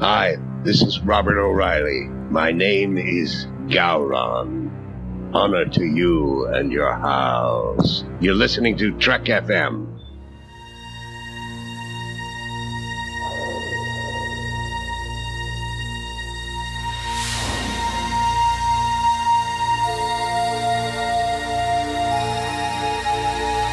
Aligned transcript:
Hi, 0.00 0.38
this 0.64 0.80
is 0.80 0.98
Robert 1.00 1.38
O'Reilly. 1.38 2.08
My 2.30 2.52
name 2.52 2.96
is 2.96 3.44
Gowron. 3.66 4.70
Honor 5.34 5.66
to 5.66 5.84
you 5.84 6.46
and 6.46 6.72
your 6.72 6.94
house. 6.94 8.02
You're 8.18 8.32
listening 8.34 8.78
to 8.78 8.96
Trek 8.96 9.24
FM. 9.24 9.98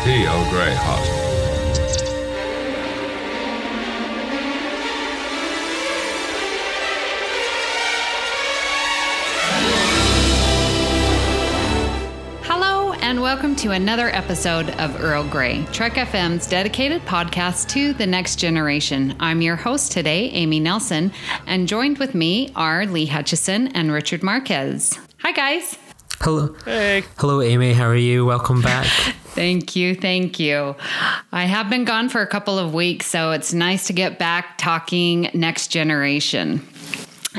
T. 0.04 0.26
Earl 0.26 1.27
to 13.58 13.72
another 13.72 14.10
episode 14.10 14.70
of 14.72 15.02
Earl 15.02 15.28
Grey, 15.28 15.66
Trek 15.72 15.94
FM's 15.94 16.46
dedicated 16.46 17.02
podcast 17.06 17.68
to 17.70 17.92
the 17.94 18.06
next 18.06 18.36
generation. 18.36 19.16
I'm 19.20 19.42
your 19.42 19.56
host 19.56 19.92
today, 19.92 20.30
Amy 20.30 20.60
Nelson, 20.60 21.12
and 21.48 21.68
joined 21.68 21.98
with 21.98 22.14
me 22.14 22.52
are 22.56 22.86
Lee 22.86 23.08
Hutchison 23.08 23.70
and 23.70 23.92
Richard 23.92 24.22
Marquez. 24.22 25.00
Hi, 25.22 25.32
guys. 25.32 25.76
Hello. 26.22 26.56
Hey. 26.66 27.04
Hello, 27.18 27.42
Amy. 27.42 27.74
How 27.74 27.88
are 27.88 27.96
you? 27.96 28.28
Welcome 28.28 28.62
back. 28.62 28.86
Thank 29.34 29.76
you. 29.76 29.96
Thank 29.96 30.40
you. 30.40 30.76
I 31.32 31.46
have 31.46 31.68
been 31.68 31.84
gone 31.84 32.10
for 32.10 32.22
a 32.22 32.28
couple 32.28 32.60
of 32.60 32.76
weeks, 32.76 33.08
so 33.08 33.32
it's 33.32 33.54
nice 33.54 33.88
to 33.88 33.94
get 33.94 34.20
back 34.20 34.60
talking 34.60 35.32
next 35.34 35.70
generation. 35.70 36.68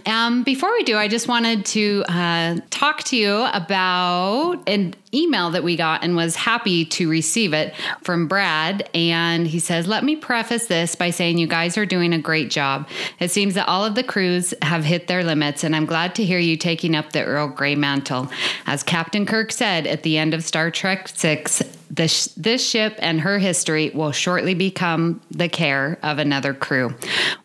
Um, 0.06 0.42
before 0.42 0.72
we 0.72 0.82
do, 0.84 0.96
I 0.96 1.08
just 1.08 1.28
wanted 1.28 1.64
to 1.66 2.04
uh, 2.08 2.58
talk 2.70 3.04
to 3.04 3.16
you 3.16 3.46
about 3.52 4.62
an 4.66 4.94
email 5.14 5.50
that 5.50 5.64
we 5.64 5.76
got 5.76 6.04
and 6.04 6.14
was 6.16 6.36
happy 6.36 6.84
to 6.84 7.08
receive 7.08 7.52
it 7.54 7.74
from 8.02 8.28
Brad. 8.28 8.88
And 8.94 9.46
he 9.46 9.58
says, 9.58 9.86
Let 9.86 10.04
me 10.04 10.16
preface 10.16 10.66
this 10.66 10.94
by 10.94 11.10
saying 11.10 11.38
you 11.38 11.46
guys 11.46 11.78
are 11.78 11.86
doing 11.86 12.12
a 12.12 12.18
great 12.18 12.50
job. 12.50 12.88
It 13.18 13.30
seems 13.30 13.54
that 13.54 13.68
all 13.68 13.84
of 13.84 13.94
the 13.94 14.02
crews 14.02 14.54
have 14.62 14.84
hit 14.84 15.06
their 15.06 15.24
limits, 15.24 15.64
and 15.64 15.74
I'm 15.74 15.86
glad 15.86 16.14
to 16.16 16.24
hear 16.24 16.38
you 16.38 16.56
taking 16.56 16.94
up 16.94 17.12
the 17.12 17.24
Earl 17.24 17.48
Grey 17.48 17.74
mantle. 17.74 18.28
As 18.66 18.82
Captain 18.82 19.26
Kirk 19.26 19.52
said 19.52 19.86
at 19.86 20.02
the 20.02 20.18
end 20.18 20.34
of 20.34 20.44
Star 20.44 20.70
Trek 20.70 21.08
6, 21.08 21.62
this, 21.90 22.26
this 22.36 22.68
ship 22.68 22.94
and 22.98 23.20
her 23.20 23.38
history 23.38 23.90
will 23.94 24.12
shortly 24.12 24.54
become 24.54 25.20
the 25.30 25.48
care 25.48 25.98
of 26.02 26.18
another 26.18 26.54
crew. 26.54 26.94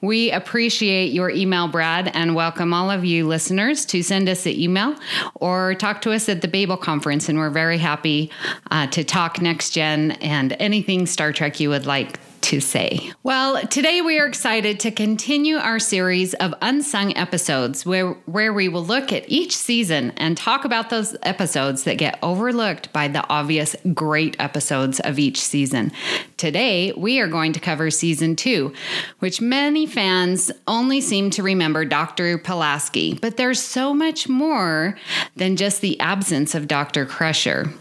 We 0.02 0.32
appreciate 0.32 1.14
your 1.14 1.30
email, 1.30 1.68
Brad, 1.68 2.12
and 2.14 2.36
welcome 2.36 2.74
all 2.74 2.92
of 2.92 3.06
you 3.06 3.28
listeners 3.28 3.86
to 3.88 4.04
send 4.04 4.30
us 4.30 4.46
an 4.46 4.54
email 4.54 4.96
or 5.36 5.76
talk 5.76 6.02
to 6.02 6.12
us 6.12 6.30
at 6.30 6.42
the 6.42 6.48
Babel 6.48 6.78
Conference. 6.78 7.30
And 7.30 7.38
we're 7.38 7.50
very 7.50 7.78
happy 7.78 8.32
uh, 8.72 8.88
to 8.88 9.04
talk 9.04 9.42
next 9.42 9.72
gen 9.72 10.12
and 10.12 10.54
anything 10.60 11.06
Star 11.06 11.32
Trek 11.32 11.60
you 11.60 11.70
would 11.70 11.86
like 11.86 12.20
to 12.44 12.60
say. 12.60 13.12
Well, 13.24 13.62
today 13.68 14.02
we 14.02 14.20
are 14.20 14.26
excited 14.26 14.80
to 14.82 14.92
continue 14.92 15.56
our 15.56 15.80
series 15.80 16.34
of 16.36 16.54
unsung 16.62 17.16
episodes 17.16 17.86
where, 17.86 18.12
where 18.26 18.52
we 18.52 18.68
will 18.68 18.84
look 18.84 19.14
at 19.14 19.24
each 19.30 19.56
season 19.56 20.12
and 20.18 20.36
talk 20.38 20.66
about 20.66 20.90
those 20.90 21.16
episodes 21.24 21.86
that 21.86 21.98
get 21.98 22.20
overlooked 22.22 22.92
by 22.92 23.08
the 23.08 23.26
obvious 23.30 23.78
great 23.94 24.36
episodes 24.40 25.00
of 25.00 25.20
each 25.20 25.40
season. 25.40 25.92
Today, 26.36 26.92
we 26.98 27.20
are 27.20 27.28
going 27.28 27.54
to 27.54 27.62
cover 27.62 27.90
season 27.90 28.36
two, 28.36 28.74
which 29.20 29.40
many 29.40 29.86
fans 29.86 30.52
only 30.68 31.00
seem 31.00 31.30
to 31.32 31.44
remember 31.44 31.86
Dr. 31.86 32.38
Pulaski, 32.38 33.14
but 33.14 33.38
there's 33.38 33.62
so 33.62 33.94
much 33.94 34.28
more 34.28 34.98
than 35.38 35.56
just 35.56 35.80
the 35.80 35.98
absence 36.02 36.56
of 36.56 36.68
Dr. 36.68 37.06
Crusher. 37.06 37.72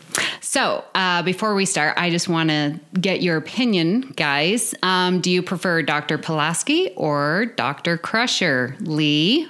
So, 0.40 0.84
uh, 0.94 1.22
before 1.22 1.54
we 1.54 1.64
start, 1.64 1.94
I 1.96 2.10
just 2.10 2.28
want 2.28 2.50
to 2.50 2.78
get 3.00 3.22
your 3.22 3.36
opinion, 3.36 4.12
guys. 4.16 4.51
Um, 4.82 5.20
do 5.20 5.30
you 5.30 5.42
prefer 5.42 5.82
Dr. 5.82 6.18
Pulaski 6.18 6.90
or 6.96 7.46
Dr. 7.56 7.98
Crusher? 7.98 8.76
Lee? 8.80 9.48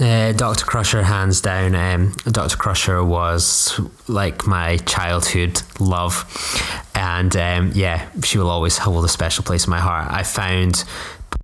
Uh, 0.00 0.32
Dr. 0.32 0.64
Crusher, 0.64 1.04
hands 1.04 1.40
down. 1.40 1.74
Um, 1.74 2.12
Dr. 2.24 2.56
Crusher 2.56 3.04
was 3.04 3.80
like 4.08 4.46
my 4.46 4.78
childhood 4.78 5.62
love. 5.78 6.24
And 6.94 7.36
um, 7.36 7.72
yeah, 7.74 8.08
she 8.24 8.38
will 8.38 8.50
always 8.50 8.78
hold 8.78 9.04
a 9.04 9.08
special 9.08 9.44
place 9.44 9.66
in 9.66 9.70
my 9.70 9.78
heart. 9.78 10.10
I 10.10 10.24
found 10.24 10.84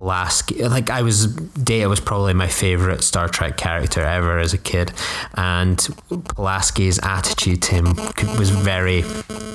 Pulaski, 0.01 0.63
like 0.63 0.89
I 0.89 1.03
was, 1.03 1.27
Data 1.27 1.87
was 1.87 1.99
probably 1.99 2.33
my 2.33 2.47
favorite 2.47 3.03
Star 3.03 3.27
Trek 3.27 3.55
character 3.55 4.01
ever 4.01 4.39
as 4.39 4.51
a 4.51 4.57
kid, 4.57 4.91
and 5.35 5.77
Pulaski's 6.09 6.99
attitude 7.03 7.61
to 7.61 7.75
him 7.75 7.95
was 8.35 8.49
very 8.49 9.03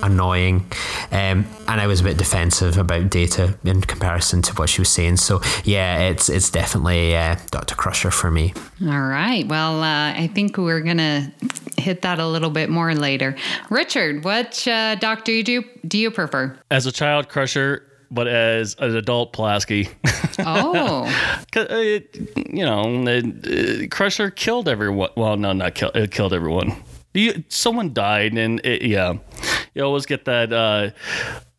annoying, 0.04 0.64
um, 1.10 1.46
and 1.66 1.80
I 1.80 1.88
was 1.88 2.00
a 2.00 2.04
bit 2.04 2.16
defensive 2.16 2.78
about 2.78 3.10
Data 3.10 3.58
in 3.64 3.80
comparison 3.80 4.40
to 4.42 4.54
what 4.54 4.68
she 4.68 4.80
was 4.80 4.88
saying. 4.88 5.16
So 5.16 5.40
yeah, 5.64 6.10
it's 6.10 6.28
it's 6.28 6.48
definitely 6.48 7.16
uh, 7.16 7.34
Doctor 7.50 7.74
Crusher 7.74 8.12
for 8.12 8.30
me. 8.30 8.54
All 8.82 9.08
right. 9.08 9.44
Well, 9.48 9.82
uh, 9.82 10.12
I 10.12 10.30
think 10.32 10.58
we're 10.58 10.80
gonna 10.80 11.32
hit 11.76 12.02
that 12.02 12.18
a 12.20 12.26
little 12.26 12.50
bit 12.50 12.70
more 12.70 12.94
later. 12.94 13.36
Richard, 13.68 14.24
what 14.24 14.66
uh, 14.68 14.94
doctor 14.96 15.42
do 15.42 15.52
you, 15.52 15.64
do 15.86 15.98
you 15.98 16.10
prefer? 16.10 16.56
As 16.70 16.86
a 16.86 16.92
child 16.92 17.28
crusher, 17.28 17.85
but 18.10 18.28
as 18.28 18.76
an 18.78 18.96
adult 18.96 19.32
Pulaski. 19.32 19.88
Oh, 20.38 21.04
uh, 21.56 21.66
it, 21.70 22.16
you 22.36 22.64
know, 22.64 23.04
it, 23.06 23.84
uh, 23.84 23.88
Crusher 23.94 24.30
killed 24.30 24.68
everyone. 24.68 25.10
Well, 25.16 25.36
no, 25.36 25.52
not 25.52 25.74
killed. 25.74 25.96
It 25.96 26.10
killed 26.10 26.32
everyone. 26.32 26.82
You, 27.14 27.44
someone 27.48 27.94
died, 27.94 28.34
and 28.34 28.60
it, 28.64 28.82
yeah, 28.82 29.14
you 29.74 29.82
always 29.82 30.06
get 30.06 30.26
that. 30.26 30.52
Uh, 30.52 30.90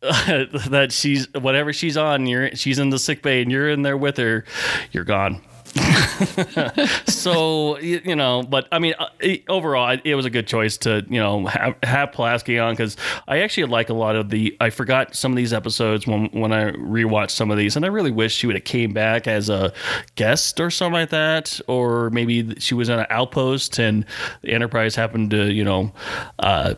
that 0.70 0.92
she's 0.92 1.32
whatever 1.34 1.72
she's 1.72 1.96
on, 1.96 2.26
you're 2.26 2.54
she's 2.54 2.78
in 2.78 2.90
the 2.90 2.98
sick 2.98 3.22
bay, 3.22 3.42
and 3.42 3.50
you're 3.50 3.68
in 3.68 3.82
there 3.82 3.96
with 3.96 4.16
her. 4.18 4.44
You're 4.92 5.04
gone. 5.04 5.40
so 7.06 7.78
you, 7.78 8.16
know, 8.16 8.42
but 8.42 8.68
I 8.72 8.78
mean, 8.78 8.94
uh, 8.98 9.08
overall, 9.48 9.90
it, 9.90 10.02
it 10.04 10.14
was 10.14 10.26
a 10.26 10.30
good 10.30 10.46
choice 10.46 10.76
to 10.78 11.04
you 11.08 11.20
know 11.20 11.46
have, 11.46 11.76
have 11.82 12.12
Pulaski 12.12 12.58
on 12.58 12.74
because 12.74 12.96
I 13.26 13.40
actually 13.40 13.64
like 13.64 13.88
a 13.88 13.94
lot 13.94 14.16
of 14.16 14.30
the. 14.30 14.56
I 14.60 14.70
forgot 14.70 15.14
some 15.14 15.32
of 15.32 15.36
these 15.36 15.52
episodes 15.52 16.06
when 16.06 16.26
when 16.26 16.52
I 16.52 16.72
rewatched 16.72 17.30
some 17.30 17.50
of 17.50 17.58
these, 17.58 17.76
and 17.76 17.84
I 17.84 17.88
really 17.88 18.10
wish 18.10 18.34
she 18.34 18.46
would 18.46 18.56
have 18.56 18.64
came 18.64 18.92
back 18.92 19.26
as 19.26 19.48
a 19.48 19.72
guest 20.16 20.60
or 20.60 20.70
something 20.70 20.94
like 20.94 21.10
that, 21.10 21.60
or 21.66 22.10
maybe 22.10 22.58
she 22.58 22.74
was 22.74 22.90
on 22.90 22.98
an 22.98 23.06
outpost 23.10 23.78
and 23.78 24.04
the 24.42 24.52
Enterprise 24.52 24.94
happened 24.94 25.30
to 25.30 25.52
you 25.52 25.64
know. 25.64 25.92
Uh, 26.38 26.74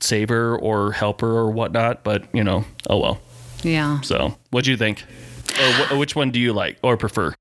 save 0.00 0.30
her 0.30 0.58
or 0.58 0.90
help 0.90 1.20
her 1.20 1.30
or 1.30 1.48
whatnot 1.48 2.02
but 2.02 2.24
you 2.34 2.42
know 2.42 2.64
oh 2.90 2.98
well 2.98 3.20
yeah. 3.62 4.00
so 4.00 4.36
what 4.50 4.64
do 4.64 4.72
you 4.72 4.76
think 4.76 5.04
or 5.60 5.72
wh- 5.72 5.98
which 5.98 6.16
one 6.16 6.32
do 6.32 6.40
you 6.40 6.52
like 6.52 6.76
or 6.82 6.96
prefer 6.96 7.32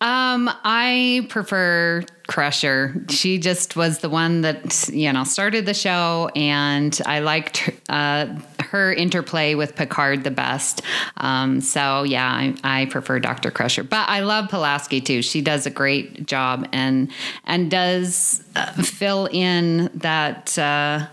Um, 0.00 0.48
I 0.62 1.26
prefer 1.28 2.04
Crusher. 2.28 3.04
She 3.08 3.38
just 3.38 3.74
was 3.74 3.98
the 3.98 4.08
one 4.08 4.42
that 4.42 4.88
you 4.90 5.12
know 5.12 5.24
started 5.24 5.66
the 5.66 5.74
show, 5.74 6.30
and 6.36 6.96
I 7.04 7.18
liked 7.18 7.68
uh, 7.88 8.26
her 8.60 8.92
interplay 8.92 9.56
with 9.56 9.74
Picard 9.74 10.22
the 10.22 10.30
best. 10.30 10.82
Um, 11.16 11.60
so 11.60 12.04
yeah, 12.04 12.30
I, 12.30 12.54
I 12.62 12.86
prefer 12.86 13.18
Doctor 13.18 13.50
Crusher, 13.50 13.82
but 13.82 14.08
I 14.08 14.20
love 14.20 14.50
Pulaski 14.50 15.00
too. 15.00 15.20
She 15.20 15.40
does 15.40 15.66
a 15.66 15.70
great 15.70 16.26
job 16.26 16.68
and 16.72 17.10
and 17.44 17.68
does 17.68 18.44
uh, 18.54 18.70
fill 18.74 19.26
in 19.32 19.90
that 19.94 20.56
uh, 20.56 21.06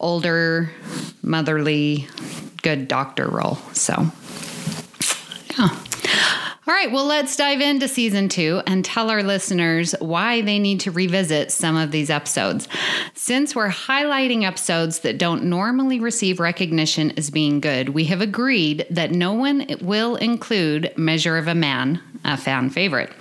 older 0.00 0.70
motherly 1.22 2.06
good 2.62 2.88
doctor 2.88 3.26
role. 3.26 3.56
So 3.72 4.06
yeah. 5.58 5.68
All 6.68 6.74
right, 6.74 6.92
well, 6.92 7.06
let's 7.06 7.34
dive 7.34 7.62
into 7.62 7.88
season 7.88 8.28
two 8.28 8.60
and 8.66 8.84
tell 8.84 9.08
our 9.08 9.22
listeners 9.22 9.94
why 10.00 10.42
they 10.42 10.58
need 10.58 10.80
to 10.80 10.90
revisit 10.90 11.50
some 11.50 11.78
of 11.78 11.92
these 11.92 12.10
episodes. 12.10 12.68
Since 13.14 13.56
we're 13.56 13.70
highlighting 13.70 14.42
episodes 14.42 14.98
that 14.98 15.16
don't 15.16 15.44
normally 15.44 15.98
receive 15.98 16.38
recognition 16.38 17.12
as 17.12 17.30
being 17.30 17.60
good, 17.60 17.88
we 17.88 18.04
have 18.04 18.20
agreed 18.20 18.84
that 18.90 19.12
no 19.12 19.32
one 19.32 19.66
will 19.80 20.16
include 20.16 20.92
Measure 20.94 21.38
of 21.38 21.48
a 21.48 21.54
Man, 21.54 22.02
a 22.24 22.36
fan 22.36 22.70
favorite. 22.70 23.12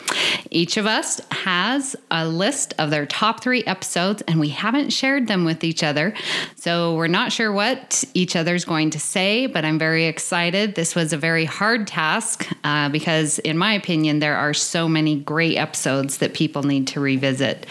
Each 0.51 0.77
of 0.77 0.85
us 0.85 1.19
has 1.31 1.95
a 2.11 2.27
list 2.27 2.73
of 2.77 2.89
their 2.89 3.05
top 3.05 3.41
three 3.41 3.63
episodes, 3.65 4.23
and 4.27 4.39
we 4.39 4.49
haven't 4.49 4.91
shared 4.91 5.27
them 5.27 5.45
with 5.45 5.63
each 5.63 5.83
other. 5.83 6.13
So 6.55 6.95
we're 6.95 7.07
not 7.07 7.31
sure 7.31 7.51
what 7.51 8.03
each 8.13 8.35
other's 8.35 8.65
going 8.65 8.91
to 8.91 8.99
say, 8.99 9.45
but 9.45 9.65
I'm 9.65 9.79
very 9.79 10.05
excited. 10.05 10.75
This 10.75 10.95
was 10.95 11.13
a 11.13 11.17
very 11.17 11.45
hard 11.45 11.87
task 11.87 12.47
uh, 12.63 12.89
because, 12.89 13.39
in 13.39 13.57
my 13.57 13.73
opinion, 13.73 14.19
there 14.19 14.35
are 14.35 14.53
so 14.53 14.87
many 14.87 15.19
great 15.19 15.57
episodes 15.57 16.17
that 16.19 16.33
people 16.33 16.63
need 16.63 16.87
to 16.87 16.99
revisit. 16.99 17.65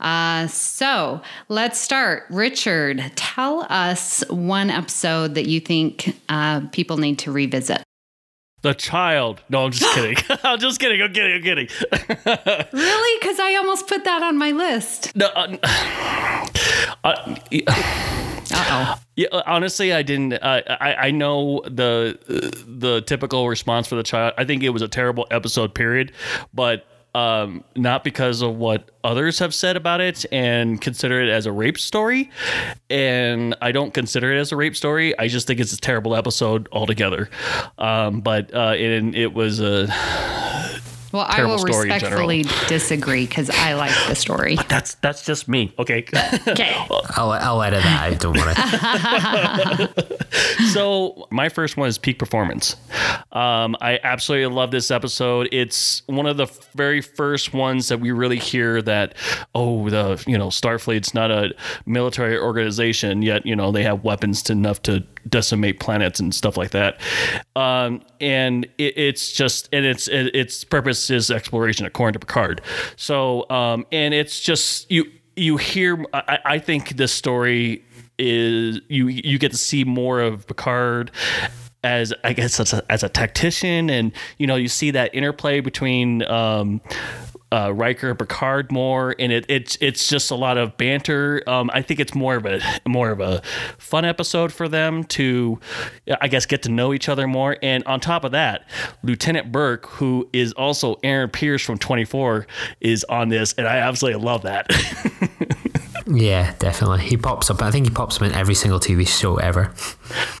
Uh, 0.00 0.46
so 0.46 1.20
let's 1.48 1.78
start. 1.78 2.24
Richard, 2.30 3.12
tell 3.16 3.66
us 3.68 4.24
one 4.28 4.70
episode 4.70 5.34
that 5.34 5.46
you 5.46 5.60
think 5.60 6.16
uh, 6.28 6.60
people 6.72 6.96
need 6.96 7.18
to 7.20 7.32
revisit. 7.32 7.82
The 8.62 8.74
child. 8.74 9.42
No, 9.48 9.64
I'm 9.64 9.72
just 9.72 9.92
kidding. 9.94 10.16
I'm 10.44 10.58
just 10.58 10.80
kidding. 10.80 11.02
I'm 11.02 11.12
kidding. 11.12 11.34
I'm 11.34 11.42
kidding. 11.42 11.68
really? 12.72 13.18
Because 13.20 13.38
I 13.40 13.56
almost 13.56 13.88
put 13.88 14.04
that 14.04 14.22
on 14.22 14.38
my 14.38 14.52
list. 14.52 15.14
No. 15.16 15.26
Uh, 15.26 15.56
uh, 17.04 17.36
Uh-oh. 18.54 19.00
Yeah, 19.16 19.28
uh, 19.32 19.42
honestly, 19.46 19.92
I 19.92 20.02
didn't. 20.02 20.34
Uh, 20.34 20.62
I 20.80 20.94
I 20.94 21.10
know 21.10 21.62
the 21.64 22.18
the 22.66 23.00
typical 23.02 23.48
response 23.48 23.86
for 23.88 23.94
the 23.94 24.02
child. 24.02 24.34
I 24.36 24.44
think 24.44 24.62
it 24.62 24.70
was 24.70 24.82
a 24.82 24.88
terrible 24.88 25.26
episode. 25.30 25.74
Period. 25.74 26.12
But 26.52 26.86
um, 27.14 27.62
not 27.76 28.04
because 28.04 28.42
of 28.42 28.56
what 28.56 28.90
others 29.04 29.38
have 29.38 29.54
said 29.54 29.76
about 29.76 30.00
it 30.00 30.24
and 30.32 30.80
consider 30.80 31.22
it 31.22 31.28
as 31.28 31.46
a 31.46 31.52
rape 31.52 31.78
story. 31.78 32.30
And 32.88 33.54
I 33.60 33.72
don't 33.72 33.92
consider 33.92 34.32
it 34.32 34.38
as 34.38 34.52
a 34.52 34.56
rape 34.56 34.76
story. 34.76 35.18
I 35.18 35.28
just 35.28 35.46
think 35.46 35.60
it's 35.60 35.72
a 35.72 35.80
terrible 35.80 36.14
episode 36.14 36.68
altogether. 36.72 37.28
Um, 37.78 38.20
but 38.20 38.54
uh, 38.54 38.74
it, 38.76 39.14
it 39.14 39.34
was 39.34 39.60
a. 39.60 39.88
Well, 41.12 41.26
I 41.28 41.44
will 41.44 41.58
respectfully 41.58 42.44
disagree 42.68 43.26
because 43.26 43.50
I 43.50 43.74
like 43.74 43.92
the 44.08 44.14
story. 44.14 44.56
But 44.56 44.70
that's 44.70 44.94
that's 44.96 45.26
just 45.26 45.46
me. 45.46 45.74
Okay. 45.78 46.06
Okay. 46.48 46.74
I'll, 47.16 47.30
I'll 47.32 47.62
edit 47.62 47.82
that 47.82 48.02
I 48.02 48.14
Don't 48.14 48.36
worry. 48.36 48.54
so 50.72 51.28
my 51.30 51.48
first 51.48 51.76
one 51.76 51.88
is 51.88 51.98
peak 51.98 52.18
performance. 52.18 52.76
Um, 53.32 53.76
I 53.80 53.98
absolutely 54.02 54.54
love 54.54 54.70
this 54.70 54.90
episode. 54.90 55.48
It's 55.52 56.02
one 56.06 56.26
of 56.26 56.36
the 56.36 56.46
very 56.74 57.00
first 57.00 57.52
ones 57.52 57.88
that 57.88 58.00
we 58.00 58.10
really 58.10 58.38
hear 58.38 58.82
that 58.82 59.14
oh 59.54 59.88
the 59.88 60.22
you 60.26 60.38
know 60.38 60.48
Starfleet's 60.48 61.14
not 61.14 61.30
a 61.30 61.54
military 61.86 62.38
organization 62.38 63.22
yet 63.22 63.44
you 63.44 63.56
know 63.56 63.72
they 63.72 63.82
have 63.82 64.04
weapons 64.04 64.42
to 64.44 64.52
enough 64.52 64.82
to 64.82 65.04
decimate 65.28 65.80
planets 65.80 66.20
and 66.20 66.34
stuff 66.34 66.56
like 66.56 66.70
that. 66.70 67.00
Um, 67.56 68.02
and 68.20 68.64
it, 68.78 68.96
it's 68.96 69.32
just 69.32 69.68
and 69.72 69.84
it's 69.84 70.08
it, 70.08 70.34
its 70.34 70.64
purpose 70.64 71.10
is 71.10 71.30
exploration 71.30 71.86
according 71.86 72.14
to 72.14 72.18
Picard. 72.24 72.60
So 72.96 73.48
um, 73.50 73.86
and 73.90 74.14
it's 74.14 74.40
just 74.40 74.90
you 74.90 75.10
you 75.36 75.56
hear 75.56 76.04
I, 76.12 76.38
I 76.44 76.58
think 76.58 76.96
this 76.96 77.12
story 77.12 77.84
is 78.18 78.80
you 78.88 79.08
you 79.08 79.38
get 79.38 79.52
to 79.52 79.58
see 79.58 79.84
more 79.84 80.20
of 80.20 80.46
Picard 80.46 81.10
as 81.84 82.14
I 82.22 82.32
guess 82.32 82.60
as 82.60 82.72
a, 82.72 82.92
as 82.92 83.02
a 83.02 83.08
tactician, 83.08 83.90
and 83.90 84.12
you 84.38 84.46
know 84.46 84.56
you 84.56 84.68
see 84.68 84.92
that 84.92 85.14
interplay 85.14 85.60
between 85.60 86.22
um, 86.24 86.80
uh, 87.52 87.72
Riker 87.72 88.14
Picard 88.14 88.72
more, 88.72 89.14
and 89.18 89.30
it, 89.30 89.44
it's 89.48 89.76
it's 89.80 90.08
just 90.08 90.30
a 90.30 90.34
lot 90.34 90.56
of 90.56 90.76
banter. 90.76 91.42
Um, 91.46 91.70
I 91.74 91.82
think 91.82 92.00
it's 92.00 92.14
more 92.14 92.36
of 92.36 92.46
a 92.46 92.60
more 92.86 93.10
of 93.10 93.20
a 93.20 93.42
fun 93.78 94.04
episode 94.04 94.52
for 94.52 94.68
them 94.68 95.04
to, 95.04 95.60
I 96.20 96.28
guess, 96.28 96.46
get 96.46 96.62
to 96.62 96.70
know 96.70 96.94
each 96.94 97.08
other 97.08 97.26
more. 97.26 97.58
And 97.62 97.84
on 97.84 98.00
top 98.00 98.24
of 98.24 98.32
that, 98.32 98.68
Lieutenant 99.02 99.52
Burke, 99.52 99.86
who 99.86 100.28
is 100.32 100.52
also 100.52 100.98
Aaron 101.02 101.30
Pierce 101.30 101.62
from 101.62 101.78
Twenty 101.78 102.04
Four, 102.04 102.46
is 102.80 103.04
on 103.04 103.28
this, 103.28 103.52
and 103.58 103.66
I 103.66 103.76
absolutely 103.78 104.22
love 104.22 104.42
that. 104.42 104.70
Yeah, 106.06 106.54
definitely. 106.58 107.02
He 107.02 107.16
pops 107.16 107.50
up. 107.50 107.62
I 107.62 107.70
think 107.70 107.86
he 107.86 107.90
pops 107.92 108.16
up 108.16 108.22
in 108.22 108.32
every 108.32 108.54
single 108.54 108.80
TV 108.80 109.06
show 109.06 109.36
ever. 109.36 109.72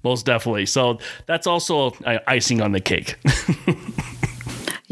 Most 0.02 0.26
definitely. 0.26 0.66
So 0.66 0.98
that's 1.26 1.46
also 1.46 1.92
uh, 2.04 2.18
icing 2.26 2.60
on 2.60 2.72
the 2.72 2.80
cake. 2.80 3.16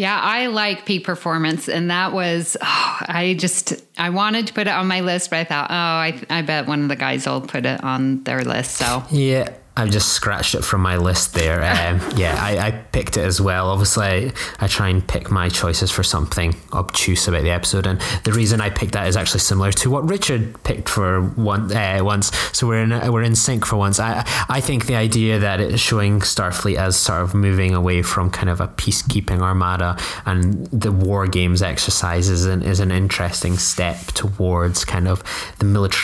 Yeah, 0.00 0.18
I 0.18 0.46
like 0.46 0.86
peak 0.86 1.04
performance, 1.04 1.68
and 1.68 1.90
that 1.90 2.14
was 2.14 2.56
oh, 2.62 2.96
I 3.00 3.36
just 3.38 3.74
I 3.98 4.08
wanted 4.08 4.46
to 4.46 4.54
put 4.54 4.66
it 4.66 4.70
on 4.70 4.86
my 4.86 5.00
list, 5.00 5.28
but 5.28 5.40
I 5.40 5.44
thought, 5.44 5.70
oh, 5.70 5.74
I 5.74 6.22
I 6.30 6.40
bet 6.40 6.66
one 6.66 6.82
of 6.82 6.88
the 6.88 6.96
guys 6.96 7.26
will 7.26 7.42
put 7.42 7.66
it 7.66 7.84
on 7.84 8.24
their 8.24 8.40
list. 8.40 8.76
So 8.78 9.04
yeah, 9.10 9.52
I've 9.80 9.90
just 9.90 10.12
scratched 10.12 10.54
it 10.54 10.62
from 10.62 10.82
my 10.82 10.96
list 10.96 11.34
there. 11.34 11.60
Um, 11.80 12.00
yeah, 12.16 12.36
I, 12.38 12.58
I, 12.58 12.70
picked 12.72 13.16
it 13.16 13.22
as 13.22 13.40
well. 13.40 13.70
Obviously, 13.70 14.04
I, 14.04 14.32
I, 14.58 14.66
try 14.66 14.88
and 14.88 15.06
pick 15.06 15.30
my 15.30 15.48
choices 15.48 15.90
for 15.90 16.02
something 16.02 16.54
obtuse 16.72 17.26
about 17.26 17.42
the 17.42 17.50
episode, 17.50 17.86
and 17.86 18.00
the 18.24 18.32
reason 18.32 18.60
I 18.60 18.70
picked 18.70 18.92
that 18.92 19.06
is 19.06 19.16
actually 19.16 19.40
similar 19.40 19.72
to 19.72 19.88
what 19.90 20.08
Richard 20.08 20.62
picked 20.62 20.88
for 20.88 21.22
one 21.22 21.72
uh, 21.72 22.00
once. 22.02 22.36
So 22.52 22.66
we're 22.66 22.82
in 22.82 22.90
we're 23.12 23.22
in 23.22 23.34
sync 23.34 23.64
for 23.64 23.76
once. 23.76 23.98
I 23.98 24.24
I 24.48 24.60
think 24.60 24.86
the 24.86 24.96
idea 24.96 25.38
that 25.38 25.60
it's 25.60 25.80
showing 25.80 26.20
Starfleet 26.20 26.76
as 26.76 26.96
sort 26.96 27.22
of 27.22 27.34
moving 27.34 27.74
away 27.74 28.02
from 28.02 28.30
kind 28.30 28.50
of 28.50 28.60
a 28.60 28.68
peacekeeping 28.68 29.40
armada 29.40 29.96
and 30.26 30.66
the 30.66 30.92
war 30.92 31.26
games 31.26 31.62
exercises 31.62 32.40
is 32.40 32.46
an, 32.46 32.62
is 32.62 32.80
an 32.80 32.90
interesting 32.90 33.56
step 33.56 33.98
towards 34.08 34.84
kind 34.84 35.08
of 35.08 35.22
the 35.58 35.64
military 35.64 36.00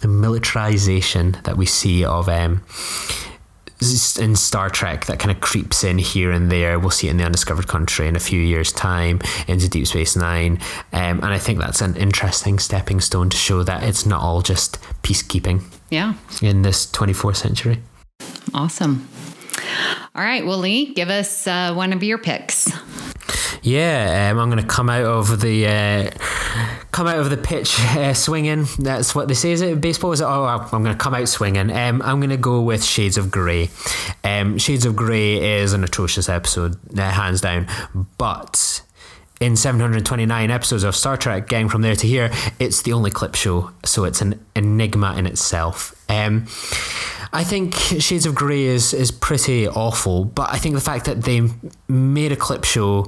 the 0.00 0.08
militarization 0.08 1.38
that 1.44 1.56
we 1.56 1.66
see 1.66 2.04
of 2.04 2.28
um, 2.28 2.62
in 4.18 4.36
Star 4.36 4.70
Trek 4.70 5.06
that 5.06 5.18
kind 5.18 5.34
of 5.34 5.40
creeps 5.42 5.84
in 5.84 5.98
here 5.98 6.30
and 6.30 6.50
there. 6.50 6.78
We'll 6.78 6.90
see 6.90 7.08
it 7.08 7.10
in 7.10 7.16
the 7.18 7.24
Undiscovered 7.24 7.68
Country 7.68 8.08
in 8.08 8.16
a 8.16 8.20
few 8.20 8.40
years' 8.40 8.72
time 8.72 9.20
into 9.46 9.68
Deep 9.68 9.86
Space 9.86 10.16
Nine, 10.16 10.58
um, 10.92 11.20
and 11.20 11.26
I 11.26 11.38
think 11.38 11.58
that's 11.58 11.80
an 11.80 11.96
interesting 11.96 12.58
stepping 12.58 13.00
stone 13.00 13.28
to 13.30 13.36
show 13.36 13.62
that 13.62 13.82
it's 13.82 14.06
not 14.06 14.22
all 14.22 14.42
just 14.42 14.80
peacekeeping. 15.02 15.62
Yeah. 15.90 16.14
In 16.42 16.62
this 16.62 16.86
24th 16.86 17.36
century. 17.36 17.82
Awesome. 18.54 19.08
All 20.14 20.22
right, 20.22 20.44
well, 20.46 20.58
Lee, 20.58 20.94
give 20.94 21.10
us 21.10 21.46
uh, 21.46 21.74
one 21.74 21.92
of 21.92 22.02
your 22.02 22.18
picks. 22.18 22.72
Yeah, 23.62 24.30
um, 24.30 24.38
I'm 24.38 24.50
going 24.50 24.62
to 24.62 24.68
come 24.68 24.88
out 24.88 25.04
of 25.04 25.40
the 25.40 25.66
uh, 25.66 26.10
come 26.92 27.06
out 27.06 27.18
of 27.18 27.30
the 27.30 27.36
pitch 27.36 27.78
uh, 27.80 28.14
swinging. 28.14 28.66
That's 28.78 29.14
what 29.14 29.28
they 29.28 29.34
say. 29.34 29.52
Is 29.52 29.60
it 29.60 29.80
baseball? 29.80 30.12
Is 30.12 30.20
it? 30.20 30.24
Oh, 30.24 30.44
I'm 30.44 30.82
going 30.82 30.96
to 30.96 31.02
come 31.02 31.14
out 31.14 31.28
swinging. 31.28 31.70
Um, 31.70 32.02
I'm 32.02 32.18
going 32.20 32.30
to 32.30 32.36
go 32.36 32.62
with 32.62 32.84
Shades 32.84 33.16
of 33.16 33.30
Grey. 33.30 33.70
Um, 34.24 34.58
Shades 34.58 34.84
of 34.84 34.96
Grey 34.96 35.60
is 35.60 35.72
an 35.72 35.84
atrocious 35.84 36.28
episode, 36.28 36.78
uh, 36.98 37.10
hands 37.10 37.40
down. 37.40 37.66
But 38.18 38.82
in 39.40 39.56
729 39.56 40.50
episodes 40.50 40.82
of 40.82 40.96
Star 40.96 41.16
Trek, 41.16 41.48
getting 41.48 41.68
from 41.68 41.82
there 41.82 41.96
to 41.96 42.06
here, 42.06 42.30
it's 42.58 42.82
the 42.82 42.92
only 42.92 43.10
clip 43.10 43.34
show, 43.34 43.70
so 43.84 44.04
it's 44.04 44.20
an 44.20 44.44
enigma 44.54 45.14
in 45.16 45.26
itself. 45.26 45.94
Um, 46.08 46.46
I 47.32 47.44
think 47.44 47.74
Shades 47.74 48.24
of 48.24 48.34
Grey 48.34 48.64
is 48.64 48.94
is 48.94 49.10
pretty 49.10 49.68
awful, 49.68 50.24
but 50.24 50.50
I 50.52 50.58
think 50.58 50.74
the 50.74 50.80
fact 50.80 51.04
that 51.04 51.22
they 51.22 51.42
made 51.88 52.32
a 52.32 52.36
clip 52.36 52.64
show 52.64 53.06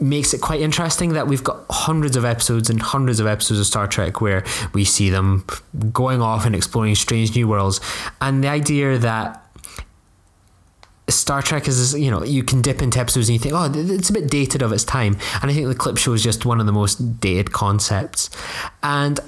makes 0.00 0.34
it 0.34 0.40
quite 0.40 0.60
interesting 0.60 1.12
that 1.12 1.28
we've 1.28 1.44
got 1.44 1.64
hundreds 1.70 2.16
of 2.16 2.24
episodes 2.24 2.70
and 2.70 2.80
hundreds 2.80 3.20
of 3.20 3.26
episodes 3.26 3.60
of 3.60 3.66
Star 3.66 3.86
Trek 3.86 4.20
where 4.20 4.44
we 4.72 4.84
see 4.84 5.10
them 5.10 5.44
going 5.92 6.20
off 6.22 6.46
and 6.46 6.54
exploring 6.54 6.94
strange 6.94 7.34
new 7.34 7.46
worlds, 7.46 7.80
and 8.20 8.42
the 8.42 8.48
idea 8.48 8.98
that 8.98 9.43
Star 11.08 11.42
Trek 11.42 11.68
is, 11.68 11.94
you 11.98 12.10
know, 12.10 12.24
you 12.24 12.42
can 12.42 12.62
dip 12.62 12.80
into 12.80 12.98
episodes 12.98 13.28
and 13.28 13.34
you 13.34 13.38
think, 13.38 13.54
oh, 13.54 13.70
it's 13.74 14.10
a 14.10 14.12
bit 14.12 14.30
dated 14.30 14.62
of 14.62 14.72
its 14.72 14.84
time. 14.84 15.18
And 15.42 15.50
I 15.50 15.54
think 15.54 15.68
the 15.68 15.74
clip 15.74 15.98
show 15.98 16.14
is 16.14 16.22
just 16.22 16.46
one 16.46 16.60
of 16.60 16.66
the 16.66 16.72
most 16.72 17.20
dated 17.20 17.52
concepts. 17.52 18.30
And 18.82 19.20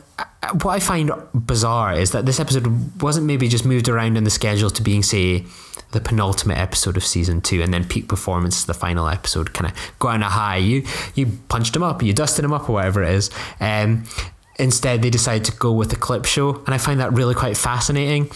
what 0.63 0.73
I 0.73 0.81
find 0.81 1.11
bizarre 1.35 1.93
is 1.93 2.13
that 2.13 2.25
this 2.25 2.41
episode 2.41 3.03
wasn't 3.03 3.27
maybe 3.27 3.49
just 3.49 3.67
moved 3.67 3.89
around 3.89 4.17
in 4.17 4.25
the 4.25 4.31
schedule 4.31 4.71
to 4.71 4.83
being, 4.83 5.03
say, 5.03 5.45
the 5.93 6.01
penultimate 6.01 6.59
episode 6.59 6.97
of 6.97 7.05
season 7.05 7.41
two, 7.41 7.63
and 7.63 7.73
then 7.73 7.85
peak 7.85 8.09
performance 8.09 8.65
the 8.65 8.75
final 8.75 9.09
episode, 9.09 9.53
kind 9.53 9.71
of 9.71 9.99
go 9.99 10.09
on 10.09 10.23
a 10.23 10.29
high. 10.29 10.57
You 10.57 10.85
you 11.15 11.39
punched 11.49 11.75
them 11.75 11.83
up, 11.83 12.03
you 12.03 12.13
dusted 12.13 12.45
them 12.45 12.53
up, 12.53 12.69
or 12.69 12.73
whatever 12.73 13.03
it 13.03 13.11
is. 13.11 13.31
Um, 13.61 14.05
instead, 14.59 15.03
they 15.03 15.11
decided 15.11 15.45
to 15.45 15.53
go 15.53 15.73
with 15.73 15.91
the 15.91 15.97
clip 15.97 16.25
show, 16.25 16.57
and 16.65 16.75
I 16.75 16.79
find 16.79 17.01
that 17.01 17.13
really 17.13 17.35
quite 17.35 17.57
fascinating. 17.57 18.31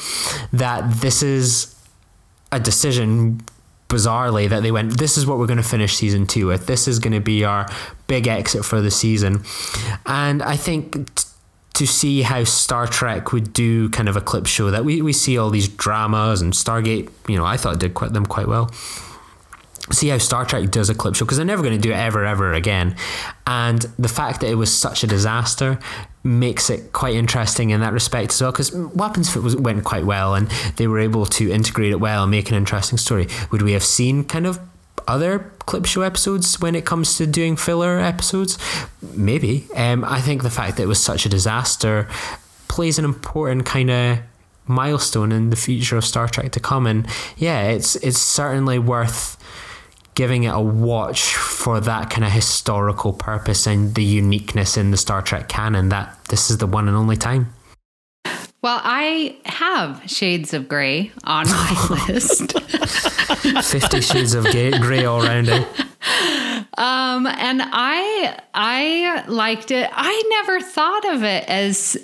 That 0.52 1.00
this 1.00 1.22
is 1.22 1.74
a 2.52 2.60
decision 2.60 3.40
bizarrely 3.88 4.48
that 4.48 4.62
they 4.62 4.70
went 4.70 4.98
this 4.98 5.18
is 5.18 5.26
what 5.26 5.38
we're 5.38 5.48
going 5.48 5.56
to 5.56 5.62
finish 5.64 5.96
season 5.96 6.24
2 6.24 6.46
with 6.46 6.66
this 6.66 6.86
is 6.86 7.00
going 7.00 7.12
to 7.12 7.20
be 7.20 7.44
our 7.44 7.66
big 8.06 8.28
exit 8.28 8.64
for 8.64 8.80
the 8.80 8.90
season 8.90 9.42
and 10.06 10.42
i 10.44 10.56
think 10.56 11.12
t- 11.16 11.24
to 11.80 11.86
see 11.86 12.20
how 12.20 12.44
Star 12.44 12.86
Trek 12.86 13.32
would 13.32 13.54
do 13.54 13.88
kind 13.88 14.06
of 14.06 14.14
a 14.14 14.20
clip 14.20 14.44
show 14.44 14.70
that 14.70 14.84
we, 14.84 15.00
we 15.00 15.14
see 15.14 15.38
all 15.38 15.48
these 15.48 15.66
dramas 15.66 16.42
and 16.42 16.52
Stargate, 16.52 17.08
you 17.26 17.38
know, 17.38 17.46
I 17.46 17.56
thought 17.56 17.78
did 17.78 17.94
quite, 17.94 18.12
them 18.12 18.26
quite 18.26 18.48
well. 18.48 18.70
See 19.92 20.08
how 20.08 20.18
Star 20.18 20.44
Trek 20.44 20.70
does 20.70 20.88
a 20.88 20.94
clip 20.94 21.14
show 21.14 21.24
because 21.24 21.36
they're 21.36 21.46
never 21.46 21.62
going 21.62 21.74
to 21.74 21.80
do 21.80 21.90
it 21.90 21.96
ever, 21.96 22.24
ever 22.24 22.52
again. 22.52 22.96
And 23.46 23.82
the 23.98 24.08
fact 24.08 24.40
that 24.40 24.50
it 24.50 24.54
was 24.54 24.72
such 24.72 25.02
a 25.02 25.06
disaster 25.06 25.78
makes 26.22 26.70
it 26.70 26.92
quite 26.92 27.14
interesting 27.14 27.70
in 27.70 27.80
that 27.80 27.92
respect 27.92 28.32
as 28.32 28.40
well 28.40 28.52
because 28.52 28.72
Weapons 28.72 29.32
Fit 29.32 29.42
was, 29.42 29.56
went 29.56 29.84
quite 29.84 30.04
well 30.04 30.34
and 30.34 30.48
they 30.76 30.86
were 30.86 30.98
able 30.98 31.26
to 31.26 31.50
integrate 31.50 31.92
it 31.92 32.00
well 32.00 32.22
and 32.24 32.30
make 32.30 32.50
an 32.50 32.56
interesting 32.56 32.98
story. 32.98 33.26
Would 33.50 33.62
we 33.62 33.72
have 33.72 33.84
seen 33.84 34.24
kind 34.24 34.46
of 34.46 34.60
other 35.08 35.50
clip 35.66 35.86
show 35.86 36.02
episodes 36.02 36.60
when 36.60 36.74
it 36.74 36.84
comes 36.84 37.16
to 37.16 37.26
doing 37.26 37.56
filler 37.56 37.98
episodes? 37.98 38.58
Maybe. 39.14 39.66
Um, 39.74 40.04
I 40.04 40.20
think 40.20 40.42
the 40.42 40.50
fact 40.50 40.76
that 40.76 40.84
it 40.84 40.86
was 40.86 41.02
such 41.02 41.26
a 41.26 41.28
disaster 41.28 42.06
plays 42.68 42.98
an 42.98 43.04
important 43.04 43.66
kind 43.66 43.90
of 43.90 44.18
milestone 44.66 45.32
in 45.32 45.50
the 45.50 45.56
future 45.56 45.96
of 45.96 46.04
Star 46.04 46.28
Trek 46.28 46.52
to 46.52 46.60
come. 46.60 46.86
And 46.86 47.06
yeah, 47.36 47.68
it's 47.68 47.96
it's 47.96 48.20
certainly 48.20 48.78
worth 48.78 49.36
giving 50.20 50.42
it 50.42 50.52
a 50.52 50.60
watch 50.60 51.34
for 51.34 51.80
that 51.80 52.10
kind 52.10 52.26
of 52.26 52.30
historical 52.30 53.10
purpose 53.10 53.66
and 53.66 53.94
the 53.94 54.04
uniqueness 54.04 54.76
in 54.76 54.90
the 54.90 54.96
Star 54.98 55.22
Trek 55.22 55.48
canon 55.48 55.88
that 55.88 56.14
this 56.26 56.50
is 56.50 56.58
the 56.58 56.66
one 56.66 56.88
and 56.88 56.94
only 56.94 57.16
time. 57.16 57.54
Well, 58.60 58.82
I 58.84 59.38
have 59.46 60.02
Shades 60.04 60.52
of 60.52 60.68
Grey 60.68 61.10
on 61.24 61.46
my 61.46 62.04
list. 62.06 62.52
Fifty 63.62 64.02
Shades 64.02 64.34
of 64.34 64.44
Grey 64.44 65.06
all 65.06 65.22
round 65.22 65.48
it. 65.48 65.66
Um, 66.76 67.26
and 67.26 67.62
I 67.64 68.38
I 68.52 69.24
liked 69.26 69.70
it. 69.70 69.88
I 69.90 70.22
never 70.28 70.60
thought 70.60 71.14
of 71.14 71.24
it 71.24 71.44
as 71.48 71.96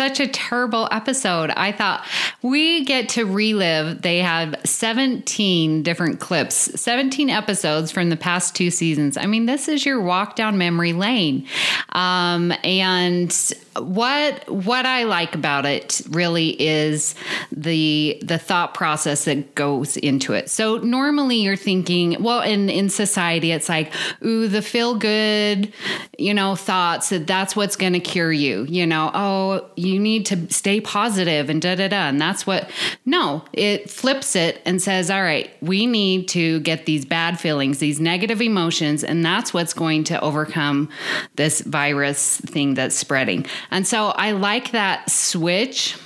such 0.00 0.18
a 0.18 0.26
terrible 0.26 0.88
episode. 0.90 1.50
I 1.50 1.72
thought 1.72 2.06
we 2.40 2.86
get 2.86 3.10
to 3.10 3.26
relive. 3.26 4.00
They 4.00 4.20
have 4.20 4.54
17 4.64 5.82
different 5.82 6.20
clips, 6.20 6.54
17 6.80 7.28
episodes 7.28 7.92
from 7.92 8.08
the 8.08 8.16
past 8.16 8.56
two 8.56 8.70
seasons. 8.70 9.18
I 9.18 9.26
mean, 9.26 9.44
this 9.44 9.68
is 9.68 9.84
your 9.84 10.00
walk 10.00 10.36
down 10.36 10.56
memory 10.56 10.94
lane. 10.94 11.46
Um, 11.90 12.50
and 12.64 13.30
what 13.78 14.48
what 14.48 14.84
I 14.84 15.04
like 15.04 15.34
about 15.34 15.64
it 15.64 16.00
really 16.10 16.60
is 16.60 17.14
the 17.52 18.20
the 18.24 18.38
thought 18.38 18.74
process 18.74 19.24
that 19.26 19.54
goes 19.54 19.96
into 19.96 20.32
it. 20.32 20.50
So 20.50 20.78
normally 20.78 21.36
you're 21.36 21.56
thinking, 21.56 22.20
well, 22.22 22.42
in 22.42 22.68
in 22.68 22.88
society, 22.88 23.52
it's 23.52 23.68
like, 23.68 23.92
ooh, 24.24 24.48
the 24.48 24.62
feel 24.62 24.96
good, 24.96 25.72
you 26.18 26.34
know, 26.34 26.56
thoughts 26.56 27.10
that 27.10 27.26
that's 27.26 27.54
what's 27.54 27.76
going 27.76 27.92
to 27.92 28.00
cure 28.00 28.32
you. 28.32 28.66
You 28.68 28.86
know, 28.86 29.10
oh, 29.14 29.70
you 29.76 30.00
need 30.00 30.26
to 30.26 30.52
stay 30.52 30.80
positive 30.80 31.48
and 31.48 31.62
da 31.62 31.76
da 31.76 31.88
da, 31.88 32.08
and 32.08 32.20
that's 32.20 32.46
what. 32.46 32.70
No, 33.06 33.44
it 33.52 33.90
flips 33.90 34.36
it 34.36 34.60
and 34.64 34.80
says, 34.80 35.10
all 35.10 35.22
right, 35.22 35.50
we 35.62 35.86
need 35.86 36.28
to 36.28 36.60
get 36.60 36.86
these 36.86 37.04
bad 37.04 37.40
feelings, 37.40 37.78
these 37.78 38.00
negative 38.00 38.40
emotions, 38.42 39.02
and 39.02 39.24
that's 39.24 39.54
what's 39.54 39.72
going 39.72 40.04
to 40.04 40.20
overcome 40.20 40.88
this 41.36 41.60
virus 41.60 42.38
thing 42.38 42.74
that's 42.74 42.94
spreading. 42.94 43.46
And 43.70 43.86
so 43.86 44.08
I 44.08 44.32
like 44.32 44.72
that 44.72 45.10
switch 45.10 45.96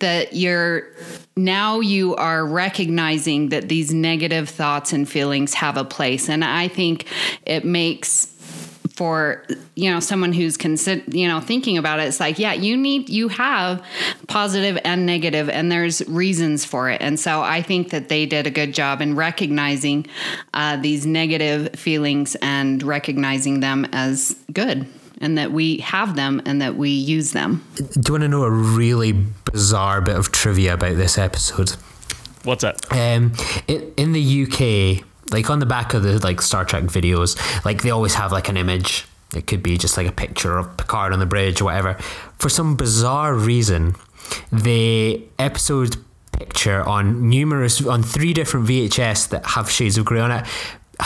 that 0.00 0.34
you're 0.34 0.88
now 1.36 1.80
you 1.80 2.14
are 2.16 2.46
recognizing 2.46 3.48
that 3.48 3.68
these 3.68 3.92
negative 3.92 4.48
thoughts 4.48 4.92
and 4.92 5.08
feelings 5.08 5.54
have 5.54 5.76
a 5.76 5.84
place. 5.84 6.28
And 6.28 6.44
i 6.44 6.68
think 6.68 7.06
it 7.44 7.64
makes 7.64 8.26
for 8.94 9.44
you 9.74 9.90
know 9.90 9.98
someone 9.98 10.32
who's 10.32 10.56
consider 10.56 11.02
you 11.10 11.26
know 11.26 11.40
thinking 11.40 11.76
about 11.76 11.98
it 11.98 12.04
it's 12.04 12.20
like 12.20 12.38
yeah 12.38 12.52
you 12.52 12.76
need 12.76 13.08
you 13.08 13.26
have 13.26 13.84
positive 14.28 14.78
and 14.84 15.04
negative 15.04 15.48
and 15.48 15.70
there's 15.72 16.06
reasons 16.08 16.64
for 16.64 16.90
it. 16.90 17.00
And 17.00 17.18
so 17.18 17.42
i 17.42 17.60
think 17.60 17.90
that 17.90 18.08
they 18.08 18.24
did 18.26 18.46
a 18.46 18.50
good 18.50 18.72
job 18.72 19.00
in 19.00 19.16
recognizing 19.16 20.06
uh, 20.52 20.76
these 20.76 21.06
negative 21.06 21.74
feelings 21.74 22.36
and 22.36 22.82
recognizing 22.82 23.60
them 23.60 23.84
as 23.92 24.36
good 24.52 24.86
and 25.18 25.38
that 25.38 25.52
we 25.52 25.78
have 25.78 26.16
them 26.16 26.42
and 26.44 26.60
that 26.60 26.76
we 26.76 26.90
use 26.90 27.32
them. 27.32 27.64
Do 27.76 27.84
you 27.84 28.12
want 28.12 28.22
to 28.22 28.28
know 28.28 28.42
a 28.42 28.50
really 28.50 29.12
bizarre 29.12 30.00
bit 30.00 30.16
of 30.16 30.32
trivia 30.32 30.74
about 30.74 30.96
this 30.96 31.18
episode? 31.18 31.70
What's 32.42 32.62
that? 32.62 32.92
Um, 32.92 33.32
in, 33.68 33.92
in 33.96 34.12
the 34.12 34.42
UK, 34.42 35.04
like 35.32 35.48
on 35.50 35.58
the 35.58 35.66
back 35.66 35.94
of 35.94 36.02
the 36.02 36.18
like 36.18 36.42
Star 36.42 36.64
Trek 36.64 36.84
videos, 36.84 37.36
like 37.64 37.82
they 37.82 37.90
always 37.90 38.14
have 38.14 38.32
like 38.32 38.48
an 38.48 38.56
image. 38.56 39.06
It 39.34 39.46
could 39.46 39.62
be 39.62 39.78
just 39.78 39.96
like 39.96 40.06
a 40.06 40.12
picture 40.12 40.58
of 40.58 40.76
Picard 40.76 41.12
on 41.12 41.18
the 41.18 41.26
bridge 41.26 41.60
or 41.60 41.64
whatever. 41.64 41.94
For 42.38 42.48
some 42.48 42.76
bizarre 42.76 43.34
reason, 43.34 43.96
the 44.52 45.24
episode 45.38 45.96
picture 46.32 46.82
on 46.82 47.28
numerous 47.28 47.84
on 47.86 48.02
three 48.02 48.32
different 48.32 48.66
VHS 48.66 49.28
that 49.30 49.46
have 49.46 49.70
shades 49.70 49.96
of 49.96 50.04
grey 50.04 50.20
on 50.20 50.30
it 50.30 50.44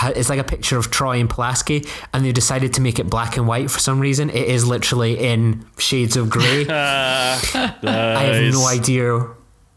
it's 0.05 0.29
like 0.29 0.39
a 0.39 0.45
picture 0.45 0.77
of 0.77 0.91
Troi 0.91 1.21
and 1.21 1.31
Pulaski, 1.31 1.87
and 2.13 2.25
they 2.25 2.33
decided 2.33 2.75
to 2.75 2.81
make 2.81 2.99
it 2.99 3.09
black 3.09 3.37
and 3.37 3.47
white 3.47 3.71
for 3.71 3.79
some 3.79 4.01
reason. 4.01 4.31
It 4.31 4.49
is 4.49 4.67
literally 4.67 5.19
in 5.19 5.65
shades 5.79 6.17
of 6.17 6.31
grey. 6.31 6.65
nice. 6.65 7.55
I 7.55 8.23
have 8.23 8.53
no 8.53 8.67
idea 8.67 9.27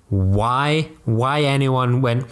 why 0.10 0.90
why 1.06 1.44
anyone 1.44 2.02
went. 2.02 2.26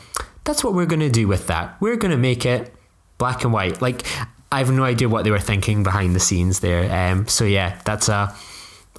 That's 0.44 0.64
what 0.64 0.74
we're 0.74 0.86
going 0.86 1.00
to 1.02 1.10
do 1.10 1.28
with 1.28 1.48
that. 1.48 1.80
We're 1.80 1.96
going 1.96 2.12
to 2.12 2.18
make 2.18 2.46
it 2.46 2.74
black 3.18 3.44
and 3.44 3.54
white. 3.54 3.82
Like 3.82 4.06
I 4.52 4.58
have 4.58 4.72
no 4.72 4.84
idea 4.84 5.08
what 5.08 5.24
they 5.24 5.32
were 5.32 5.40
thinking 5.40 5.84
behind 5.84 6.16
the 6.16 6.20
scenes 6.20 6.60
there. 6.60 6.92
Um, 6.92 7.28
so 7.28 7.46
yeah, 7.46 7.80
that's 7.86 8.10
a 8.10 8.36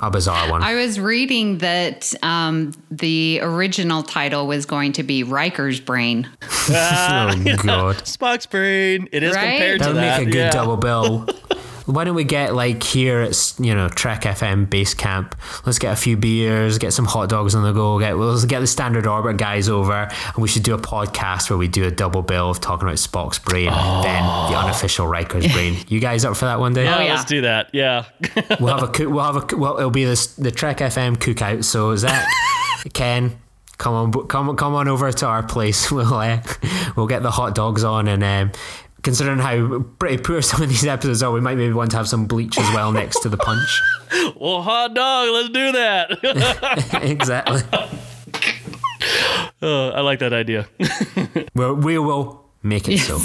a 0.00 0.10
bizarre 0.10 0.50
one. 0.50 0.62
I 0.62 0.74
was 0.74 0.98
reading 0.98 1.58
that 1.58 2.12
um, 2.22 2.72
the 2.90 3.40
original 3.42 4.02
title 4.02 4.46
was 4.46 4.66
going 4.66 4.92
to 4.94 5.02
be 5.02 5.22
Riker's 5.22 5.80
Brain. 5.80 6.28
oh 6.42 6.46
god, 7.62 7.96
Spock's 8.04 8.46
brain. 8.46 9.08
It 9.12 9.22
is 9.22 9.34
Right? 9.34 9.50
compared 9.50 9.80
that 9.80 9.84
to 9.84 9.92
would 9.92 9.96
that. 10.02 10.18
make 10.20 10.28
a 10.28 10.30
good 10.32 10.38
yeah. 10.38 10.50
double 10.50 10.76
bill. 10.76 11.28
Why 11.90 12.04
don't 12.04 12.14
we 12.14 12.24
get 12.24 12.54
like 12.54 12.82
here 12.82 13.20
at 13.20 13.54
you 13.58 13.74
know 13.74 13.88
Trek 13.88 14.22
FM 14.22 14.68
base 14.70 14.94
camp? 14.94 15.34
Let's 15.66 15.78
get 15.78 15.92
a 15.92 15.96
few 15.96 16.16
beers, 16.16 16.78
get 16.78 16.92
some 16.92 17.04
hot 17.04 17.28
dogs 17.28 17.54
on 17.54 17.62
the 17.62 17.72
go. 17.72 17.98
Get 17.98 18.16
well, 18.18 18.28
let's 18.28 18.44
get 18.44 18.60
the 18.60 18.66
standard 18.66 19.06
orbit 19.06 19.36
guys 19.36 19.68
over, 19.68 20.08
and 20.10 20.36
we 20.36 20.48
should 20.48 20.62
do 20.62 20.74
a 20.74 20.78
podcast 20.78 21.50
where 21.50 21.58
we 21.58 21.68
do 21.68 21.84
a 21.84 21.90
double 21.90 22.22
bill 22.22 22.50
of 22.50 22.60
talking 22.60 22.86
about 22.88 22.98
Spock's 22.98 23.38
brain, 23.38 23.68
and 23.68 24.04
then 24.04 24.22
the 24.50 24.56
unofficial 24.58 25.06
Riker's 25.06 25.46
brain. 25.52 25.76
You 25.88 26.00
guys 26.00 26.24
up 26.24 26.36
for 26.36 26.44
that 26.46 26.60
one 26.60 26.72
day? 26.74 26.84
Yeah, 26.84 26.98
Oh, 26.98 27.00
yeah. 27.02 27.14
let's 27.14 27.24
do 27.24 27.40
that. 27.42 27.70
Yeah. 27.72 28.04
We'll 28.60 28.74
have 28.76 28.82
a 28.88 28.92
cook. 28.92 29.08
We'll 29.10 29.24
have 29.24 29.36
a. 29.52 29.56
Well, 29.56 29.78
it'll 29.78 29.90
be 29.90 30.04
this 30.04 30.34
the 30.36 30.50
Trek 30.50 30.78
FM 30.78 31.16
cookout. 31.16 31.64
So 31.64 31.94
Zach, 31.96 32.26
Ken, 32.92 33.38
come 33.78 33.94
on, 33.94 34.26
come 34.28 34.56
come 34.56 34.74
on 34.74 34.88
over 34.88 35.10
to 35.12 35.26
our 35.26 35.42
place. 35.42 35.90
We'll 35.92 36.12
uh, 36.14 36.42
we'll 36.96 37.06
get 37.06 37.22
the 37.22 37.30
hot 37.30 37.54
dogs 37.54 37.84
on, 37.84 38.08
and 38.08 38.22
um, 38.22 38.52
considering 39.02 39.38
how 39.38 39.80
pretty 39.98 40.22
poor 40.22 40.42
some 40.42 40.62
of 40.62 40.68
these 40.68 40.86
episodes 40.86 41.22
are, 41.22 41.32
we 41.32 41.40
might 41.40 41.56
maybe 41.56 41.72
want 41.72 41.90
to 41.92 41.96
have 41.96 42.08
some 42.08 42.26
bleach 42.26 42.58
as 42.58 42.74
well 42.74 42.92
next 42.92 43.20
to 43.20 43.28
the 43.28 43.36
punch. 43.36 43.82
well, 44.40 44.62
hot 44.62 44.94
dog. 44.94 45.28
Let's 45.30 45.48
do 45.50 45.72
that. 45.72 47.00
exactly. 47.02 47.62
Uh, 49.62 49.90
I 49.90 50.00
like 50.00 50.20
that 50.20 50.32
idea. 50.32 50.68
Well, 51.54 51.74
we 51.74 51.98
will 51.98 52.44
make 52.62 52.88
it 52.88 52.98
so. 52.98 53.20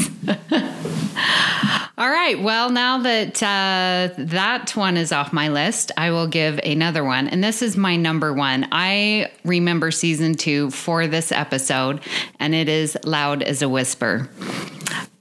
All 1.97 2.09
right. 2.09 2.41
Well, 2.41 2.71
now 2.71 2.97
that 2.99 3.41
uh, 3.41 4.13
that 4.17 4.75
one 4.75 4.97
is 4.97 5.13
off 5.13 5.31
my 5.31 5.47
list, 5.47 5.93
I 5.95 6.11
will 6.11 6.27
give 6.27 6.59
another 6.59 7.05
one. 7.05 7.29
And 7.29 7.41
this 7.41 7.61
is 7.61 7.77
my 7.77 7.95
number 7.95 8.33
one. 8.33 8.67
I 8.73 9.31
remember 9.45 9.91
season 9.91 10.35
two 10.35 10.71
for 10.71 11.07
this 11.07 11.31
episode, 11.31 12.01
and 12.37 12.53
it 12.53 12.67
is 12.67 12.97
Loud 13.05 13.43
as 13.43 13.61
a 13.61 13.69
Whisper. 13.69 14.29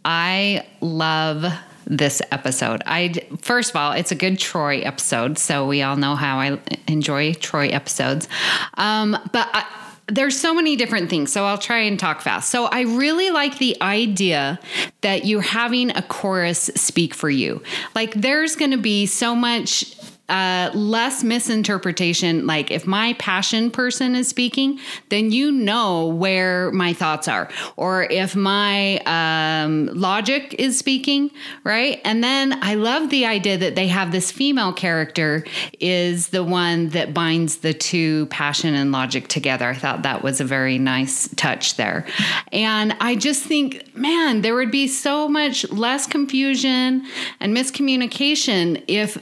I 0.04 0.66
love 0.80 1.44
this 1.87 2.23
episode. 2.30 2.82
I 2.87 3.14
first 3.40 3.70
of 3.70 3.76
all, 3.76 3.92
it's 3.92 4.12
a 4.12 4.14
good 4.14 4.38
Troi 4.38 4.84
episode, 4.84 5.38
so 5.38 5.66
we 5.66 5.82
all 5.82 5.96
know 5.96 6.14
how 6.16 6.38
I 6.38 6.58
enjoy 6.88 7.34
Troi 7.34 7.73
episodes. 7.73 8.28
Um, 8.75 9.12
but 9.32 9.49
I, 9.52 9.66
there's 10.06 10.38
so 10.38 10.54
many 10.54 10.76
different 10.76 11.08
things, 11.08 11.32
so 11.32 11.44
I'll 11.44 11.58
try 11.58 11.78
and 11.78 11.99
talk 11.99 12.20
fast. 12.20 12.50
So 12.50 12.66
I 12.66 12.82
really 12.82 13.30
like 13.30 13.58
the 13.58 13.76
idea 13.80 14.58
that 15.00 15.25
you're 15.25 15.40
having 15.40 15.90
a 15.90 16.02
chorus 16.02 16.70
speak 16.75 17.14
for 17.14 17.30
you. 17.30 17.62
Like 17.94 18.12
there's 18.14 18.54
going 18.56 18.73
to 18.73 18.78
be 18.78 19.06
so 19.06 19.34
much 19.34 19.93
uh, 20.28 20.70
less 20.74 21.22
misinterpretation. 21.22 22.46
Like 22.46 22.70
if 22.70 22.86
my 22.86 23.12
passion 23.14 23.70
person 23.70 24.14
is 24.14 24.26
speaking, 24.26 24.78
then 25.10 25.30
you 25.30 25.52
know 25.52 26.06
where 26.06 26.70
my 26.72 26.94
thoughts 26.94 27.28
are. 27.28 27.50
Or 27.76 28.04
if 28.04 28.34
my 28.34 28.98
um, 29.00 29.86
logic 29.92 30.54
is 30.58 30.78
speaking, 30.78 31.30
right? 31.62 32.00
And 32.04 32.24
then 32.24 32.58
I 32.62 32.74
love 32.74 33.10
the 33.10 33.26
idea 33.26 33.58
that 33.58 33.74
they 33.76 33.88
have 33.88 34.12
this 34.12 34.30
female 34.30 34.72
character 34.72 35.44
is 35.78 36.28
the 36.28 36.42
one 36.42 36.88
that 36.90 37.12
binds 37.12 37.58
the 37.58 37.74
two 37.74 38.26
passion 38.26 38.74
and 38.74 38.92
logic 38.92 39.28
together. 39.28 39.68
I 39.68 39.74
thought 39.74 40.02
that 40.04 40.22
was 40.22 40.40
a 40.40 40.44
very 40.44 40.78
nice 40.78 41.28
touch 41.36 41.76
there. 41.76 42.06
And 42.50 42.96
I 42.98 43.16
just 43.16 43.42
think, 43.42 43.94
man, 43.94 44.40
there 44.40 44.54
would 44.54 44.70
be 44.70 44.88
so 44.88 45.28
much 45.28 45.70
less 45.70 46.06
confusion 46.06 47.04
and 47.40 47.54
miscommunication 47.54 48.82
if 48.88 49.18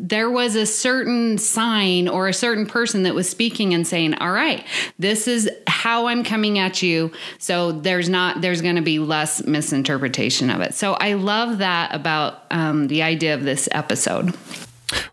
there 0.00 0.30
was 0.30 0.39
a 0.54 0.66
certain 0.66 1.38
sign 1.38 2.08
or 2.08 2.28
a 2.28 2.34
certain 2.34 2.66
person 2.66 3.02
that 3.04 3.14
was 3.14 3.28
speaking 3.28 3.74
and 3.74 3.86
saying, 3.86 4.14
"All 4.14 4.32
right, 4.32 4.64
this 4.98 5.28
is 5.28 5.48
how 5.66 6.06
I'm 6.06 6.24
coming 6.24 6.58
at 6.58 6.82
you." 6.82 7.12
So 7.38 7.72
there's 7.72 8.08
not 8.08 8.40
there's 8.40 8.62
going 8.62 8.76
to 8.76 8.82
be 8.82 8.98
less 8.98 9.44
misinterpretation 9.46 10.50
of 10.50 10.60
it. 10.60 10.74
So 10.74 10.94
I 10.94 11.14
love 11.14 11.58
that 11.58 11.94
about 11.94 12.42
um, 12.50 12.88
the 12.88 13.02
idea 13.02 13.34
of 13.34 13.44
this 13.44 13.68
episode. 13.72 14.34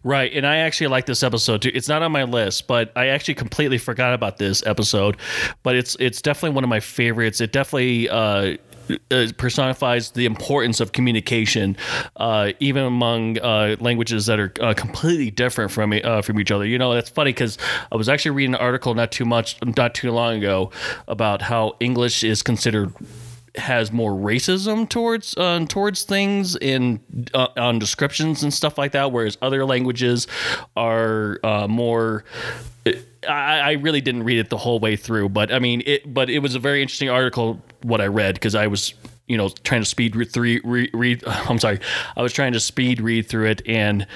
Right, 0.04 0.32
and 0.34 0.46
I 0.46 0.58
actually 0.58 0.88
like 0.88 1.06
this 1.06 1.24
episode 1.24 1.62
too. 1.62 1.72
It's 1.74 1.88
not 1.88 2.02
on 2.02 2.12
my 2.12 2.24
list, 2.24 2.68
but 2.68 2.92
I 2.96 3.08
actually 3.08 3.36
completely 3.36 3.78
forgot 3.78 4.14
about 4.14 4.38
this 4.38 4.66
episode. 4.66 5.18
But 5.64 5.76
it's 5.76 5.96
it's 6.00 6.22
definitely 6.22 6.56
one 6.56 6.64
of 6.64 6.70
my 6.70 6.80
favorites. 6.80 7.42
It 7.42 7.52
definitely 7.52 8.10
uh, 8.10 8.58
uh, 9.12 9.27
personifies 9.38 10.12
the 10.12 10.25
importance 10.25 10.79
of 10.79 10.91
communication, 10.91 11.77
uh, 12.17 12.51
even 12.60 12.84
among 12.84 13.39
uh, 13.39 13.75
languages 13.79 14.25
that 14.27 14.39
are 14.39 14.53
uh, 14.62 14.74
completely 14.74 15.32
different 15.32 15.72
from 15.72 15.94
uh, 16.03 16.22
from 16.22 16.39
each 16.39 16.51
other. 16.51 16.65
You 16.65 16.77
know, 16.77 16.94
that's 16.94 17.10
funny 17.10 17.32
because 17.32 17.58
I 17.91 17.96
was 17.96 18.10
actually 18.10 18.32
reading 18.32 18.56
an 18.56 18.62
article 18.62 18.94
not 18.94 19.12
too 19.12 19.25
much, 19.25 19.58
not 19.77 19.96
too 19.96 20.12
long 20.12 20.38
ago, 20.38 20.72
about 21.08 21.41
how 21.41 21.75
English 21.79 22.24
is 22.24 22.41
considered 22.44 22.94
has 23.56 23.91
more 23.91 24.12
racism 24.12 24.88
towards 24.88 25.36
uh, 25.38 25.65
towards 25.67 26.03
things 26.03 26.56
in 26.56 27.00
uh, 27.34 27.48
on 27.58 27.79
descriptions 27.79 28.44
and 28.44 28.53
stuff 28.53 28.77
like 28.77 28.91
that, 28.91 29.12
whereas 29.12 29.38
other 29.41 29.65
languages 29.65 30.27
are 30.75 31.39
uh, 31.44 31.67
more 31.67 32.24
I, 33.28 33.60
I 33.60 33.72
really 33.74 34.02
didn't 34.02 34.24
read 34.24 34.40
it 34.40 34.50
the 34.50 34.58
whole 34.58 34.80
way 34.80 34.96
through, 34.96 35.30
but 35.30 35.52
I 35.52 35.60
mean, 35.60 35.84
it. 35.86 36.14
But 36.14 36.30
it 36.30 36.40
was 36.40 36.56
a 36.56 36.60
very 36.60 36.82
interesting 36.82 37.10
article 37.10 37.62
what 37.84 38.02
I 38.02 38.08
read 38.08 38.36
because 38.36 38.56
I 38.56 38.68
was 38.68 38.94
you 39.28 39.38
know 39.38 39.50
trying 39.50 39.82
to 39.82 39.86
speed 39.86 40.16
read 40.16 40.62
read, 40.64 40.90
read 40.94 41.24
I'm 41.28 41.60
sorry 41.60 41.80
I 42.16 42.22
was 42.22 42.34
trying 42.34 42.54
to 42.54 42.60
speed 42.60 43.02
read 43.02 43.28
through 43.28 43.48
it 43.48 43.62
and 43.68 44.08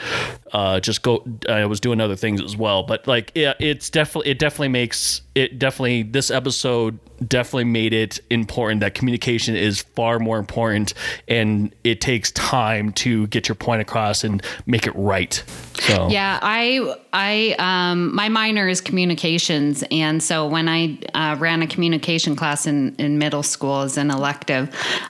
uh, 0.53 0.79
just 0.79 1.01
go 1.01 1.23
I 1.47 1.65
was 1.65 1.79
doing 1.79 2.01
other 2.01 2.15
things 2.15 2.41
as 2.41 2.55
well 2.55 2.83
but 2.83 3.07
like 3.07 3.31
yeah 3.35 3.53
it's 3.59 3.89
definitely 3.89 4.31
it 4.31 4.39
definitely 4.39 4.69
makes 4.69 5.21
it 5.35 5.59
definitely 5.59 6.03
this 6.03 6.29
episode 6.29 6.99
definitely 7.27 7.65
made 7.65 7.93
it 7.93 8.19
important 8.29 8.81
that 8.81 8.95
communication 8.95 9.55
is 9.55 9.81
far 9.81 10.19
more 10.19 10.39
important 10.39 10.93
and 11.27 11.73
it 11.83 12.01
takes 12.01 12.31
time 12.31 12.91
to 12.91 13.27
get 13.27 13.47
your 13.47 13.55
point 13.55 13.81
across 13.81 14.23
and 14.23 14.43
make 14.65 14.87
it 14.87 14.93
right. 14.95 15.43
So. 15.81 16.09
Yeah, 16.09 16.37
I 16.41 16.95
I 17.11 17.55
um 17.57 18.13
my 18.13 18.29
minor 18.29 18.67
is 18.67 18.81
communications, 18.81 19.83
and 19.89 20.21
so 20.21 20.47
when 20.47 20.69
I 20.69 20.99
uh, 21.15 21.35
ran 21.39 21.63
a 21.63 21.67
communication 21.67 22.35
class 22.35 22.67
in 22.67 22.95
in 22.97 23.17
middle 23.17 23.41
school 23.41 23.81
as 23.81 23.97
an 23.97 24.11
elective, 24.11 24.69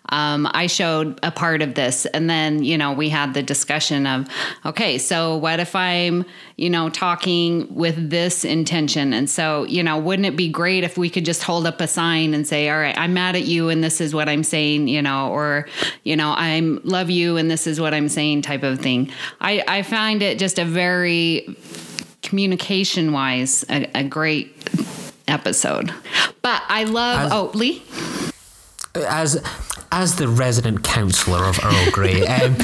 um, 0.10 0.48
I 0.52 0.68
showed 0.68 1.20
a 1.24 1.32
part 1.32 1.62
of 1.62 1.76
this, 1.76 2.06
and 2.08 2.30
then 2.30 2.64
you 2.64 2.78
know 2.78 2.94
we 2.94 3.10
had 3.10 3.34
the 3.34 3.44
discussion 3.44 4.08
of 4.08 4.30
okay, 4.66 4.98
so 4.98 5.36
what 5.36 5.60
if 5.60 5.76
I'm 5.76 6.24
you 6.56 6.70
know 6.70 6.90
talking 6.90 7.68
with 7.74 8.10
this 8.10 8.46
intention, 8.46 9.14
and 9.14 9.30
so 9.30 9.66
you 9.66 9.84
know 9.84 9.98
wouldn't 10.12 10.26
it 10.26 10.36
be 10.36 10.50
great 10.50 10.84
if 10.84 10.98
we 10.98 11.10
could 11.10 11.24
just 11.24 11.42
hold 11.42 11.66
up 11.66 11.80
a 11.80 11.88
sign 11.88 12.34
and 12.34 12.46
say 12.46 12.70
all 12.70 12.78
right, 12.78 12.98
I'm 12.98 13.14
mad 13.14 13.38
at 13.38 13.46
you, 13.46 13.70
and 13.70 13.82
this 13.82 14.02
is 14.02 14.14
what 14.14 14.28
I'm 14.28 14.44
saying, 14.44 14.90
you 14.90 15.02
know, 15.02 15.32
or 15.32 15.70
you 16.04 16.18
know 16.18 16.34
I'm 16.36 16.82
love 16.84 17.10
you, 17.10 17.38
and 17.38 17.50
this 17.50 17.66
is 17.66 17.80
what 17.80 17.94
I'm 17.94 18.10
saying, 18.10 18.42
type 18.42 18.64
of 18.64 18.80
thing. 18.80 19.10
I 19.40 19.64
I 19.70 19.84
find 19.84 20.22
it 20.22 20.38
just 20.38 20.60
a 20.60 20.66
very 20.66 21.56
communication 22.22 23.14
wise 23.14 23.64
a, 23.70 23.90
a 23.96 24.04
great 24.04 24.54
episode 25.28 25.94
but 26.42 26.62
i 26.70 26.84
love 26.84 27.26
As- 27.26 27.32
oh 27.32 27.52
lee 27.54 27.84
as 28.96 29.42
as 29.92 30.16
the 30.16 30.28
resident 30.28 30.84
councillor 30.84 31.44
of 31.44 31.60
Earl 31.64 31.92
Grey, 31.92 32.26
um, 32.28 32.56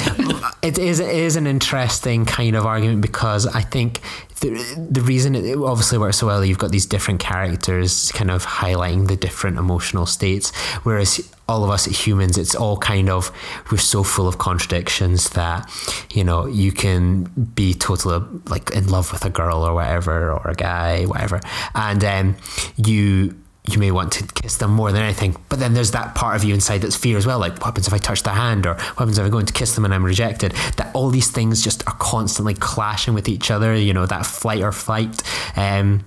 it 0.62 0.78
is 0.78 1.00
it 1.00 1.14
is 1.14 1.36
an 1.36 1.48
interesting 1.48 2.26
kind 2.26 2.56
of 2.56 2.66
argument 2.66 3.02
because 3.02 3.46
I 3.46 3.62
think 3.62 4.02
the 4.40 4.50
the 4.90 5.02
reason 5.02 5.36
it 5.36 5.58
obviously 5.58 5.98
works 5.98 6.18
so 6.18 6.28
well, 6.28 6.44
you've 6.44 6.58
got 6.58 6.72
these 6.72 6.86
different 6.86 7.20
characters 7.20 8.12
kind 8.14 8.32
of 8.32 8.46
highlighting 8.46 9.08
the 9.08 9.16
different 9.16 9.58
emotional 9.58 10.06
states, 10.06 10.56
whereas 10.84 11.32
all 11.50 11.64
of 11.64 11.70
us 11.70 11.86
humans, 11.86 12.38
it's 12.38 12.56
all 12.56 12.78
kind 12.78 13.10
of 13.10 13.32
we're 13.72 13.78
so 13.78 14.04
full 14.04 14.28
of 14.28 14.38
contradictions 14.38 15.30
that 15.32 15.70
you 16.14 16.24
know 16.24 16.46
you 16.46 16.72
can 16.72 17.24
be 17.56 17.74
totally 17.74 18.26
like 18.48 18.70
in 18.72 18.88
love 18.88 19.12
with 19.12 19.26
a 19.26 19.30
girl 19.30 19.64
or 19.64 19.74
whatever 19.74 20.32
or 20.32 20.50
a 20.50 20.56
guy, 20.56 21.04
whatever, 21.06 21.42
and 21.76 22.04
um, 22.04 22.36
you 22.78 23.36
you 23.68 23.80
may 23.80 23.92
want 23.92 24.12
to 24.14 24.24
kiss 24.28 24.58
them 24.58 24.72
more 24.72 24.92
than 24.92 25.02
anything. 25.02 25.36
But 25.50 25.60
then 25.60 25.74
there's 25.74 25.92
that 25.92 26.16
part 26.16 26.36
of 26.36 26.44
you 26.44 26.54
inside 26.54 26.82
that's 26.82 26.96
fear 26.96 27.18
as 27.18 27.26
well. 27.26 27.40
Like, 27.40 27.54
what 27.54 27.66
happens 27.66 27.88
if 27.88 27.94
I 27.94 27.98
touch 27.98 28.24
their 28.24 28.34
hand? 28.34 28.66
Or 28.66 28.74
what 28.74 28.98
happens 28.98 29.18
if 29.18 29.26
I 29.26 29.30
go 29.30 29.40
in 29.40 29.46
to 29.46 29.54
kiss 29.54 29.76
them 29.76 29.86
and 29.86 29.94
I'm 29.94 30.06
rejected? 30.06 30.54
That 30.78 30.92
all 30.94 31.10
these 31.10 31.30
things 31.30 31.62
just 31.64 31.86
are 31.88 31.96
constantly 31.96 32.54
clashing 32.54 33.14
with 33.14 33.28
each 33.28 33.52
other, 33.52 33.76
you 33.76 33.94
know, 33.94 34.06
that 34.06 34.26
flight 34.26 34.62
or 34.62 34.72
fight. 34.72 35.22
Um, 35.58 36.06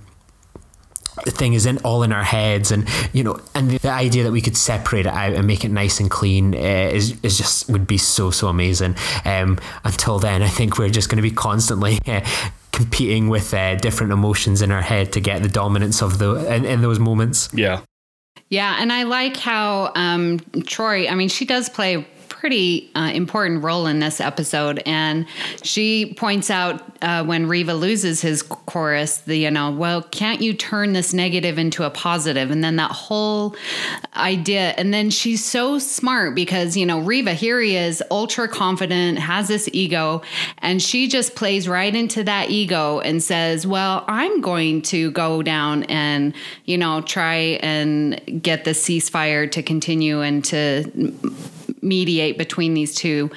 thing 1.29 1.53
is 1.53 1.65
in 1.65 1.77
all 1.79 2.01
in 2.03 2.11
our 2.11 2.23
heads 2.23 2.71
and 2.71 2.87
you 3.13 3.23
know 3.23 3.39
and 3.53 3.69
the, 3.69 3.77
the 3.77 3.91
idea 3.91 4.23
that 4.23 4.31
we 4.31 4.41
could 4.41 4.57
separate 4.57 5.05
it 5.05 5.13
out 5.13 5.33
and 5.33 5.45
make 5.45 5.63
it 5.63 5.69
nice 5.69 5.99
and 5.99 6.09
clean 6.09 6.55
uh, 6.55 6.57
is, 6.57 7.15
is 7.21 7.37
just 7.37 7.69
would 7.69 7.85
be 7.85 7.97
so 7.97 8.31
so 8.31 8.47
amazing. 8.47 8.95
Um, 9.25 9.59
until 9.83 10.19
then 10.19 10.41
I 10.41 10.47
think 10.49 10.77
we're 10.77 10.89
just 10.89 11.09
going 11.09 11.17
to 11.17 11.21
be 11.21 11.31
constantly 11.31 11.99
uh, 12.07 12.21
competing 12.71 13.29
with 13.29 13.53
uh, 13.53 13.75
different 13.75 14.13
emotions 14.13 14.61
in 14.61 14.71
our 14.71 14.81
head 14.81 15.13
to 15.13 15.19
get 15.19 15.43
the 15.43 15.49
dominance 15.49 16.01
of 16.01 16.17
the 16.17 16.35
in, 16.53 16.65
in 16.65 16.81
those 16.81 16.99
moments. 16.99 17.49
Yeah. 17.53 17.81
Yeah 18.49 18.75
and 18.79 18.91
i 18.91 19.03
like 19.03 19.37
how 19.37 19.91
um 19.95 20.39
troi 20.65 21.09
i 21.09 21.15
mean 21.15 21.29
she 21.29 21.45
does 21.45 21.69
play 21.69 21.95
a 21.95 22.05
pretty 22.41 22.89
uh, 22.95 23.11
important 23.13 23.63
role 23.63 23.85
in 23.85 23.99
this 23.99 24.19
episode 24.19 24.81
and 24.87 25.27
she 25.61 26.11
points 26.17 26.49
out 26.49 26.81
uh, 27.03 27.23
when 27.23 27.45
riva 27.45 27.71
loses 27.71 28.19
his 28.19 28.41
chorus 28.41 29.19
the 29.19 29.37
you 29.37 29.51
know 29.51 29.69
well 29.69 30.01
can't 30.01 30.41
you 30.41 30.51
turn 30.51 30.93
this 30.93 31.13
negative 31.13 31.59
into 31.59 31.83
a 31.83 31.89
positive? 31.91 32.49
and 32.49 32.63
then 32.63 32.77
that 32.77 32.89
whole 32.89 33.55
idea 34.15 34.73
and 34.77 34.91
then 34.91 35.11
she's 35.11 35.45
so 35.45 35.77
smart 35.77 36.33
because 36.33 36.75
you 36.75 36.83
know 36.83 36.99
riva 37.01 37.35
here 37.35 37.59
he 37.61 37.75
is 37.75 38.01
ultra 38.09 38.47
confident 38.47 39.19
has 39.19 39.47
this 39.47 39.69
ego 39.71 40.23
and 40.63 40.81
she 40.81 41.07
just 41.07 41.35
plays 41.35 41.67
right 41.67 41.95
into 41.95 42.23
that 42.23 42.49
ego 42.49 42.99
and 43.01 43.21
says 43.21 43.67
well 43.67 44.03
i'm 44.07 44.41
going 44.41 44.81
to 44.81 45.11
go 45.11 45.43
down 45.43 45.83
and 45.83 46.33
you 46.65 46.75
know 46.75 47.01
try 47.01 47.35
and 47.61 48.19
get 48.41 48.65
the 48.65 48.71
ceasefire 48.71 49.49
to 49.51 49.61
continue 49.61 50.21
and 50.21 50.43
to 50.43 50.89
mediate 51.81 52.37
between 52.37 52.73
these 52.73 52.95
two. 52.95 53.29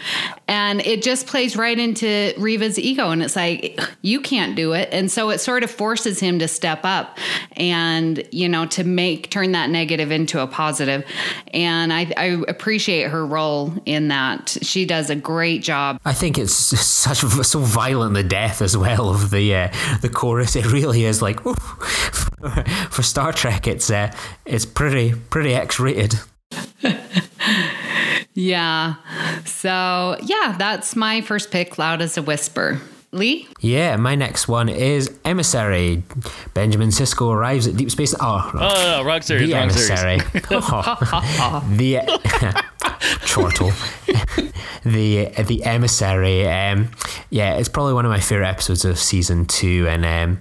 And 0.49 0.81
it 0.87 1.03
just 1.03 1.27
plays 1.27 1.57
right 1.57 1.79
into 1.79 2.33
Riva's 2.39 2.79
ego. 2.79 3.11
And 3.11 3.23
it's 3.23 3.37
like, 3.37 3.81
you 4.03 4.21
can't 4.21 4.57
do 4.57 4.73
it. 4.73 4.89
And 4.93 5.11
so 5.11 5.31
it 5.31 5.39
sort 5.39 5.63
of 5.63 5.71
forces 5.71 6.21
him 6.21 6.39
to 6.39 6.49
step 6.49 6.81
up 6.85 7.19
and, 7.53 8.27
you 8.31 8.49
know, 8.49 8.67
to 8.67 8.85
make, 8.85 9.31
turn 9.31 9.53
that 9.53 9.71
negative 9.71 10.11
into 10.11 10.41
a 10.41 10.47
positive. 10.47 11.05
And 11.53 11.93
I, 11.93 12.13
I 12.17 12.43
appreciate 12.49 13.11
her 13.11 13.27
role 13.27 13.75
in 13.85 14.09
that. 14.09 14.57
She 14.63 14.85
does 14.85 15.11
a 15.11 15.17
great 15.17 15.63
job. 15.63 16.01
I 16.05 16.13
think 16.13 16.39
it's 16.39 16.55
such 16.55 17.19
so 17.19 17.61
violent 17.61 18.15
the 18.15 18.23
death 18.23 18.63
as 18.63 18.77
well 18.77 19.11
of 19.11 19.31
the 19.31 19.55
uh, 19.55 19.69
the 20.01 20.09
chorus. 20.09 20.57
It 20.57 20.73
really 20.73 21.05
is 21.05 21.21
like 21.21 21.41
for 22.91 23.03
Star 23.03 23.33
Trek. 23.33 23.67
It's 23.67 23.91
uh, 23.91 24.15
it's 24.47 24.65
pretty 24.65 25.15
pretty 25.15 25.55
X 25.55 25.79
rated. 25.79 26.15
Yeah. 28.35 28.95
So, 29.45 30.17
yeah, 30.23 30.57
that's 30.59 30.97
my 30.97 31.21
first 31.21 31.51
pick, 31.51 31.79
Loud 31.79 32.03
as 32.03 32.17
a 32.17 32.23
Whisper. 32.23 32.81
Lee? 33.13 33.47
Yeah, 33.61 33.95
my 33.97 34.17
next 34.17 34.49
one 34.49 34.69
is 34.69 35.17
Emissary. 35.25 36.03
Benjamin 36.53 36.89
Sisko 36.89 37.33
arrives 37.33 37.69
at 37.69 37.77
Deep 37.77 37.89
Space. 37.93 38.13
Oh, 38.19 38.51
oh 38.53 38.59
no, 38.59 39.03
no 39.03 39.05
wrong 39.05 39.23
series 39.23 39.47
the 39.49 39.55
wrong 39.55 39.63
emissary. 39.71 40.19
series 40.19 40.45
Oh. 40.51 41.65
the 41.77 42.63
chortle. 43.27 43.71
the 44.85 45.27
the 45.45 45.63
emissary. 45.63 46.49
Um, 46.49 46.91
yeah, 47.31 47.55
it's 47.55 47.69
probably 47.69 47.93
one 47.95 48.05
of 48.05 48.11
my 48.11 48.19
favorite 48.19 48.49
episodes 48.49 48.85
of 48.85 48.99
season 48.99 49.47
two, 49.47 49.87
and 49.89 50.05
um, 50.05 50.41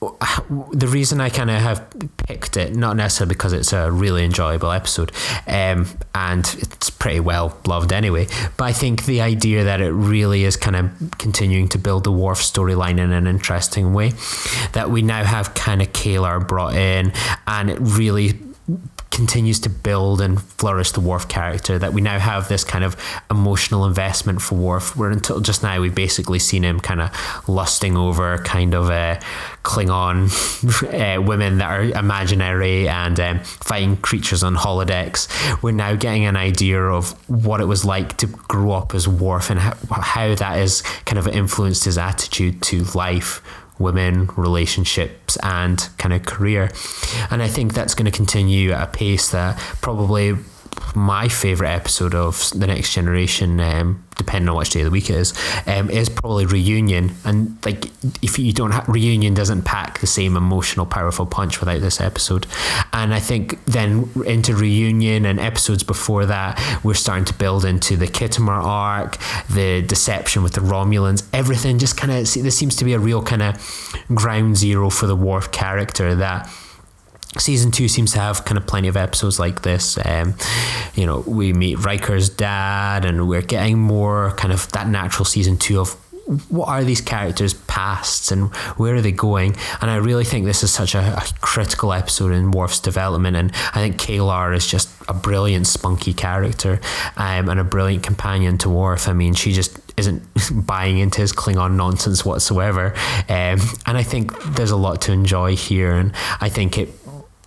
the 0.72 0.86
reason 0.86 1.20
I 1.20 1.30
kind 1.30 1.50
of 1.50 1.60
have 1.60 1.86
picked 2.26 2.56
it, 2.56 2.76
not 2.76 2.96
necessarily 2.96 3.34
because 3.34 3.52
it's 3.52 3.72
a 3.72 3.90
really 3.90 4.24
enjoyable 4.24 4.70
episode, 4.70 5.12
um, 5.46 5.86
and 6.14 6.44
it's 6.58 6.90
pretty 6.90 7.20
well 7.20 7.56
loved 7.66 7.92
anyway, 7.92 8.26
but 8.56 8.64
I 8.64 8.72
think 8.72 9.06
the 9.06 9.20
idea 9.20 9.64
that 9.64 9.80
it 9.80 9.90
really 9.90 10.44
is 10.44 10.56
kind 10.56 10.76
of 10.76 10.90
continuing 11.18 11.68
to 11.68 11.78
build 11.78 12.04
the 12.04 12.12
Worf 12.12 12.40
storyline 12.40 12.98
in 12.98 13.12
an 13.12 13.26
interesting 13.26 13.94
way, 13.94 14.12
that 14.72 14.90
we 14.90 15.02
now 15.02 15.24
have 15.24 15.54
kind 15.54 15.80
of 15.80 15.92
K'Ehleyr 15.92 16.46
brought 16.46 16.74
in, 16.74 17.12
and 17.46 17.70
it 17.70 17.78
really 17.80 18.38
continues 19.10 19.58
to 19.60 19.70
build 19.70 20.20
and 20.20 20.42
flourish 20.42 20.92
the 20.92 21.00
Worf 21.00 21.28
character. 21.28 21.78
That 21.78 21.92
we 21.92 22.00
now 22.00 22.18
have 22.18 22.48
this 22.48 22.64
kind 22.64 22.84
of 22.84 22.96
emotional 23.30 23.86
investment 23.86 24.42
for 24.42 24.56
Worf. 24.56 24.96
Where 24.96 25.10
until 25.10 25.40
just 25.40 25.62
now 25.62 25.80
we've 25.80 25.94
basically 25.94 26.38
seen 26.38 26.64
him 26.64 26.80
kind 26.80 27.00
of 27.00 27.48
lusting 27.48 27.96
over 27.96 28.38
kind 28.38 28.74
of 28.74 28.90
uh, 28.90 29.18
Klingon 29.62 30.28
uh, 31.18 31.22
women 31.22 31.58
that 31.58 31.70
are 31.70 31.82
imaginary 31.98 32.88
and 32.88 33.18
um, 33.18 33.40
fighting 33.40 33.96
creatures 33.96 34.42
on 34.42 34.56
holodecks. 34.56 35.28
We're 35.62 35.72
now 35.72 35.94
getting 35.94 36.24
an 36.24 36.36
idea 36.36 36.82
of 36.82 37.12
what 37.28 37.60
it 37.60 37.66
was 37.66 37.84
like 37.84 38.16
to 38.18 38.26
grow 38.26 38.72
up 38.72 38.94
as 38.94 39.08
Worf 39.08 39.50
and 39.50 39.60
how, 39.60 39.76
how 39.90 40.34
that 40.34 40.56
has 40.56 40.82
kind 41.04 41.18
of 41.18 41.26
influenced 41.28 41.84
his 41.84 41.98
attitude 41.98 42.62
to 42.62 42.84
life 42.94 43.42
women, 43.78 44.28
relationships, 44.36 45.36
and 45.42 45.88
kind 45.98 46.14
of 46.14 46.24
career. 46.24 46.70
And 47.30 47.42
I 47.42 47.48
think 47.48 47.74
that's 47.74 47.94
going 47.94 48.10
to 48.10 48.16
continue 48.16 48.72
at 48.72 48.88
a 48.88 48.90
pace 48.90 49.30
that 49.30 49.58
probably 49.80 50.36
my 50.94 51.28
favorite 51.28 51.70
episode 51.70 52.14
of 52.14 52.50
the 52.54 52.66
next 52.66 52.92
generation 52.92 53.58
um, 53.60 54.04
depending 54.16 54.48
on 54.48 54.56
which 54.56 54.70
day 54.70 54.80
of 54.80 54.86
the 54.86 54.90
week 54.90 55.10
it 55.10 55.16
is 55.16 55.34
um, 55.66 55.90
is 55.90 56.08
probably 56.08 56.46
reunion. 56.46 57.14
And 57.24 57.64
like 57.64 57.86
if 58.22 58.38
you 58.38 58.52
don't 58.52 58.70
have 58.70 58.88
reunion 58.88 59.34
doesn't 59.34 59.62
pack 59.62 60.00
the 60.00 60.06
same 60.06 60.36
emotional 60.36 60.86
powerful 60.86 61.26
punch 61.26 61.60
without 61.60 61.80
this 61.80 62.00
episode. 62.00 62.46
And 62.92 63.12
i 63.14 63.20
think 63.20 63.62
then 63.66 64.10
into 64.24 64.54
reunion 64.54 65.24
and 65.26 65.38
episodes 65.38 65.82
before 65.82 66.26
that 66.26 66.80
we're 66.82 66.94
starting 66.94 67.24
to 67.26 67.34
build 67.34 67.64
into 67.64 67.96
the 67.96 68.06
Khitomer 68.06 68.62
arc 68.62 69.18
the 69.50 69.82
deception 69.82 70.42
with 70.42 70.54
the 70.54 70.60
romulans 70.60 71.26
everything 71.32 71.78
just 71.78 71.96
kind 71.96 72.12
of 72.12 72.18
this 72.18 72.56
seems 72.56 72.76
to 72.76 72.84
be 72.84 72.92
a 72.92 72.98
real 72.98 73.22
kind 73.22 73.42
of 73.42 73.56
ground 74.14 74.56
zero 74.56 74.90
for 74.90 75.06
the 75.06 75.16
Worf 75.16 75.50
character 75.52 76.14
that 76.14 76.50
season 77.38 77.70
two 77.70 77.88
seems 77.88 78.12
to 78.12 78.18
have 78.18 78.44
kind 78.44 78.58
of 78.58 78.66
plenty 78.66 78.88
of 78.88 78.96
episodes 78.96 79.38
like 79.38 79.62
this. 79.62 79.98
Um, 80.04 80.34
you 80.94 81.06
know, 81.06 81.20
we 81.26 81.52
meet 81.52 81.84
Riker's 81.84 82.28
dad, 82.28 83.04
and 83.04 83.28
we're 83.28 83.42
getting 83.42 83.78
more 83.78 84.32
kind 84.32 84.52
of 84.52 84.70
that 84.72 84.88
natural 84.88 85.24
season 85.24 85.56
two 85.56 85.80
of 85.80 85.96
what 86.48 86.68
are 86.68 86.82
these 86.82 87.00
characters' 87.00 87.54
pasts 87.54 88.32
and 88.32 88.54
where 88.76 88.96
are 88.96 89.00
they 89.00 89.12
going? 89.12 89.54
And 89.80 89.90
I 89.90 89.96
really 89.96 90.24
think 90.24 90.44
this 90.44 90.62
is 90.62 90.72
such 90.72 90.94
a, 90.94 90.98
a 90.98 91.22
critical 91.40 91.92
episode 91.92 92.32
in 92.32 92.50
Worf's 92.50 92.80
development. 92.80 93.36
And 93.36 93.52
I 93.74 93.80
think 93.80 93.96
K'Ehleyr 93.96 94.54
is 94.54 94.66
just 94.66 94.90
a 95.08 95.14
brilliant, 95.14 95.66
spunky 95.68 96.12
character 96.12 96.80
um, 97.16 97.48
and 97.48 97.60
a 97.60 97.64
brilliant 97.64 98.02
companion 98.02 98.58
to 98.58 98.68
Worf. 98.68 99.08
I 99.08 99.12
mean, 99.12 99.34
she 99.34 99.52
just 99.52 99.78
isn't 99.96 100.22
buying 100.66 100.98
into 100.98 101.20
his 101.20 101.32
Klingon 101.32 101.76
nonsense 101.76 102.24
whatsoever. 102.24 102.92
Um, 103.28 103.60
and 103.86 103.96
I 103.96 104.02
think 104.02 104.36
there's 104.54 104.72
a 104.72 104.76
lot 104.76 105.02
to 105.02 105.12
enjoy 105.12 105.54
here. 105.54 105.92
And 105.92 106.12
I 106.40 106.48
think 106.48 106.76
it 106.76 106.88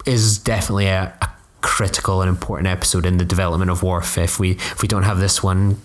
is 0.10 0.38
definitely 0.38 0.88
a, 0.88 1.14
a 1.22 1.30
critical 1.62 2.22
and 2.22 2.30
important 2.30 2.68
episode 2.68 3.06
in 3.06 3.18
the 3.18 3.26
development 3.26 3.70
of 3.70 3.84
Worf. 3.84 4.18
If 4.18 4.40
we 4.40 4.52
if 4.52 4.82
we 4.82 4.88
don't 4.88 5.04
have 5.04 5.20
this 5.20 5.44
one, 5.44 5.80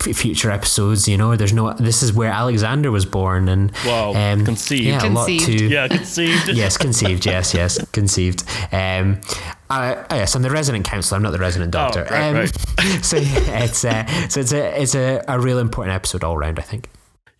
future 0.00 0.50
episodes, 0.50 1.08
you 1.08 1.16
know, 1.16 1.36
there's 1.36 1.52
no. 1.52 1.72
This 1.74 2.02
is 2.02 2.12
where 2.12 2.30
Alexander 2.30 2.90
was 2.90 3.04
born, 3.04 3.48
and 3.48 3.72
wow, 3.84 4.14
um, 4.14 4.44
conceived. 4.44 4.84
Yeah, 4.84 5.00
conceived. 5.00 5.48
a 5.48 5.52
lot 5.52 5.58
to 5.58 5.68
yeah, 5.68 5.88
conceived. 5.88 6.48
yes, 6.54 6.76
conceived. 6.76 7.26
Yes, 7.26 7.54
yes, 7.54 7.84
conceived. 7.90 8.44
Um, 8.72 9.20
uh, 9.68 10.04
yes, 10.10 10.34
I'm 10.34 10.42
the 10.42 10.50
resident 10.50 10.84
counselor. 10.84 11.16
I'm 11.16 11.22
not 11.22 11.32
the 11.32 11.38
resident 11.38 11.72
doctor. 11.72 12.06
Oh, 12.08 12.14
right, 12.14 12.28
um, 12.28 12.34
right. 12.36 13.04
so 13.04 13.16
yeah, 13.16 13.64
it's 13.64 13.84
uh, 13.84 14.06
so 14.28 14.40
it's 14.40 14.52
a 14.52 14.80
it's 14.80 14.94
a, 14.94 15.22
a 15.28 15.38
real 15.38 15.58
important 15.58 15.94
episode 15.94 16.24
all 16.24 16.34
around. 16.34 16.58
I 16.58 16.62
think. 16.62 16.88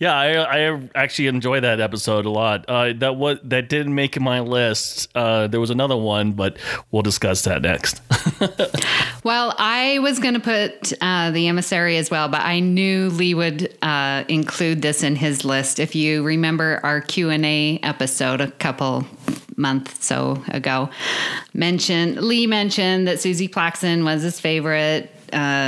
Yeah, 0.01 0.15
I, 0.15 0.71
I 0.71 0.89
actually 0.95 1.27
enjoy 1.27 1.61
that 1.61 1.79
episode 1.79 2.25
a 2.25 2.31
lot. 2.31 2.65
Uh, 2.67 2.95
that 2.95 3.17
was 3.17 3.39
that 3.45 3.69
didn't 3.69 3.95
make 3.95 4.19
my 4.19 4.41
list. 4.41 5.11
Uh, 5.15 5.47
there 5.47 5.61
was 5.61 5.69
another 5.69 5.97
one, 5.97 6.33
but 6.33 6.57
we'll 6.91 7.03
discuss 7.03 7.43
that 7.43 7.61
next. 7.61 8.01
well, 9.25 9.55
I 9.59 9.99
was 9.99 10.19
going 10.19 10.33
to 10.33 10.41
put 10.41 10.95
uh, 11.03 11.33
the 11.33 11.49
emissary 11.49 11.99
as 11.99 12.11
well, 12.11 12.29
but 12.29 12.41
I 12.41 12.61
knew 12.61 13.11
Lee 13.11 13.35
would 13.35 13.77
uh, 13.83 14.25
include 14.27 14.81
this 14.81 15.03
in 15.03 15.17
his 15.17 15.45
list. 15.45 15.79
If 15.79 15.95
you 15.95 16.23
remember 16.23 16.81
our 16.83 17.03
Q 17.03 17.29
and 17.29 17.45
A 17.45 17.79
episode 17.83 18.41
a 18.41 18.51
couple 18.53 19.07
months 19.57 20.07
so 20.07 20.43
ago, 20.49 20.89
mentioned 21.53 22.23
Lee 22.23 22.47
mentioned 22.47 23.07
that 23.07 23.19
Suzie 23.19 23.51
Plakson 23.51 24.05
was 24.05 24.23
his 24.23 24.41
favorite 24.41 25.15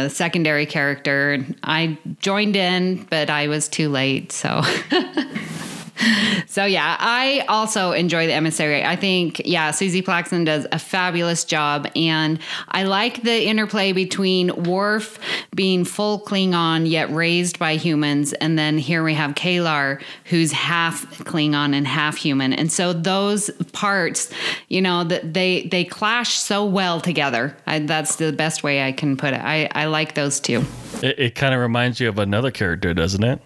secondary 0.08 0.66
character. 0.66 1.44
I 1.62 1.98
joined 2.20 2.56
in, 2.56 3.04
but 3.10 3.30
I 3.30 3.48
was 3.48 3.68
too 3.68 3.88
late. 3.88 4.32
So. 4.32 4.62
so 6.46 6.64
yeah, 6.64 6.96
I 6.98 7.44
also 7.48 7.92
enjoy 7.92 8.26
the 8.26 8.32
emissary. 8.32 8.84
I 8.84 8.96
think 8.96 9.42
yeah, 9.44 9.70
Suzie 9.70 10.02
Plakson 10.02 10.44
does 10.44 10.66
a 10.72 10.78
fabulous 10.78 11.44
job, 11.44 11.88
and 11.96 12.38
I 12.68 12.84
like 12.84 13.22
the 13.22 13.46
interplay 13.46 13.92
between 13.92 14.64
Worf 14.64 15.18
being 15.54 15.84
full 15.84 16.20
Klingon 16.20 16.88
yet 16.88 17.10
raised 17.10 17.58
by 17.58 17.76
humans, 17.76 18.32
and 18.34 18.58
then 18.58 18.78
here 18.78 19.02
we 19.02 19.14
have 19.14 19.34
K'Ehleyr 19.34 20.02
who's 20.26 20.52
half 20.52 21.06
Klingon 21.24 21.74
and 21.74 21.86
half 21.86 22.16
human, 22.16 22.52
and 22.52 22.70
so 22.70 22.92
those 22.92 23.50
parts, 23.72 24.30
you 24.68 24.80
know, 24.80 25.04
that 25.04 25.34
they 25.34 25.62
they 25.64 25.84
clash 25.84 26.34
so 26.34 26.64
well 26.64 27.00
together. 27.00 27.56
I, 27.66 27.80
that's 27.80 28.16
the 28.16 28.32
best 28.32 28.62
way 28.62 28.82
I 28.82 28.92
can 28.92 29.16
put 29.16 29.34
it. 29.34 29.40
I 29.40 29.68
I 29.72 29.86
like 29.86 30.14
those 30.14 30.40
two. 30.40 30.64
It, 31.02 31.18
it 31.18 31.34
kind 31.34 31.54
of 31.54 31.60
reminds 31.60 32.00
you 32.00 32.08
of 32.08 32.18
another 32.18 32.50
character, 32.50 32.94
doesn't 32.94 33.22
it? 33.22 33.40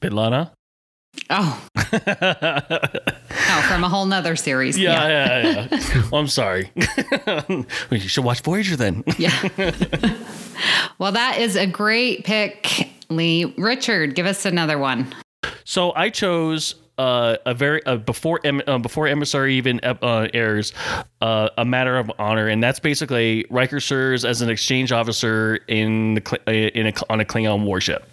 B'Elanna? 0.00 0.50
Oh. 1.30 1.68
oh, 1.76 3.64
from 3.68 3.84
a 3.84 3.88
whole 3.88 4.06
nother 4.06 4.36
series. 4.36 4.78
Yeah, 4.78 5.08
yeah, 5.08 5.42
yeah. 5.42 5.68
yeah. 5.70 6.02
well, 6.10 6.20
I'm 6.20 6.28
sorry. 6.28 6.70
you 7.90 7.98
should 7.98 8.24
watch 8.24 8.42
Voyager 8.42 8.76
then. 8.76 9.04
yeah. 9.18 9.32
well, 10.98 11.12
that 11.12 11.38
is 11.38 11.56
a 11.56 11.66
great 11.66 12.24
pick, 12.24 12.90
Lee. 13.08 13.54
Richard, 13.56 14.14
give 14.14 14.26
us 14.26 14.44
another 14.44 14.78
one. 14.78 15.14
So 15.64 15.92
I 15.94 16.10
chose 16.10 16.74
uh, 16.98 17.36
a 17.46 17.54
very 17.54 17.84
uh, 17.86 17.96
before 17.96 18.40
uh, 18.44 18.78
before 18.78 19.08
emissary 19.08 19.54
even 19.54 19.80
uh, 19.82 20.28
airs 20.34 20.72
uh, 21.20 21.48
a 21.56 21.64
matter 21.64 21.96
of 21.96 22.10
honor, 22.18 22.48
and 22.48 22.62
that's 22.62 22.78
basically 22.78 23.46
Riker 23.50 23.80
serves 23.80 24.24
as 24.24 24.42
an 24.42 24.50
exchange 24.50 24.92
officer 24.92 25.56
in 25.68 26.14
the 26.14 26.40
uh, 26.46 26.50
in 26.52 26.88
a, 26.88 26.92
on 27.08 27.20
a 27.20 27.24
Klingon 27.24 27.64
warship. 27.64 28.06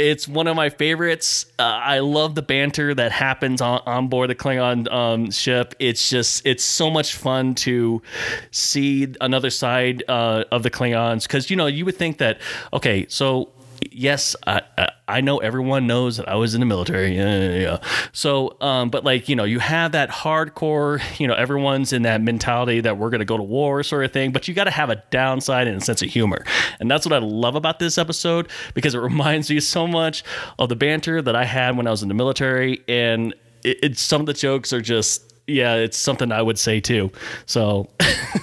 It's 0.00 0.26
one 0.26 0.46
of 0.46 0.56
my 0.56 0.70
favorites. 0.70 1.46
I 1.58 1.98
love 1.98 2.34
the 2.34 2.42
banter 2.42 2.94
that 2.94 3.12
happens 3.12 3.60
on, 3.60 3.82
on 3.86 4.08
board 4.08 4.30
the 4.30 4.34
Klingon 4.34 4.90
um, 4.90 5.30
ship. 5.30 5.74
It's 5.78 6.08
just 6.08 6.46
it's 6.46 6.64
so 6.64 6.90
much 6.90 7.14
fun 7.14 7.54
to 7.56 8.02
see 8.50 9.14
another 9.20 9.50
side 9.50 10.02
of 10.08 10.62
the 10.62 10.70
Klingons 10.70 11.24
because 11.24 11.50
you 11.50 11.56
know 11.56 11.66
you 11.66 11.84
would 11.84 11.96
think 11.96 12.18
that 12.18 12.40
okay 12.72 13.06
so 13.08 13.50
yes, 13.90 14.36
I, 14.46 14.62
I 15.08 15.20
know 15.20 15.38
everyone 15.38 15.86
knows 15.86 16.16
that 16.18 16.28
I 16.28 16.36
was 16.36 16.54
in 16.54 16.60
the 16.60 16.66
military. 16.66 17.16
Yeah, 17.16 17.40
yeah, 17.40 17.58
yeah. 17.58 17.78
So, 18.12 18.56
um, 18.60 18.90
but 18.90 19.04
like, 19.04 19.28
you 19.28 19.36
know, 19.36 19.44
you 19.44 19.58
have 19.58 19.92
that 19.92 20.10
hardcore, 20.10 21.02
you 21.18 21.26
know, 21.26 21.34
everyone's 21.34 21.92
in 21.92 22.02
that 22.02 22.20
mentality 22.20 22.80
that 22.80 22.98
we're 22.98 23.10
going 23.10 23.20
to 23.20 23.24
go 23.24 23.36
to 23.36 23.42
war 23.42 23.82
sort 23.82 24.04
of 24.04 24.12
thing, 24.12 24.32
but 24.32 24.46
you 24.48 24.54
got 24.54 24.64
to 24.64 24.70
have 24.70 24.90
a 24.90 25.02
downside 25.10 25.66
and 25.66 25.76
a 25.78 25.84
sense 25.84 26.02
of 26.02 26.08
humor. 26.08 26.44
And 26.78 26.90
that's 26.90 27.04
what 27.04 27.12
I 27.12 27.18
love 27.18 27.54
about 27.54 27.78
this 27.78 27.98
episode 27.98 28.48
because 28.74 28.94
it 28.94 28.98
reminds 29.00 29.50
me 29.50 29.60
so 29.60 29.86
much 29.86 30.22
of 30.58 30.68
the 30.68 30.76
banter 30.76 31.22
that 31.22 31.36
I 31.36 31.44
had 31.44 31.76
when 31.76 31.86
I 31.86 31.90
was 31.90 32.02
in 32.02 32.08
the 32.08 32.14
military. 32.14 32.82
And 32.88 33.34
it, 33.64 33.98
some 33.98 34.20
of 34.20 34.26
the 34.26 34.34
jokes 34.34 34.72
are 34.72 34.80
just, 34.80 35.34
yeah, 35.46 35.74
it's 35.74 35.96
something 35.96 36.30
I 36.32 36.42
would 36.42 36.58
say 36.58 36.80
too. 36.80 37.10
So 37.46 37.90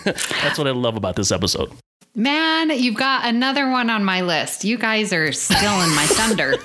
that's 0.05 0.57
what 0.57 0.67
I 0.67 0.71
love 0.71 0.97
about 0.97 1.15
this 1.15 1.31
episode. 1.31 1.71
Man, 2.19 2.71
you've 2.71 2.95
got 2.95 3.25
another 3.25 3.69
one 3.69 3.91
on 3.91 4.03
my 4.03 4.21
list. 4.21 4.63
You 4.63 4.79
guys 4.79 5.13
are 5.13 5.31
still 5.31 5.81
in 5.81 5.93
my 5.93 6.07
thunder. 6.07 6.55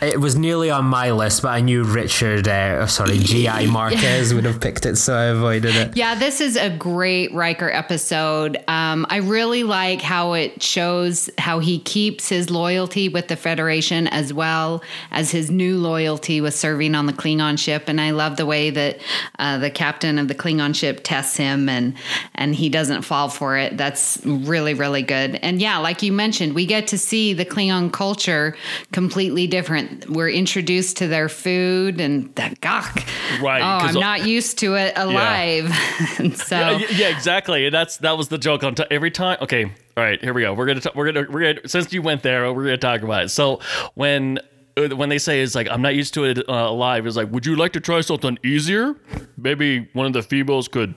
it 0.02 0.20
was 0.20 0.34
nearly 0.34 0.68
on 0.68 0.84
my 0.84 1.12
list, 1.12 1.42
but 1.42 1.50
I 1.50 1.60
knew 1.60 1.84
Richard, 1.84 2.48
uh, 2.48 2.88
sorry, 2.88 3.18
G.I. 3.18 3.66
Marquez 3.70 4.34
would 4.34 4.46
have 4.46 4.60
picked 4.60 4.84
it, 4.84 4.96
so 4.96 5.14
I 5.14 5.26
avoided 5.26 5.76
it. 5.76 5.96
Yeah, 5.96 6.16
this 6.16 6.40
is 6.40 6.56
a 6.56 6.70
great 6.70 7.32
Riker 7.32 7.70
episode. 7.70 8.56
Um, 8.66 9.06
I 9.10 9.18
really 9.18 9.62
like 9.62 10.00
how 10.00 10.32
it 10.32 10.60
shows 10.60 11.30
how 11.38 11.60
he 11.60 11.78
keeps 11.78 12.28
his 12.28 12.50
loyalty 12.50 13.08
with 13.08 13.28
the 13.28 13.36
Federation 13.36 14.08
as 14.08 14.34
well 14.34 14.82
as 15.12 15.30
his 15.30 15.52
new 15.52 15.78
loyalty 15.78 16.40
with 16.40 16.54
serving 16.54 16.96
on 16.96 17.06
the 17.06 17.12
Klingon 17.12 17.56
ship. 17.56 17.84
And 17.86 18.00
I 18.00 18.10
love 18.10 18.38
the 18.38 18.46
way 18.46 18.70
that 18.70 18.98
uh, 19.38 19.58
the 19.58 19.70
captain 19.70 20.18
of 20.18 20.26
the 20.26 20.34
Klingon 20.34 20.74
ship 20.74 21.02
tests 21.04 21.36
him 21.36 21.68
and, 21.68 21.94
and 22.34 22.56
he 22.56 22.68
doesn't 22.68 23.02
fall 23.02 23.28
for 23.28 23.56
it 23.56 23.67
it. 23.72 23.78
That's 23.78 24.20
really, 24.24 24.74
really 24.74 25.02
good. 25.02 25.36
And 25.36 25.60
yeah, 25.60 25.78
like 25.78 26.02
you 26.02 26.12
mentioned, 26.12 26.54
we 26.54 26.66
get 26.66 26.86
to 26.88 26.98
see 26.98 27.32
the 27.32 27.44
Klingon 27.44 27.92
culture 27.92 28.56
completely 28.92 29.46
different. 29.46 30.08
We're 30.10 30.30
introduced 30.30 30.96
to 30.98 31.06
their 31.06 31.28
food 31.28 32.00
and 32.00 32.34
that 32.36 32.60
gagh. 32.60 33.04
Right. 33.40 33.60
Oh, 33.62 33.86
I'm 33.86 33.94
not 33.94 34.26
used 34.26 34.58
to 34.60 34.74
it 34.74 34.92
alive. 34.96 35.70
Yeah. 36.18 36.32
so 36.34 36.56
yeah, 36.56 36.86
yeah, 36.90 37.08
exactly. 37.08 37.66
And 37.66 37.74
that's 37.74 37.98
that 37.98 38.16
was 38.16 38.28
the 38.28 38.38
joke 38.38 38.64
on 38.64 38.74
t- 38.74 38.84
every 38.90 39.10
time. 39.10 39.38
Okay. 39.40 39.64
All 39.64 40.04
right, 40.04 40.20
here 40.22 40.32
we 40.32 40.42
go. 40.42 40.54
We're 40.54 40.66
gonna 40.66 40.80
t- 40.80 40.90
we're 40.94 41.10
gonna 41.12 41.26
we're 41.30 41.54
gonna 41.54 41.68
since 41.68 41.92
you 41.92 42.02
went 42.02 42.22
there, 42.22 42.52
we're 42.52 42.64
gonna 42.64 42.76
talk 42.76 43.02
about 43.02 43.24
it. 43.24 43.28
So 43.30 43.60
when 43.94 44.38
uh, 44.76 44.94
when 44.96 45.08
they 45.08 45.18
say 45.18 45.40
it's 45.40 45.54
like 45.54 45.68
I'm 45.68 45.82
not 45.82 45.94
used 45.94 46.14
to 46.14 46.24
it 46.24 46.38
uh, 46.38 46.52
alive, 46.52 47.06
it's 47.06 47.16
like, 47.16 47.30
would 47.30 47.46
you 47.46 47.56
like 47.56 47.72
to 47.72 47.80
try 47.80 48.00
something 48.00 48.38
easier? 48.44 48.94
Maybe 49.36 49.88
one 49.92 50.06
of 50.06 50.12
the 50.12 50.22
females 50.22 50.68
could 50.68 50.94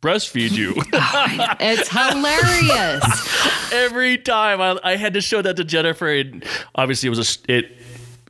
breastfeed 0.00 0.52
you. 0.52 0.74
oh, 0.92 1.56
it's 1.60 1.88
hilarious. 1.88 3.72
Every 3.72 4.18
time 4.18 4.60
I, 4.60 4.78
I, 4.82 4.96
had 4.96 5.14
to 5.14 5.20
show 5.20 5.42
that 5.42 5.56
to 5.56 5.64
Jennifer, 5.64 6.08
and 6.08 6.44
obviously 6.74 7.08
it 7.08 7.10
was 7.10 7.38
a 7.46 7.52
it 7.52 7.72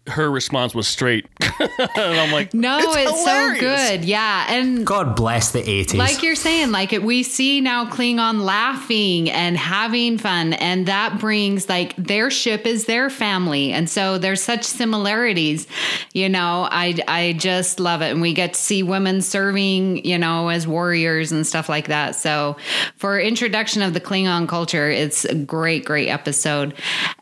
her 0.08 0.30
response 0.30 0.74
was 0.74 0.88
straight. 0.88 1.26
and 1.60 1.96
I'm 1.96 2.32
like, 2.32 2.54
no, 2.54 2.78
it's, 2.78 3.10
it's 3.10 3.24
so 3.24 3.54
good. 3.58 4.04
Yeah. 4.04 4.46
And 4.48 4.86
God 4.86 5.16
bless 5.16 5.52
the 5.52 5.62
80s. 5.62 5.96
Like 5.96 6.22
you're 6.22 6.34
saying, 6.34 6.70
like 6.70 6.92
it, 6.92 7.02
we 7.02 7.22
see 7.22 7.60
now 7.60 7.86
Klingon 7.86 8.42
laughing 8.42 9.30
and 9.30 9.56
having 9.56 10.18
fun. 10.18 10.54
And 10.54 10.86
that 10.86 11.18
brings 11.18 11.68
like 11.68 11.94
their 11.96 12.30
ship 12.30 12.66
is 12.66 12.86
their 12.86 13.10
family. 13.10 13.72
And 13.72 13.88
so 13.88 14.18
there's 14.18 14.42
such 14.42 14.64
similarities. 14.64 15.66
You 16.12 16.28
know, 16.28 16.68
I, 16.70 16.98
I 17.06 17.34
just 17.38 17.80
love 17.80 18.02
it. 18.02 18.10
And 18.10 18.20
we 18.20 18.32
get 18.32 18.54
to 18.54 18.60
see 18.60 18.82
women 18.82 19.22
serving, 19.22 20.04
you 20.04 20.18
know, 20.18 20.48
as 20.48 20.66
warriors 20.66 21.32
and 21.32 21.46
stuff 21.46 21.68
like 21.68 21.88
that. 21.88 22.14
So 22.14 22.56
for 22.96 23.18
introduction 23.20 23.82
of 23.82 23.94
the 23.94 24.00
Klingon 24.00 24.48
culture, 24.48 24.90
it's 24.90 25.24
a 25.24 25.34
great, 25.34 25.84
great 25.84 26.08
episode. 26.08 26.74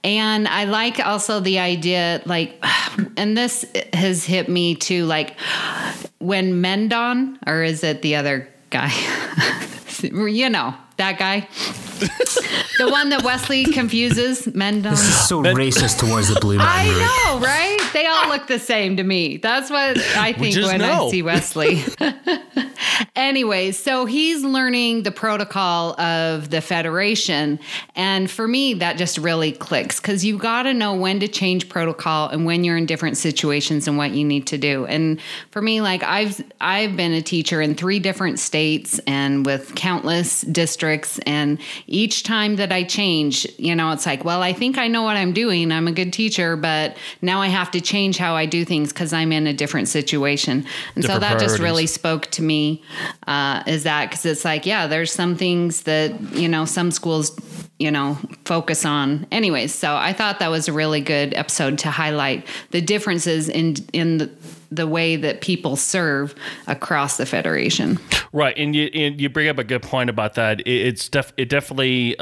And 0.04 0.46
I 0.48 0.64
like 0.64 1.00
also 1.00 1.40
the 1.40 1.58
idea, 1.58 2.22
like, 2.26 2.56
and 3.16 3.36
this 3.36 3.64
has 3.92 4.24
hit 4.24 4.48
me 4.48 4.74
too. 4.74 5.04
Like 5.04 5.36
when 6.18 6.60
Mendon, 6.60 7.38
or 7.46 7.62
is 7.62 7.84
it 7.84 8.02
the 8.02 8.16
other 8.16 8.48
guy? 8.70 8.92
you 10.02 10.50
know, 10.50 10.74
that 10.96 11.18
guy. 11.18 11.48
The 11.98 12.88
one 12.90 13.10
that 13.10 13.22
Wesley 13.22 13.64
confuses, 13.64 14.46
Mendon. 14.54 14.92
This 14.92 15.02
is 15.02 15.28
so 15.28 15.42
racist 15.42 15.98
towards 15.98 16.32
the 16.32 16.40
blue 16.40 16.58
man. 16.58 16.66
I 16.68 16.84
know, 16.86 17.40
right? 17.40 17.78
They 17.92 18.06
all 18.06 18.28
look 18.28 18.46
the 18.46 18.58
same 18.58 18.96
to 18.96 19.02
me. 19.02 19.38
That's 19.38 19.70
what 19.70 19.98
I 20.16 20.32
think 20.32 20.56
when 20.56 20.80
know. 20.80 21.06
I 21.06 21.10
see 21.10 21.22
Wesley. 21.22 21.84
anyway, 23.16 23.72
so 23.72 24.04
he's 24.06 24.44
learning 24.44 25.02
the 25.02 25.10
protocol 25.10 25.98
of 26.00 26.50
the 26.50 26.60
Federation. 26.60 27.58
And 27.94 28.30
for 28.30 28.46
me, 28.46 28.74
that 28.74 28.98
just 28.98 29.18
really 29.18 29.52
clicks 29.52 30.00
because 30.00 30.24
you 30.24 30.38
got 30.38 30.64
to 30.64 30.74
know 30.74 30.94
when 30.94 31.20
to 31.20 31.28
change 31.28 31.68
protocol 31.68 32.28
and 32.28 32.44
when 32.44 32.64
you're 32.64 32.76
in 32.76 32.86
different 32.86 33.16
situations 33.16 33.88
and 33.88 33.96
what 33.96 34.12
you 34.12 34.24
need 34.24 34.46
to 34.48 34.58
do. 34.58 34.86
And 34.86 35.20
for 35.50 35.62
me, 35.62 35.80
like 35.80 36.02
I've 36.02 36.42
I've 36.60 36.96
been 36.96 37.12
a 37.12 37.22
teacher 37.22 37.60
in 37.60 37.74
three 37.74 37.98
different 37.98 38.38
states 38.38 38.98
and 39.06 39.44
with 39.46 39.74
countless 39.74 40.42
districts. 40.42 41.18
And 41.20 41.58
each 41.86 42.22
time 42.24 42.56
that 42.56 42.72
I 42.72 42.82
change, 42.82 43.46
you 43.58 43.74
know, 43.74 43.92
it's 43.92 44.06
like, 44.06 44.24
well, 44.24 44.42
I 44.42 44.52
think 44.52 44.76
I 44.76 44.88
know 44.88 45.02
what 45.02 45.16
I'm 45.16 45.32
doing. 45.32 45.70
I'm 45.70 45.86
a 45.86 45.92
good 45.92 46.12
teacher, 46.12 46.56
but 46.56 46.96
now 47.22 47.40
I 47.40 47.46
have 47.48 47.70
to 47.72 47.80
change 47.80 48.18
how 48.18 48.34
I 48.34 48.46
do 48.46 48.64
things 48.64 48.92
because 48.92 49.12
I'm 49.12 49.32
in 49.32 49.46
a 49.46 49.52
different 49.52 49.88
situation. 49.88 50.66
And 50.94 51.04
so 51.04 51.14
Different 51.14 51.20
that 51.20 51.40
just 51.40 51.58
really 51.60 51.86
spoke 51.86 52.26
to 52.32 52.42
me 52.42 52.82
uh, 53.26 53.62
is 53.66 53.84
that 53.84 54.10
because 54.10 54.26
it's 54.26 54.44
like, 54.44 54.66
yeah, 54.66 54.86
there's 54.86 55.12
some 55.12 55.36
things 55.36 55.82
that, 55.82 56.20
you 56.34 56.48
know, 56.48 56.64
some 56.64 56.90
schools, 56.90 57.38
you 57.78 57.90
know, 57.90 58.18
focus 58.44 58.84
on. 58.84 59.26
Anyways, 59.30 59.74
so 59.74 59.94
I 59.94 60.12
thought 60.12 60.40
that 60.40 60.50
was 60.50 60.66
a 60.66 60.72
really 60.72 61.00
good 61.00 61.34
episode 61.34 61.78
to 61.78 61.90
highlight 61.90 62.46
the 62.72 62.80
differences 62.80 63.48
in, 63.48 63.76
in 63.92 64.18
the, 64.18 64.30
the 64.70 64.86
way 64.86 65.16
that 65.16 65.40
people 65.40 65.76
serve 65.76 66.34
across 66.66 67.16
the 67.16 67.26
Federation. 67.26 67.98
Right, 68.32 68.56
and 68.56 68.74
you 68.74 68.90
and 68.94 69.20
you 69.20 69.28
bring 69.28 69.48
up 69.48 69.58
a 69.58 69.64
good 69.64 69.82
point 69.82 70.10
about 70.10 70.34
that. 70.34 70.60
It, 70.60 70.68
it's 70.68 71.08
def, 71.08 71.32
it 71.36 71.48
definitely 71.48 72.16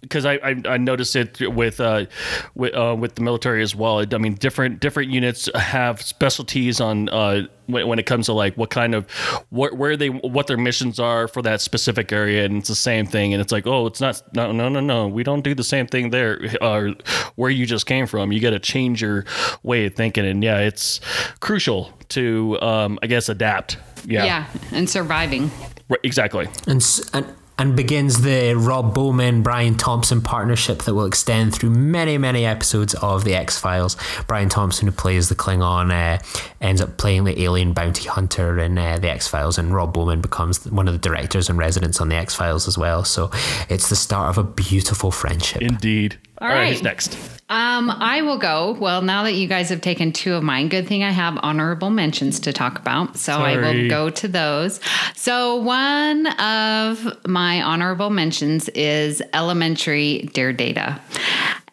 because 0.00 0.24
I, 0.26 0.34
I 0.34 0.62
I 0.66 0.76
noticed 0.76 1.16
it 1.16 1.52
with 1.54 1.80
uh, 1.80 2.06
with 2.54 2.74
uh, 2.74 2.96
with 2.98 3.14
the 3.14 3.22
military 3.22 3.62
as 3.62 3.74
well. 3.74 4.00
I 4.00 4.18
mean, 4.18 4.34
different 4.34 4.80
different 4.80 5.10
units 5.10 5.48
have 5.54 6.00
specialties 6.02 6.80
on 6.80 7.08
uh, 7.08 7.46
when, 7.66 7.86
when 7.88 7.98
it 7.98 8.06
comes 8.06 8.26
to 8.26 8.32
like 8.32 8.56
what 8.56 8.70
kind 8.70 8.94
of 8.94 9.10
what 9.50 9.76
where 9.76 9.96
they 9.96 10.08
what 10.08 10.46
their 10.46 10.56
missions 10.56 10.98
are 10.98 11.28
for 11.28 11.42
that 11.42 11.60
specific 11.60 12.12
area, 12.12 12.44
and 12.44 12.58
it's 12.58 12.68
the 12.68 12.74
same 12.74 13.06
thing. 13.06 13.32
And 13.32 13.40
it's 13.40 13.52
like, 13.52 13.66
oh, 13.66 13.86
it's 13.86 14.00
not 14.00 14.22
no 14.34 14.52
no 14.52 14.68
no 14.68 14.80
no, 14.80 15.08
we 15.08 15.22
don't 15.22 15.42
do 15.42 15.54
the 15.54 15.64
same 15.64 15.86
thing 15.86 16.10
there. 16.10 16.40
Or 16.60 16.94
where 17.36 17.50
you 17.50 17.66
just 17.66 17.86
came 17.86 18.06
from, 18.06 18.32
you 18.32 18.40
got 18.40 18.50
to 18.50 18.58
change 18.58 19.02
your 19.02 19.24
way 19.62 19.86
of 19.86 19.94
thinking. 19.94 20.26
And 20.26 20.42
yeah, 20.42 20.58
it's 20.58 21.00
crucial 21.40 21.92
to 22.10 22.60
um, 22.60 22.98
I 23.02 23.06
guess 23.06 23.28
adapt. 23.28 23.78
Yeah, 24.06 24.24
Yeah, 24.24 24.46
and 24.72 24.88
surviving. 24.88 25.50
Right, 25.88 26.00
exactly. 26.02 26.48
and 26.66 26.84
and 27.12 27.26
and 27.58 27.76
begins 27.76 28.22
the 28.22 28.54
Rob 28.54 28.94
Bowman 28.94 29.42
Brian 29.42 29.76
Thompson 29.76 30.20
partnership 30.20 30.82
that 30.82 30.94
will 30.94 31.06
extend 31.06 31.54
through 31.54 31.70
many 31.70 32.18
many 32.18 32.44
episodes 32.44 32.94
of 32.94 33.24
the 33.24 33.34
X 33.34 33.58
Files. 33.58 33.96
Brian 34.26 34.48
Thompson, 34.48 34.88
who 34.88 34.92
plays 34.92 35.28
the 35.28 35.34
Klingon, 35.34 35.90
uh, 35.92 36.22
ends 36.60 36.80
up 36.80 36.96
playing 36.98 37.24
the 37.24 37.40
alien 37.42 37.72
bounty 37.72 38.08
hunter 38.08 38.58
in 38.58 38.76
uh, 38.78 38.98
the 38.98 39.10
X 39.10 39.28
Files, 39.28 39.58
and 39.58 39.74
Rob 39.74 39.92
Bowman 39.92 40.20
becomes 40.20 40.66
one 40.66 40.88
of 40.88 40.94
the 40.94 40.98
directors 40.98 41.48
and 41.48 41.58
residents 41.58 42.00
on 42.00 42.08
the 42.08 42.16
X 42.16 42.34
Files 42.34 42.66
as 42.66 42.76
well. 42.76 43.04
So 43.04 43.30
it's 43.68 43.88
the 43.88 43.96
start 43.96 44.30
of 44.30 44.38
a 44.38 44.44
beautiful 44.44 45.10
friendship. 45.10 45.62
Indeed. 45.62 46.18
All 46.38 46.48
All 46.48 46.54
right, 46.54 46.60
right. 46.62 46.72
who's 46.72 46.82
next? 46.82 47.16
Um, 47.50 47.90
I 47.90 48.22
will 48.22 48.38
go. 48.38 48.72
Well, 48.72 49.02
now 49.02 49.24
that 49.24 49.34
you 49.34 49.46
guys 49.46 49.68
have 49.68 49.82
taken 49.82 50.12
two 50.12 50.34
of 50.34 50.42
mine, 50.42 50.68
good 50.68 50.88
thing 50.88 51.02
I 51.04 51.10
have 51.10 51.38
honorable 51.42 51.90
mentions 51.90 52.40
to 52.40 52.52
talk 52.54 52.78
about. 52.78 53.18
So 53.18 53.34
I 53.34 53.56
will 53.56 53.88
go 53.88 54.08
to 54.10 54.28
those. 54.28 54.80
So 55.14 55.56
one 55.56 56.26
of 56.26 57.26
my 57.26 57.60
honorable 57.60 58.08
mentions 58.08 58.70
is 58.70 59.22
elementary 59.34 60.30
Dear 60.32 60.52
Data. 60.54 61.00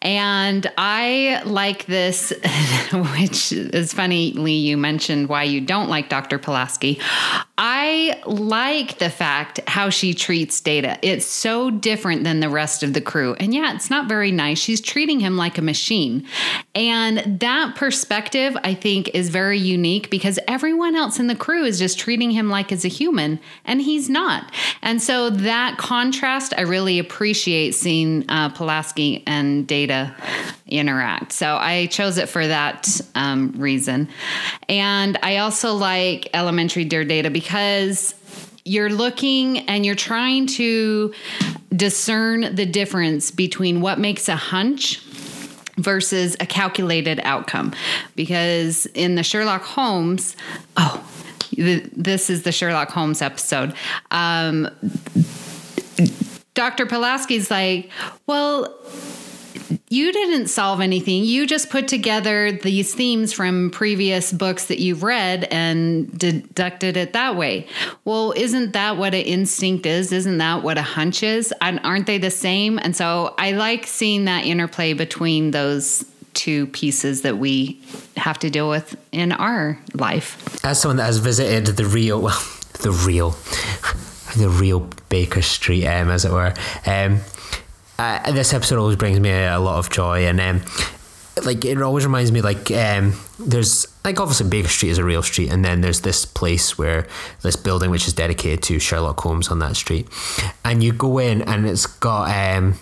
And 0.02 0.70
I 0.76 1.42
like 1.46 1.86
this, 1.86 2.30
which 2.92 3.52
is 3.52 3.92
funny, 3.92 4.32
Lee, 4.32 4.58
you 4.58 4.76
mentioned 4.76 5.28
why 5.28 5.44
you 5.44 5.60
don't 5.60 5.88
like 5.88 6.08
Dr. 6.08 6.38
Pulaski. 6.38 7.00
I 7.56 8.20
like 8.26 8.98
the 8.98 9.08
fact 9.08 9.60
how 9.68 9.88
she 9.88 10.12
treats 10.14 10.60
Data. 10.60 10.98
It's 11.02 11.24
so 11.24 11.70
different 11.70 12.24
than 12.24 12.40
the 12.40 12.48
rest 12.48 12.82
of 12.82 12.94
the 12.94 13.00
crew. 13.00 13.34
And 13.34 13.54
yeah, 13.54 13.74
it's 13.76 13.88
not 13.88 14.08
very 14.08 14.32
nice. 14.32 14.58
She's 14.58 14.80
treating 14.80 15.20
him 15.20 15.36
like 15.36 15.56
a 15.56 15.62
machine. 15.62 16.26
And 16.74 17.38
that 17.38 17.76
perspective, 17.76 18.56
I 18.64 18.74
think, 18.74 19.10
is 19.14 19.28
very 19.28 19.58
unique 19.58 20.10
because 20.10 20.40
everyone 20.48 20.96
else 20.96 21.20
in 21.20 21.28
the 21.28 21.36
crew 21.36 21.62
is 21.62 21.78
just 21.78 22.00
treating 22.00 22.32
him 22.32 22.48
like 22.48 22.72
as 22.72 22.84
a 22.84 22.88
human, 22.88 23.38
and 23.64 23.80
he's 23.80 24.10
not. 24.10 24.50
And 24.80 25.00
so 25.00 25.30
that 25.30 25.78
contrast, 25.78 26.52
I 26.58 26.62
really 26.62 26.98
appreciate 26.98 27.76
seeing 27.76 28.24
uh, 28.28 28.48
Pulaski 28.48 29.22
and 29.26 29.68
Data 29.68 29.91
interact. 30.66 31.32
So 31.32 31.56
I 31.56 31.86
chose 31.86 32.18
it 32.18 32.28
for 32.28 32.46
that 32.46 33.00
um, 33.14 33.52
reason. 33.56 34.08
And 34.68 35.18
I 35.22 35.38
also 35.38 35.74
like 35.74 36.28
Elementary 36.34 36.84
Dear 36.84 37.04
Data 37.04 37.30
because 37.30 38.14
you're 38.64 38.90
looking 38.90 39.58
and 39.68 39.84
you're 39.84 39.94
trying 39.94 40.46
to 40.46 41.12
discern 41.74 42.54
the 42.54 42.66
difference 42.66 43.30
between 43.30 43.80
what 43.80 43.98
makes 43.98 44.28
a 44.28 44.36
hunch 44.36 45.00
versus 45.76 46.36
a 46.38 46.46
calculated 46.46 47.20
outcome. 47.24 47.72
Because 48.14 48.86
in 48.86 49.14
the 49.16 49.22
Sherlock 49.22 49.62
Holmes, 49.62 50.36
oh, 50.76 51.04
this 51.56 52.30
is 52.30 52.44
the 52.44 52.52
Sherlock 52.52 52.90
Holmes 52.90 53.20
episode. 53.20 53.74
Um, 54.10 54.68
Dr. 56.54 56.86
Pulaski's 56.86 57.50
like, 57.50 57.90
well, 58.26 58.74
you 59.92 60.10
didn't 60.10 60.46
solve 60.46 60.80
anything. 60.80 61.22
You 61.22 61.46
just 61.46 61.68
put 61.68 61.86
together 61.86 62.50
these 62.50 62.94
themes 62.94 63.34
from 63.34 63.68
previous 63.68 64.32
books 64.32 64.64
that 64.66 64.78
you've 64.78 65.02
read 65.02 65.44
and 65.50 66.18
deducted 66.18 66.96
it 66.96 67.12
that 67.12 67.36
way. 67.36 67.66
Well, 68.06 68.32
isn't 68.34 68.72
that 68.72 68.96
what 68.96 69.12
an 69.12 69.20
instinct 69.20 69.84
is? 69.84 70.10
Isn't 70.10 70.38
that 70.38 70.62
what 70.62 70.78
a 70.78 70.82
hunch 70.82 71.22
is? 71.22 71.52
And 71.60 71.78
aren't 71.84 72.06
they 72.06 72.16
the 72.16 72.30
same? 72.30 72.78
And 72.78 72.96
so 72.96 73.34
I 73.36 73.52
like 73.52 73.86
seeing 73.86 74.24
that 74.24 74.46
interplay 74.46 74.94
between 74.94 75.50
those 75.50 76.06
two 76.32 76.68
pieces 76.68 77.20
that 77.20 77.36
we 77.36 77.78
have 78.16 78.38
to 78.38 78.48
deal 78.48 78.70
with 78.70 78.96
in 79.12 79.30
our 79.32 79.78
life. 79.92 80.64
As 80.64 80.80
someone 80.80 80.96
that 80.96 81.04
has 81.04 81.18
visited 81.18 81.76
the 81.76 81.84
real, 81.84 82.20
the 82.80 82.98
real, 83.04 83.36
the 84.38 84.48
real 84.48 84.88
Baker 85.10 85.42
Street, 85.42 85.86
um, 85.86 86.08
as 86.08 86.24
it 86.24 86.32
were, 86.32 86.54
um, 86.86 87.20
uh, 88.02 88.32
this 88.32 88.52
episode 88.52 88.78
always 88.78 88.96
brings 88.96 89.20
me 89.20 89.30
a, 89.30 89.56
a 89.56 89.60
lot 89.60 89.78
of 89.78 89.90
joy, 89.90 90.26
and 90.26 90.40
um, 90.40 90.62
like 91.44 91.64
it 91.64 91.80
always 91.80 92.04
reminds 92.04 92.32
me, 92.32 92.40
like 92.40 92.70
um, 92.72 93.14
there's 93.38 93.86
like 94.04 94.18
obviously 94.18 94.48
Baker 94.48 94.68
Street 94.68 94.90
is 94.90 94.98
a 94.98 95.04
real 95.04 95.22
street, 95.22 95.50
and 95.50 95.64
then 95.64 95.80
there's 95.80 96.00
this 96.00 96.24
place 96.24 96.76
where 96.76 97.06
this 97.42 97.56
building 97.56 97.90
which 97.90 98.08
is 98.08 98.14
dedicated 98.14 98.62
to 98.64 98.78
Sherlock 98.78 99.20
Holmes 99.20 99.48
on 99.48 99.60
that 99.60 99.76
street, 99.76 100.08
and 100.64 100.82
you 100.82 100.92
go 100.92 101.18
in 101.18 101.42
and 101.42 101.66
it's 101.66 101.86
got 101.86 102.30
um, 102.30 102.74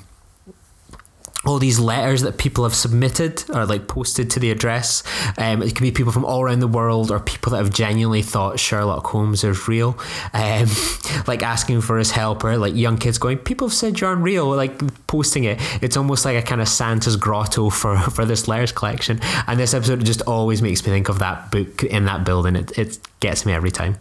all 1.46 1.59
these 1.59 1.79
letters 1.79 2.20
that 2.20 2.37
people 2.37 2.64
have 2.64 2.74
submitted 2.74 3.42
or 3.50 3.64
like 3.64 3.88
posted 3.88 4.31
to 4.31 4.40
the 4.40 4.50
address. 4.50 5.03
Um, 5.38 5.62
it 5.62 5.74
can 5.74 5.85
be 5.85 5.90
people 5.90 6.12
from 6.12 6.24
all 6.24 6.42
around 6.42 6.61
the 6.61 6.68
world 6.68 7.11
or 7.11 7.18
people 7.18 7.53
that 7.53 7.59
have 7.59 7.72
genuinely 7.72 8.20
thought 8.20 8.61
Sherlock 8.61 9.07
Holmes 9.07 9.42
is 9.42 9.66
real, 9.66 9.98
um, 10.35 10.68
like 11.26 11.42
asking 11.42 11.81
for 11.81 11.98
his 11.98 12.11
help 12.11 12.44
or 12.44 12.59
like 12.59 12.74
young 12.74 12.98
kids 12.98 13.16
going, 13.16 13.38
"People 13.38 13.68
have 13.68 13.74
said 13.74 14.00
you're 14.00 14.12
unreal," 14.12 14.55
like 14.55 15.07
posting 15.07 15.44
it. 15.44 15.59
It's 15.83 15.96
almost 15.96 16.24
like 16.24 16.37
a 16.37 16.42
kind 16.42 16.61
of 16.61 16.68
Santa's 16.68 17.16
grotto 17.16 17.70
for 17.70 17.96
for 18.11 18.24
this 18.24 18.46
letters 18.46 18.72
collection. 18.72 19.20
And 19.46 19.59
this 19.59 19.72
episode 19.72 20.05
just 20.05 20.22
always 20.22 20.61
makes 20.61 20.85
me 20.85 20.92
think 20.92 21.09
of 21.09 21.20
that 21.20 21.50
book 21.50 21.85
in 21.85 22.05
that 22.05 22.24
building. 22.24 22.55
It 22.57 22.76
it 22.79 22.98
gets 23.20 23.46
me 23.46 23.53
every 23.53 23.70
time. 23.70 23.96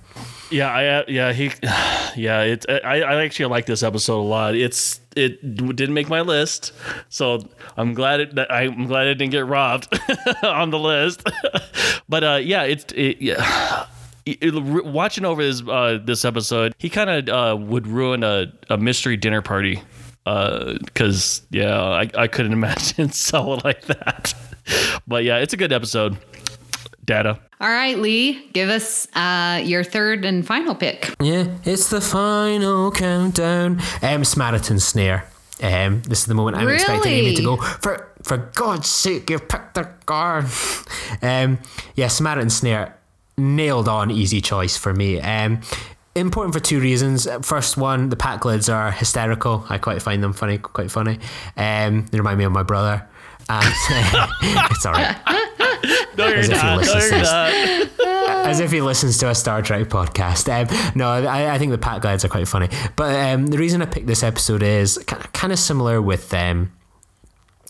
Yeah, 0.52 0.72
I 0.72 0.86
uh, 0.88 1.04
yeah 1.08 1.34
he 1.34 1.52
yeah 2.20 2.42
it 2.42 2.66
I, 2.70 3.02
I 3.02 3.24
actually 3.24 3.46
like 3.46 3.66
this 3.66 3.84
episode 3.84 4.20
a 4.20 4.22
lot. 4.22 4.56
It's 4.56 5.00
it 5.16 5.56
didn't 5.56 5.94
make 5.94 6.10
my 6.10 6.22
list, 6.22 6.74
so 7.10 7.40
I'm 7.78 7.94
glad 7.94 8.20
it 8.20 8.40
I'm 8.50 8.86
glad 8.86 9.08
it 9.08 9.16
didn't 9.16 9.32
get 9.32 9.46
robbed 9.46 9.88
on 10.44 10.72
the 10.72 10.80
list. 10.80 11.28
but 12.10 12.24
uh, 12.24 12.40
yeah, 12.42 12.64
it's 12.64 12.86
it, 12.94 13.22
yeah. 13.22 13.86
Watching 14.44 15.26
over 15.26 15.44
this 15.44 15.62
uh, 15.68 16.00
this 16.04 16.26
episode, 16.26 16.76
he 16.78 16.90
kind 16.90 17.10
of 17.10 17.30
uh, 17.30 17.58
would 17.58 17.88
ruin 17.88 18.24
a, 18.24 18.52
a 18.70 18.78
mystery 18.78 19.18
dinner 19.18 19.42
party 19.42 19.82
because 20.24 21.42
yeah, 21.50 21.80
I, 21.80 22.10
I 22.16 22.28
couldn't 22.28 22.54
imagine 22.62 23.12
someone 23.12 23.62
like 23.64 23.84
that. 23.86 24.34
But 25.08 25.24
yeah, 25.24 25.38
it's 25.38 25.54
a 25.54 25.58
good 25.58 25.74
episode. 25.74 26.18
Data. 27.10 27.40
All 27.60 27.68
right, 27.70 27.98
Lee, 27.98 28.48
give 28.54 28.70
us 28.70 29.08
uh, 29.16 29.62
your 29.66 29.84
third 29.84 30.24
and 30.24 30.46
final 30.46 30.76
pick. 30.76 31.12
Yeah, 31.20 31.48
it's 31.66 31.90
the 31.90 32.02
final 32.02 32.92
countdown. 32.92 33.82
Um, 34.02 34.24
Samaritan 34.24 34.80
Snare. 34.80 35.26
Um, 35.62 36.02
this 36.04 36.20
is 36.20 36.26
the 36.28 36.36
moment 36.36 36.56
I'm 36.56 36.70
expecting 36.70 37.12
Amy 37.12 37.36
to 37.36 37.42
go. 37.44 37.58
For 37.58 38.08
for 38.24 38.38
God's 38.38 38.88
sake, 38.88 39.30
you've 39.30 39.50
picked 39.50 39.74
the 39.74 39.90
guard. 40.06 40.46
um, 41.22 41.58
yeah, 41.96 42.08
Samaritan 42.08 42.50
Snare 42.50 42.96
nailed 43.38 43.90
on 43.90 44.12
easy 44.12 44.40
choice 44.40 44.78
for 44.78 44.94
me. 44.94 45.20
Um, 45.20 45.62
important 46.16 46.54
for 46.54 46.60
two 46.60 46.80
reasons. 46.80 47.28
First 47.42 47.76
one, 47.76 48.10
the 48.10 48.16
Pakleds 48.16 48.72
are 48.72 48.92
hysterical. 48.92 49.66
I 49.68 49.80
quite 49.80 50.02
find 50.02 50.24
them 50.24 50.34
funny, 50.34 50.60
quite 50.60 50.92
funny. 50.92 51.20
Um, 51.58 52.06
they 52.12 52.20
remind 52.20 52.38
me 52.38 52.46
of 52.46 52.52
my 52.52 52.64
brother. 52.64 53.08
And 53.50 53.66
it's 54.72 54.86
all 54.86 54.94
right. 54.94 55.18
No, 56.20 56.28
you're 56.28 56.40
As 56.40 56.50
if 56.50 56.56
not. 56.58 56.86
No, 56.86 57.00
to 57.00 57.08
you're 57.08 57.22
not. 57.22 58.46
as 58.46 58.60
if 58.60 58.72
he 58.72 58.82
listens 58.82 59.18
to 59.20 59.30
a 59.30 59.36
Star 59.36 59.62
Trek 59.62 59.88
podcast. 59.88 60.50
Um, 60.50 60.94
no, 60.96 61.08
I, 61.10 61.56
I, 61.56 61.58
think 61.58 61.72
the 61.72 61.78
Pakleds 61.78 62.26
are 62.26 62.28
quite 62.28 62.46
funny. 62.46 62.68
But 62.98 63.16
um, 63.16 63.48
the 63.48 63.58
reason 63.58 63.82
I 63.82 63.86
picked 63.86 64.08
this 64.08 64.22
episode 64.22 64.62
is 64.62 64.98
kind 65.08 65.54
of 65.54 65.60
similar 65.60 66.02
with 66.02 66.34
um, 66.34 66.74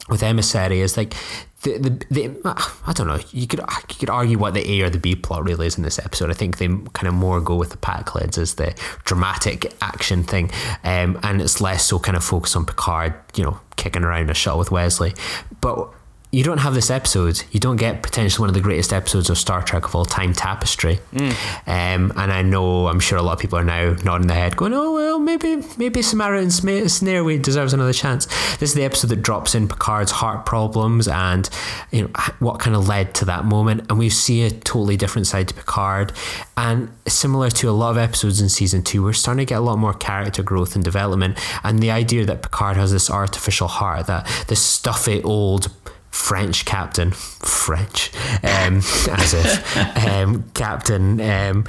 with 0.10 0.24
Emissary. 0.24 0.80
Is 0.80 0.98
like 0.98 1.14
the, 1.62 1.78
the, 1.78 1.90
the 2.10 2.42
I 2.88 2.94
don't 2.94 3.06
know. 3.06 3.20
You 3.32 3.46
could 3.46 3.60
you 3.60 3.96
could 4.00 4.10
argue 4.10 4.40
what 4.40 4.56
the 4.56 4.68
A 4.68 4.82
or 4.82 4.90
the 4.90 4.98
B 4.98 5.16
plot 5.16 5.44
really 5.44 5.68
is 5.68 5.78
in 5.78 5.84
this 5.84 6.00
episode. 6.00 6.32
I 6.32 6.34
think 6.34 6.58
they 6.58 6.68
kind 6.68 7.08
of 7.08 7.14
more 7.14 7.40
go 7.42 7.56
with 7.56 7.70
the 7.70 7.78
Pakleds 7.78 8.40
as 8.40 8.56
the 8.56 8.74
dramatic 9.06 9.72
action 9.80 10.24
thing, 10.24 10.50
um, 10.84 11.20
and 11.22 11.40
it's 11.40 11.62
less 11.62 11.86
so 11.86 12.00
kind 12.00 12.18
of 12.18 12.24
focused 12.24 12.56
on 12.56 12.66
Picard, 12.66 13.14
you 13.36 13.44
know, 13.44 13.60
kicking 13.76 14.04
around 14.04 14.32
a 14.32 14.34
shot 14.34 14.58
with 14.58 14.72
Wesley. 14.72 15.14
But 15.62 15.94
you 16.32 16.44
don't 16.44 16.60
have 16.60 16.76
this 16.76 16.92
episode. 16.92 17.42
You 17.52 17.60
don't 17.60 17.78
get 17.78 18.04
potentially 18.04 18.44
one 18.44 18.50
of 18.50 18.54
the 18.54 18.62
greatest 18.62 18.94
episodes 18.94 19.32
of 19.32 19.38
Star 19.38 19.64
Trek 19.64 19.86
of 19.86 19.96
all 19.96 20.06
time, 20.06 20.34
Tapestry. 20.34 21.00
Mm. 21.12 21.32
Um, 21.66 22.14
and 22.16 22.32
I 22.32 22.44
know, 22.44 22.88
I'm 22.88 23.00
sure 23.00 23.18
a 23.18 23.24
lot 23.24 23.34
of 23.34 23.40
people 23.40 23.58
are 23.58 23.64
now 23.64 23.96
nodding 24.04 24.28
their 24.28 24.38
head, 24.38 24.56
going, 24.56 24.74
"Oh 24.74 24.94
well, 24.94 25.18
maybe 25.18 25.64
maybe 25.78 26.04
Samaritan 26.04 26.52
Snare 26.52 27.38
deserves 27.40 27.74
another 27.74 27.94
chance." 27.94 28.28
This 28.58 28.70
is 28.70 28.74
the 28.76 28.84
episode 28.84 29.08
that 29.08 29.24
drops 29.24 29.56
in 29.56 29.68
Picard's 29.68 30.12
heart 30.12 30.46
problems 30.46 31.08
and 31.08 31.50
you 31.92 32.04
know 32.04 32.10
what 32.38 32.60
kind 32.60 32.76
of 32.76 32.88
led 32.88 33.16
to 33.16 33.26
that 33.26 33.46
moment, 33.46 33.88
and 33.90 33.98
we 33.98 34.10
see 34.10 34.44
a 34.44 34.52
totally 34.52 34.98
different 34.98 35.26
side 35.26 35.48
to 35.48 35.56
Picard. 35.56 36.14
And 36.56 36.92
similar 37.08 37.50
to 37.50 37.70
a 37.70 37.72
lot 37.72 37.92
of 37.92 37.98
episodes 37.98 38.40
in 38.40 38.50
season 38.50 38.84
two, 38.84 39.02
we're 39.02 39.14
starting 39.14 39.46
to 39.46 39.50
get 39.50 39.58
a 39.58 39.62
lot 39.62 39.80
more 39.80 39.94
character 39.94 40.44
growth 40.44 40.76
and 40.76 40.84
development, 40.84 41.40
and 41.64 41.80
the 41.80 41.90
idea 41.90 42.24
that 42.26 42.44
Picard 42.44 42.78
has 42.78 42.92
this 42.92 43.10
artificial 43.10 43.68
heart, 43.68 44.06
that 44.06 44.28
this 44.48 44.62
stuffy 44.62 45.24
old 45.24 45.72
French 46.20 46.66
captain, 46.66 47.12
French, 47.12 48.12
um, 48.44 48.78
as 49.10 49.34
if. 49.34 49.78
Um, 50.06 50.44
captain. 50.54 51.22
Um, 51.22 51.66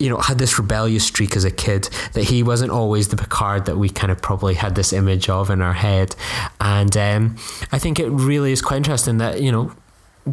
you 0.00 0.10
know, 0.10 0.18
had 0.18 0.38
this 0.38 0.58
rebellious 0.58 1.06
streak 1.06 1.36
as 1.36 1.44
a 1.44 1.50
kid 1.50 1.88
that 2.14 2.24
he 2.24 2.42
wasn't 2.42 2.72
always 2.72 3.08
the 3.08 3.16
Picard 3.16 3.66
that 3.66 3.76
we 3.76 3.88
kind 3.88 4.10
of 4.10 4.20
probably 4.20 4.54
had 4.54 4.74
this 4.74 4.92
image 4.92 5.28
of 5.28 5.50
in 5.50 5.62
our 5.62 5.72
head, 5.72 6.16
and 6.60 6.96
um, 6.96 7.36
I 7.70 7.78
think 7.78 8.00
it 8.00 8.08
really 8.08 8.50
is 8.50 8.60
quite 8.60 8.78
interesting 8.78 9.18
that 9.18 9.40
you 9.40 9.52
know 9.52 9.72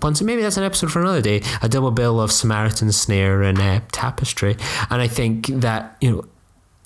once 0.02 0.22
maybe 0.22 0.42
that's 0.42 0.58
an 0.58 0.64
episode 0.64 0.92
for 0.92 1.00
another 1.00 1.22
day 1.22 1.44
a 1.62 1.70
double 1.70 1.92
bill 1.92 2.20
of 2.20 2.32
samaritan 2.32 2.92
snare 2.92 3.44
and 3.44 3.60
uh, 3.60 3.82
tapestry. 3.92 4.58
And 4.90 5.02
i 5.02 5.08
think 5.08 5.48
that 5.48 5.96
you 6.02 6.12
know 6.12 6.26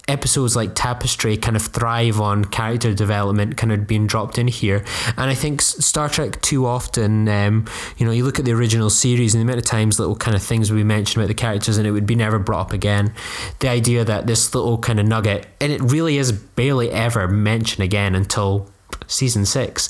episodes 0.08 0.56
like 0.56 0.76
Tapestry 0.76 1.36
kind 1.36 1.56
of 1.56 1.64
thrive 1.64 2.22
on 2.22 2.46
character 2.46 2.94
development 2.94 3.58
kind 3.58 3.72
of 3.72 3.88
being 3.88 4.06
dropped 4.06 4.38
in 4.38 4.48
here. 4.48 4.84
And 5.18 5.30
I 5.30 5.34
think 5.34 5.62
Star 5.62 6.10
Trek 6.10 6.42
too 6.42 6.66
often, 6.66 7.28
um, 7.28 7.66
you 7.98 8.06
know, 8.06 8.12
you 8.12 8.24
look 8.24 8.38
at 8.38 8.46
the 8.46 8.54
original 8.54 8.90
series 8.90 9.34
and 9.34 9.42
the 9.42 9.46
amount 9.46 9.60
of 9.60 9.66
times 9.66 10.00
little 10.00 10.16
kind 10.16 10.36
of 10.36 10.44
things 10.44 10.70
be 10.70 10.84
mentioned 10.84 11.24
about 11.24 11.30
the 11.30 11.34
characters 11.34 11.78
and 11.78 11.88
it 11.88 11.92
would 11.92 12.06
be 12.06 12.16
never 12.16 12.38
brought 12.38 12.68
up 12.68 12.74
again. 12.74 13.14
The 13.60 13.70
idea 13.70 14.04
that 14.06 14.28
this 14.28 14.54
little 14.54 14.78
kind 14.78 15.00
of 15.00 15.08
nugget, 15.08 15.48
and 15.60 15.72
it 15.72 15.82
really 15.82 16.18
is 16.18 16.32
barely 16.32 16.92
ever 16.92 17.28
mentioned 17.28 17.84
again 17.84 18.14
until 18.14 18.70
season 19.08 19.46
six. 19.46 19.90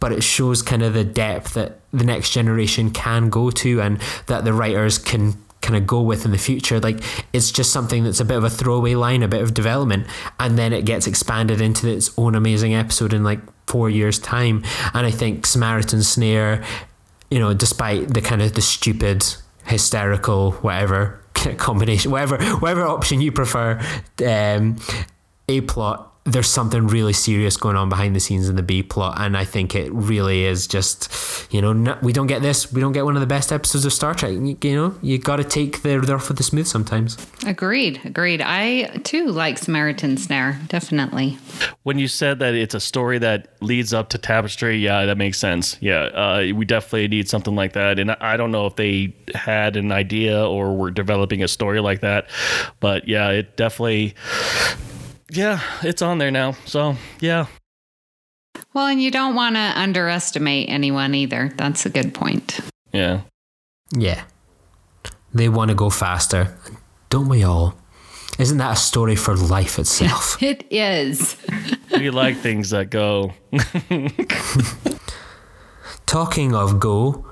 But 0.00 0.12
it 0.12 0.22
shows 0.22 0.62
kind 0.62 0.82
of 0.82 0.94
the 0.94 1.02
depth 1.02 1.54
that 1.54 1.80
the 1.92 2.04
next 2.04 2.30
generation 2.30 2.92
can 2.92 3.30
go 3.30 3.50
to, 3.50 3.80
and 3.80 4.00
that 4.26 4.44
the 4.44 4.52
writers 4.52 4.96
can 4.96 5.34
kind 5.60 5.76
of 5.76 5.86
go 5.86 6.00
with 6.00 6.24
in 6.24 6.30
the 6.30 6.38
future. 6.38 6.80
Like 6.80 7.00
it's 7.32 7.50
just 7.50 7.72
something 7.72 8.04
that's 8.04 8.20
a 8.20 8.24
bit 8.24 8.36
of 8.36 8.44
a 8.44 8.50
throwaway 8.50 8.94
line, 8.94 9.22
a 9.22 9.28
bit 9.28 9.42
of 9.42 9.54
development, 9.54 10.06
and 10.38 10.58
then 10.58 10.72
it 10.72 10.84
gets 10.84 11.06
expanded 11.06 11.60
into 11.60 11.88
its 11.88 12.10
own 12.16 12.34
amazing 12.34 12.74
episode 12.74 13.12
in 13.12 13.24
like 13.24 13.40
four 13.66 13.90
years' 13.90 14.18
time. 14.18 14.64
And 14.94 15.06
I 15.06 15.10
think 15.10 15.46
Samaritan 15.46 16.02
Snare, 16.02 16.64
you 17.30 17.38
know, 17.38 17.54
despite 17.54 18.14
the 18.14 18.20
kind 18.20 18.42
of 18.42 18.54
the 18.54 18.62
stupid, 18.62 19.24
hysterical, 19.64 20.52
whatever 20.52 21.22
combination, 21.56 22.10
whatever 22.10 22.42
whatever 22.56 22.86
option 22.86 23.20
you 23.20 23.32
prefer, 23.32 23.80
um, 24.26 24.76
a 25.48 25.60
plot 25.62 26.07
there's 26.32 26.48
something 26.48 26.86
really 26.86 27.12
serious 27.12 27.56
going 27.56 27.76
on 27.76 27.88
behind 27.88 28.14
the 28.14 28.20
scenes 28.20 28.48
in 28.48 28.56
the 28.56 28.62
B 28.62 28.82
plot, 28.82 29.16
and 29.18 29.36
I 29.36 29.44
think 29.44 29.74
it 29.74 29.92
really 29.92 30.44
is 30.44 30.66
just, 30.66 31.10
you 31.52 31.62
know, 31.62 31.98
we 32.02 32.12
don't 32.12 32.26
get 32.26 32.42
this, 32.42 32.72
we 32.72 32.80
don't 32.80 32.92
get 32.92 33.04
one 33.04 33.16
of 33.16 33.20
the 33.20 33.26
best 33.26 33.52
episodes 33.52 33.84
of 33.84 33.92
Star 33.92 34.14
Trek. 34.14 34.32
You, 34.32 34.56
you 34.62 34.74
know, 34.74 34.94
you 35.02 35.18
got 35.18 35.36
to 35.36 35.44
take 35.44 35.82
the 35.82 36.00
rough 36.00 36.28
with 36.28 36.36
the 36.36 36.42
smooth 36.42 36.66
sometimes. 36.66 37.16
Agreed, 37.46 38.00
agreed. 38.04 38.42
I 38.42 38.84
too 39.04 39.28
like 39.28 39.58
Samaritan 39.58 40.16
Snare, 40.16 40.58
definitely. 40.68 41.38
When 41.82 41.98
you 41.98 42.08
said 42.08 42.38
that 42.40 42.54
it's 42.54 42.74
a 42.74 42.80
story 42.80 43.18
that 43.18 43.54
leads 43.62 43.94
up 43.94 44.10
to 44.10 44.18
Tapestry, 44.18 44.78
yeah, 44.78 45.06
that 45.06 45.16
makes 45.16 45.38
sense. 45.38 45.76
Yeah, 45.80 46.02
uh, 46.02 46.52
we 46.54 46.64
definitely 46.64 47.08
need 47.08 47.28
something 47.28 47.54
like 47.54 47.72
that, 47.72 47.98
and 47.98 48.10
I 48.12 48.36
don't 48.36 48.50
know 48.50 48.66
if 48.66 48.76
they 48.76 49.14
had 49.34 49.76
an 49.76 49.92
idea 49.92 50.46
or 50.46 50.76
were 50.76 50.90
developing 50.90 51.42
a 51.42 51.48
story 51.48 51.80
like 51.80 52.00
that, 52.00 52.28
but 52.80 53.08
yeah, 53.08 53.30
it 53.30 53.56
definitely 53.56 54.14
yeah, 55.30 55.60
it's 55.82 56.02
on 56.02 56.18
there 56.18 56.30
now. 56.30 56.52
So, 56.64 56.96
yeah. 57.20 57.46
Well, 58.74 58.86
and 58.86 59.02
you 59.02 59.10
don't 59.10 59.34
want 59.34 59.56
to 59.56 59.60
underestimate 59.60 60.68
anyone 60.68 61.14
either. 61.14 61.50
That's 61.56 61.86
a 61.86 61.90
good 61.90 62.14
point. 62.14 62.60
Yeah. 62.92 63.22
Yeah. 63.96 64.24
They 65.32 65.48
want 65.48 65.70
to 65.70 65.74
go 65.74 65.90
faster. 65.90 66.56
Don't 67.10 67.28
we 67.28 67.44
all? 67.44 67.74
Isn't 68.38 68.58
that 68.58 68.72
a 68.72 68.76
story 68.76 69.16
for 69.16 69.34
life 69.34 69.78
itself? 69.78 70.40
it 70.42 70.64
is. 70.70 71.36
we 71.92 72.10
like 72.10 72.36
things 72.36 72.70
that 72.70 72.90
go. 72.90 73.32
Talking 76.06 76.54
of 76.54 76.78
go, 76.78 77.26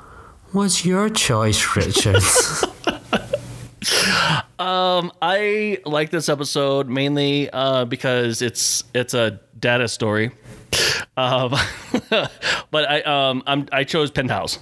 what's 0.53 0.85
your 0.85 1.09
choice, 1.09 1.77
Richard? 1.77 2.23
Um, 4.59 5.13
I 5.21 5.79
like 5.85 6.11
this 6.11 6.29
episode 6.29 6.89
mainly 6.89 7.51
uh, 7.51 7.85
because 7.85 8.41
it's 8.43 8.85
it's 8.95 9.15
a 9.15 9.41
data 9.59 9.89
story. 9.89 10.31
Um, 11.17 11.55
but 12.71 12.91
I 12.91 13.01
um 13.03 13.43
I'm, 13.47 13.69
I 13.73 13.85
chose 13.85 14.11
Pen 14.11 14.29
Pals. 14.29 14.59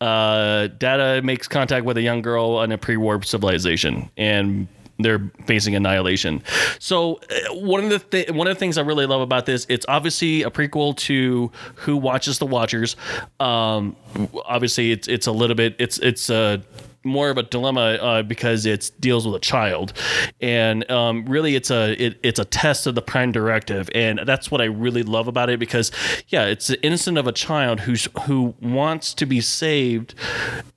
Uh, 0.00 0.66
data 0.66 1.22
makes 1.22 1.48
contact 1.48 1.86
with 1.86 1.96
a 1.96 2.02
young 2.02 2.20
girl 2.20 2.56
on 2.56 2.72
a 2.72 2.76
pre-warp 2.76 3.24
civilization, 3.24 4.10
and 4.18 4.68
they're 4.98 5.30
facing 5.46 5.74
annihilation. 5.74 6.42
So 6.78 7.14
uh, 7.30 7.54
one 7.54 7.84
of 7.84 7.90
the 7.90 7.98
th- 7.98 8.30
one 8.30 8.46
of 8.46 8.54
the 8.54 8.58
things 8.58 8.76
I 8.76 8.82
really 8.82 9.06
love 9.06 9.22
about 9.22 9.46
this, 9.46 9.66
it's 9.68 9.86
obviously 9.88 10.42
a 10.42 10.50
prequel 10.50 10.96
to 10.98 11.50
Who 11.76 11.96
Watches 11.96 12.38
the 12.38 12.46
Watchers. 12.46 12.96
Um, 13.40 13.96
obviously, 14.44 14.92
it's 14.92 15.08
it's 15.08 15.26
a 15.26 15.32
little 15.32 15.56
bit 15.56 15.76
it's 15.78 15.98
it's 15.98 16.28
a 16.28 16.62
more 17.04 17.30
of 17.30 17.38
a 17.38 17.42
dilemma 17.42 17.98
uh, 18.00 18.22
because 18.22 18.66
it 18.66 18.90
deals 19.00 19.26
with 19.26 19.36
a 19.36 19.40
child, 19.40 19.92
and 20.40 20.90
um, 20.90 21.24
really 21.26 21.54
it's 21.54 21.70
a 21.70 21.92
it, 22.02 22.18
it's 22.22 22.38
a 22.38 22.44
test 22.44 22.86
of 22.86 22.94
the 22.94 23.02
prime 23.02 23.32
directive, 23.32 23.88
and 23.94 24.20
that's 24.26 24.50
what 24.50 24.60
I 24.60 24.64
really 24.64 25.02
love 25.02 25.28
about 25.28 25.50
it 25.50 25.58
because 25.58 25.90
yeah, 26.28 26.44
it's 26.44 26.68
the 26.68 26.82
innocent 26.82 27.18
of 27.18 27.26
a 27.26 27.32
child 27.32 27.80
who's 27.80 28.08
who 28.26 28.54
wants 28.60 29.14
to 29.14 29.26
be 29.26 29.40
saved 29.40 30.14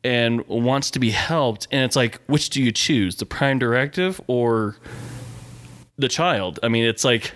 and 0.04 0.46
wants 0.48 0.92
to 0.92 1.00
be 1.00 1.12
helped, 1.12 1.68
and 1.72 1.84
it's 1.84 1.96
like 1.96 2.22
which 2.28 2.50
do 2.50 2.62
you 2.62 2.72
choose, 2.72 3.16
the 3.16 3.26
prime 3.26 3.60
directive 3.60 4.20
or 4.28 4.78
the 5.98 6.08
child. 6.08 6.60
I 6.64 6.68
mean, 6.68 6.86
it's 6.86 7.04
like, 7.04 7.32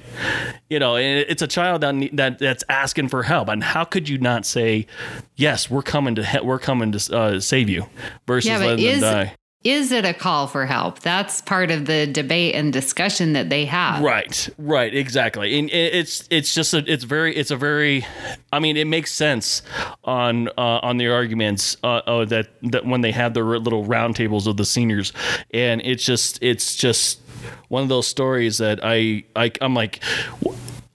you 0.70 0.80
know, 0.80 0.96
it's 0.96 1.42
a 1.42 1.48
child 1.48 1.82
that, 1.82 2.10
that 2.14 2.40
that's 2.40 2.64
asking 2.70 3.10
for 3.10 3.24
help, 3.24 3.50
and 3.50 3.64
how 3.64 3.84
could 3.84 4.08
you 4.08 4.18
not 4.18 4.46
say, 4.46 4.88
"Yes, 5.36 5.70
we're 5.70 5.82
coming 5.82 6.16
to 6.16 6.42
we're 6.44 6.60
coming 6.60 6.92
to 6.92 7.18
uh, 7.18 7.40
save 7.40 7.70
you," 7.70 7.88
versus 8.28 8.50
yeah, 8.50 8.58
letting 8.58 8.86
is, 8.86 9.02
them 9.02 9.14
die? 9.14 9.36
Is 9.64 9.92
it 9.92 10.06
a 10.06 10.14
call 10.14 10.48
for 10.48 10.66
help? 10.66 11.02
That's 11.02 11.40
part 11.40 11.70
of 11.70 11.86
the 11.86 12.08
debate 12.08 12.56
and 12.56 12.74
discussion 12.74 13.34
that 13.34 13.52
they 13.52 13.66
have. 13.66 14.02
Right, 14.02 14.50
right, 14.58 14.92
exactly. 14.92 15.60
And 15.60 15.70
it's 15.72 16.28
it's 16.32 16.56
just 16.56 16.74
a, 16.74 16.80
it's 16.92 17.04
very 17.04 17.36
it's 17.36 17.52
a 17.52 17.56
very, 17.56 18.04
I 18.52 18.60
mean, 18.60 18.76
it 18.76 18.88
makes 18.88 19.12
sense 19.12 19.62
on 20.04 20.48
uh, 20.50 20.80
on 20.82 20.98
the 20.98 21.10
arguments 21.10 21.78
uh, 21.84 22.02
oh, 22.08 22.26
that 22.26 22.48
that 22.72 22.88
when 22.88 23.02
they 23.02 23.12
have 23.12 23.36
their 23.36 23.44
little 23.44 23.86
roundtables 23.86 24.48
of 24.48 24.58
the 24.58 24.66
seniors, 24.66 25.14
and 25.54 25.80
it's 25.86 26.04
just 26.04 26.42
it's 26.42 26.76
just 26.76 27.21
one 27.68 27.84
of 27.84 27.90
those 27.90 28.08
stories 28.08 28.58
that 28.60 28.80
I, 28.84 29.24
I 29.36 29.52
I'm 29.62 29.74
like 29.74 30.02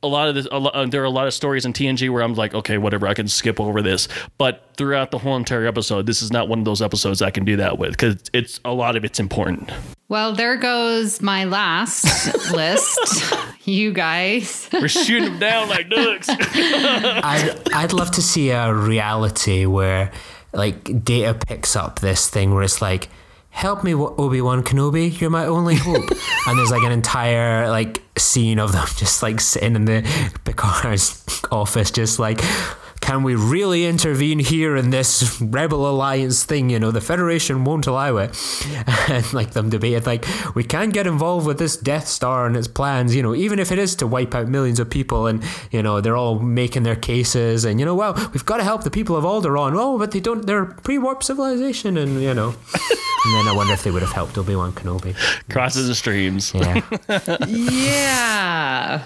a 0.03 0.07
lot 0.07 0.29
of 0.29 0.35
this 0.35 0.47
lot, 0.53 0.75
uh, 0.75 0.87
there 0.87 1.03
are 1.03 1.07
a 1.07 1.11
lot 1.11 1.27
of 1.27 1.35
stories 1.35 1.65
in 1.65 1.73
TNG 1.73 2.11
where 2.11 2.23
I'm 2.23 2.35
like 2.35 2.55
okay 2.55 2.79
whatever 2.79 3.07
I 3.07 3.15
can 3.15 3.29
skip 3.29 3.61
over 3.61 3.83
this 3.83 4.09
but 4.39 4.71
throughout 4.77 5.11
the 5.11 5.19
whole 5.19 5.37
entire 5.37 5.67
episode 5.67 6.07
this 6.07 6.23
is 6.23 6.31
not 6.33 6.49
one 6.49 6.59
of 6.59 6.65
those 6.65 6.83
episodes 6.83 7.23
I 7.23 7.31
can 7.31 7.45
do 7.45 7.57
that 7.57 7.79
with 7.79 7.97
cuz 7.99 8.17
it's 8.33 8.61
a 8.65 8.73
lot 8.73 8.97
of 8.97 9.05
it's 9.05 9.19
important. 9.19 9.71
Well, 10.09 10.33
there 10.35 10.57
goes 10.57 11.21
my 11.21 11.45
last 11.45 12.05
list. 12.53 13.35
You 13.65 13.93
guys. 13.93 14.69
We're 14.73 14.87
shooting 14.87 15.25
them 15.31 15.39
down 15.41 15.69
like 15.69 15.91
ducks. 15.91 16.29
I'd, 16.31 17.73
I'd 17.75 17.93
love 17.93 18.13
to 18.13 18.23
see 18.23 18.51
a 18.51 18.73
reality 18.73 19.67
where 19.67 20.13
like 20.53 21.03
data 21.03 21.35
picks 21.35 21.75
up 21.75 21.99
this 21.99 22.31
thing 22.31 22.55
where 22.55 22.63
it's 22.63 22.81
like 22.81 23.09
help 23.57 23.83
me 23.83 23.95
obi-wan 23.95 24.63
kenobi 24.63 25.19
you're 25.19 25.31
my 25.31 25.47
only 25.47 25.75
hope. 25.89 26.05
And 26.47 26.59
there's 26.59 26.71
like 26.71 26.83
an 26.83 26.93
entire 26.93 27.71
like 27.71 28.03
scene 28.19 28.59
of 28.59 28.73
them 28.73 28.87
just 28.97 29.23
like 29.23 29.41
sitting 29.41 29.75
in 29.75 29.87
the 29.87 30.03
picard's 30.45 31.25
office 31.51 31.91
just 31.91 32.19
like 32.19 32.43
can 33.01 33.23
we 33.23 33.35
really 33.35 33.87
intervene 33.87 34.39
here 34.39 34.77
in 34.77 34.91
this 34.91 35.41
rebel 35.41 35.89
alliance 35.89 36.45
thing? 36.45 36.71
You 36.71 36.79
know, 36.79 36.91
the 36.91 37.01
Federation 37.01 37.65
won't 37.65 37.87
allow 37.87 38.17
it. 38.17 38.37
And 39.09 39.33
like 39.33 39.53
them 39.53 39.71
debated, 39.71 40.05
like, 40.05 40.27
we 40.57 40.65
can 40.65 40.91
get 40.91 41.07
involved 41.07 41.47
with 41.47 41.59
this 41.59 41.77
Death 41.77 42.09
Star 42.09 42.47
and 42.47 42.57
its 42.57 42.67
plans, 42.67 43.15
you 43.15 43.23
know, 43.23 43.37
even 43.37 43.61
if 43.61 43.71
it 43.71 43.79
is 43.79 43.95
to 43.97 44.07
wipe 44.07 44.35
out 44.35 44.49
millions 44.49 44.81
of 44.81 44.91
people 44.91 45.29
and, 45.29 45.45
you 45.71 45.81
know, 45.81 46.01
they're 46.01 46.17
all 46.17 46.41
making 46.41 46.83
their 46.83 46.97
cases 46.97 47.65
and, 47.65 47.79
you 47.79 47.87
know, 47.87 47.95
well, 47.95 48.15
we've 48.33 48.45
got 48.45 48.57
to 48.57 48.65
help 48.65 48.83
the 48.83 48.91
people 48.91 49.15
of 49.15 49.25
Alderaan. 49.25 49.75
Oh, 49.77 49.97
but 49.97 50.11
they 50.11 50.19
don't, 50.19 50.45
they're 50.45 50.65
pre 50.67 50.99
warp 50.99 51.23
civilization 51.23 51.97
and, 51.97 52.21
you 52.21 52.35
know. 52.35 52.49
and 53.25 53.35
then 53.35 53.49
I 53.49 53.55
wonder 53.55 53.73
if 53.73 53.85
they 53.85 53.93
would 53.93 54.03
have 54.03 54.13
helped 54.13 54.37
Obi 54.37 54.57
Wan 54.57 54.73
Kenobi. 54.73 55.15
Crosses 55.49 55.87
the 55.87 55.95
streams. 55.95 56.53
Yeah. 56.53 56.83
yeah. 57.47 59.03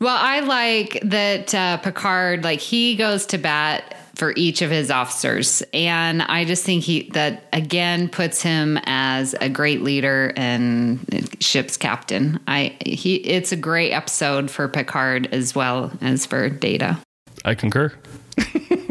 Well, 0.00 0.16
I 0.16 0.40
like 0.40 1.00
that 1.04 1.54
uh, 1.54 1.78
Picard, 1.78 2.44
like 2.44 2.60
he 2.60 2.96
goes 2.96 3.26
to 3.26 3.38
bat 3.38 3.96
for 4.14 4.32
each 4.36 4.62
of 4.62 4.70
his 4.70 4.90
officers, 4.90 5.62
and 5.72 6.22
I 6.22 6.44
just 6.44 6.64
think 6.64 6.82
he 6.82 7.08
that 7.10 7.44
again 7.52 8.08
puts 8.08 8.42
him 8.42 8.78
as 8.84 9.34
a 9.40 9.48
great 9.48 9.82
leader 9.82 10.32
and 10.36 11.36
ship's 11.40 11.76
captain. 11.76 12.40
I 12.48 12.76
he 12.84 13.16
it's 13.16 13.52
a 13.52 13.56
great 13.56 13.92
episode 13.92 14.50
for 14.50 14.66
Picard 14.68 15.28
as 15.32 15.54
well 15.54 15.92
as 16.00 16.26
for 16.26 16.48
Data. 16.48 16.98
I 17.44 17.54
concur. 17.54 17.92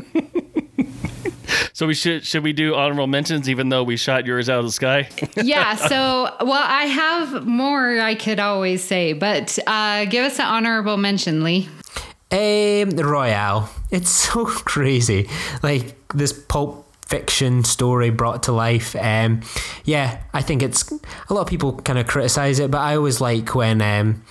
So 1.78 1.86
we 1.86 1.94
should 1.94 2.26
should 2.26 2.42
we 2.42 2.54
do 2.54 2.74
honorable 2.74 3.06
mentions 3.06 3.48
even 3.48 3.70
though 3.70 3.84
we 3.84 3.98
shot 3.98 4.26
yours 4.26 4.50
out 4.50 4.58
of 4.58 4.66
the 4.66 4.72
sky? 4.72 5.10
yeah. 5.36 5.76
So 5.76 6.36
well, 6.42 6.64
I 6.66 6.86
have 6.86 7.46
more 7.46 8.00
I 8.00 8.16
could 8.16 8.40
always 8.40 8.84
say, 8.84 9.14
but 9.14 9.60
uh, 9.68 10.06
give 10.06 10.26
us 10.26 10.40
an 10.40 10.48
honorable 10.48 10.98
mention, 10.98 11.44
Lee. 11.44 11.70
Um, 12.32 12.90
Royale. 12.98 13.70
It's 13.92 14.10
so 14.34 14.46
crazy. 14.48 15.30
Like 15.62 15.96
this 16.16 16.34
pulp 16.34 16.92
fiction 17.06 17.64
story 17.64 18.10
brought 18.10 18.42
to 18.44 18.54
life. 18.54 18.96
Um, 18.96 19.42
yeah, 19.86 20.24
I 20.34 20.42
think 20.42 20.64
it's 20.64 20.92
a 21.30 21.34
lot 21.36 21.42
of 21.42 21.48
people 21.48 21.74
kind 21.74 22.00
of 22.00 22.08
criticize 22.08 22.58
it, 22.58 22.72
but 22.72 22.80
I 22.80 22.96
always 22.96 23.22
like 23.22 23.54
when 23.54 23.84
um, 23.84 24.24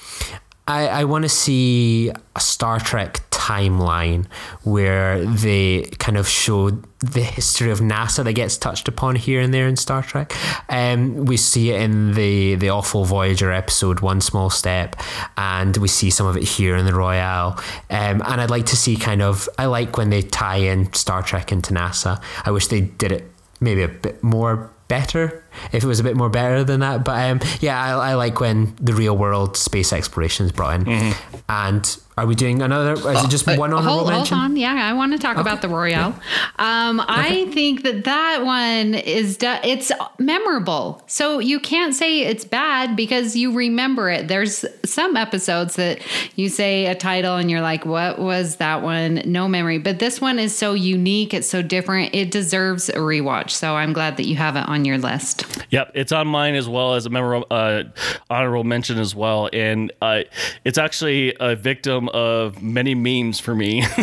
I, 0.66 0.88
I 0.88 1.04
want 1.04 1.22
to 1.22 1.28
see 1.28 2.10
a 2.34 2.40
Star 2.40 2.80
Trek 2.80 3.20
timeline 3.46 4.26
where 4.64 5.24
they 5.24 5.82
kind 5.98 6.16
of 6.16 6.28
show 6.28 6.70
the 6.98 7.22
history 7.22 7.70
of 7.70 7.80
NASA 7.80 8.24
that 8.24 8.32
gets 8.32 8.56
touched 8.56 8.88
upon 8.88 9.14
here 9.14 9.40
and 9.40 9.54
there 9.54 9.68
in 9.68 9.76
Star 9.76 10.02
Trek. 10.02 10.32
Um, 10.68 11.26
we 11.26 11.36
see 11.36 11.70
it 11.70 11.80
in 11.80 12.14
the 12.14 12.56
the 12.56 12.70
awful 12.70 13.04
Voyager 13.04 13.52
episode 13.52 14.00
One 14.00 14.20
Small 14.20 14.50
Step, 14.50 14.96
and 15.36 15.76
we 15.76 15.88
see 15.88 16.10
some 16.10 16.26
of 16.26 16.36
it 16.36 16.42
here 16.42 16.74
in 16.76 16.86
the 16.86 16.94
Royale. 16.94 17.58
Um, 17.90 18.22
and 18.26 18.40
I'd 18.40 18.50
like 18.50 18.66
to 18.66 18.76
see 18.76 18.96
kind 18.96 19.22
of 19.22 19.48
I 19.58 19.66
like 19.66 19.96
when 19.96 20.10
they 20.10 20.22
tie 20.22 20.56
in 20.72 20.92
Star 20.92 21.22
Trek 21.22 21.52
into 21.52 21.72
NASA. 21.72 22.20
I 22.44 22.50
wish 22.50 22.66
they 22.66 22.80
did 22.80 23.12
it 23.12 23.30
maybe 23.60 23.82
a 23.82 23.88
bit 23.88 24.22
more 24.22 24.70
better 24.88 25.44
if 25.72 25.82
it 25.82 25.86
was 25.86 26.00
a 26.00 26.04
bit 26.04 26.16
more 26.16 26.30
better 26.30 26.64
than 26.64 26.80
that. 26.80 27.04
But 27.04 27.30
um, 27.30 27.40
yeah, 27.60 27.82
I, 27.82 28.10
I, 28.10 28.14
like 28.14 28.40
when 28.40 28.74
the 28.76 28.94
real 28.94 29.16
world 29.16 29.56
space 29.56 29.92
exploration 29.92 30.46
is 30.46 30.52
brought 30.52 30.80
in. 30.80 30.84
Mm-hmm. 30.84 31.36
And 31.48 31.98
are 32.18 32.24
we 32.24 32.34
doing 32.34 32.62
another? 32.62 32.94
Is 32.94 33.24
it 33.24 33.28
just 33.28 33.46
uh, 33.46 33.56
one 33.56 33.74
honorable 33.74 33.98
hold, 33.98 34.08
mention? 34.08 34.38
Hold 34.38 34.52
on, 34.52 34.56
yeah, 34.56 34.72
I 34.72 34.94
want 34.94 35.12
to 35.12 35.18
talk 35.18 35.32
okay. 35.32 35.42
about 35.42 35.60
the 35.60 35.68
Royale. 35.68 36.18
Um, 36.58 36.98
okay. 36.98 37.12
I 37.12 37.50
think 37.52 37.82
that 37.82 38.04
that 38.04 38.42
one 38.42 38.94
is 38.94 39.36
it's 39.42 39.92
memorable. 40.18 41.02
So 41.06 41.40
you 41.40 41.60
can't 41.60 41.94
say 41.94 42.22
it's 42.22 42.46
bad 42.46 42.96
because 42.96 43.36
you 43.36 43.52
remember 43.52 44.08
it. 44.08 44.28
There's 44.28 44.64
some 44.82 45.14
episodes 45.14 45.76
that 45.76 46.00
you 46.36 46.48
say 46.48 46.86
a 46.86 46.94
title 46.94 47.36
and 47.36 47.50
you're 47.50 47.60
like, 47.60 47.84
"What 47.84 48.18
was 48.18 48.56
that 48.56 48.80
one?" 48.80 49.20
No 49.26 49.46
memory. 49.46 49.76
But 49.76 49.98
this 49.98 50.18
one 50.18 50.38
is 50.38 50.56
so 50.56 50.72
unique. 50.72 51.34
It's 51.34 51.48
so 51.48 51.60
different. 51.60 52.14
It 52.14 52.30
deserves 52.30 52.88
a 52.88 52.94
rewatch. 52.94 53.50
So 53.50 53.76
I'm 53.76 53.92
glad 53.92 54.16
that 54.16 54.24
you 54.24 54.36
have 54.36 54.56
it 54.56 54.66
on 54.66 54.86
your 54.86 54.96
list. 54.96 55.44
Yep, 55.70 55.92
it's 55.94 56.12
on 56.12 56.26
mine 56.28 56.54
as 56.54 56.68
well 56.68 56.94
as 56.94 57.06
a 57.06 57.10
memorable 57.10 57.46
uh, 57.50 57.84
honorable 58.30 58.64
mention 58.64 58.98
as 58.98 59.14
well, 59.14 59.48
and 59.52 59.92
uh, 60.00 60.22
it's 60.64 60.78
actually 60.78 61.34
a 61.40 61.56
victim 61.56 62.08
of 62.10 62.62
many 62.62 62.94
memes 62.94 63.40
for 63.40 63.54
me. 63.54 63.84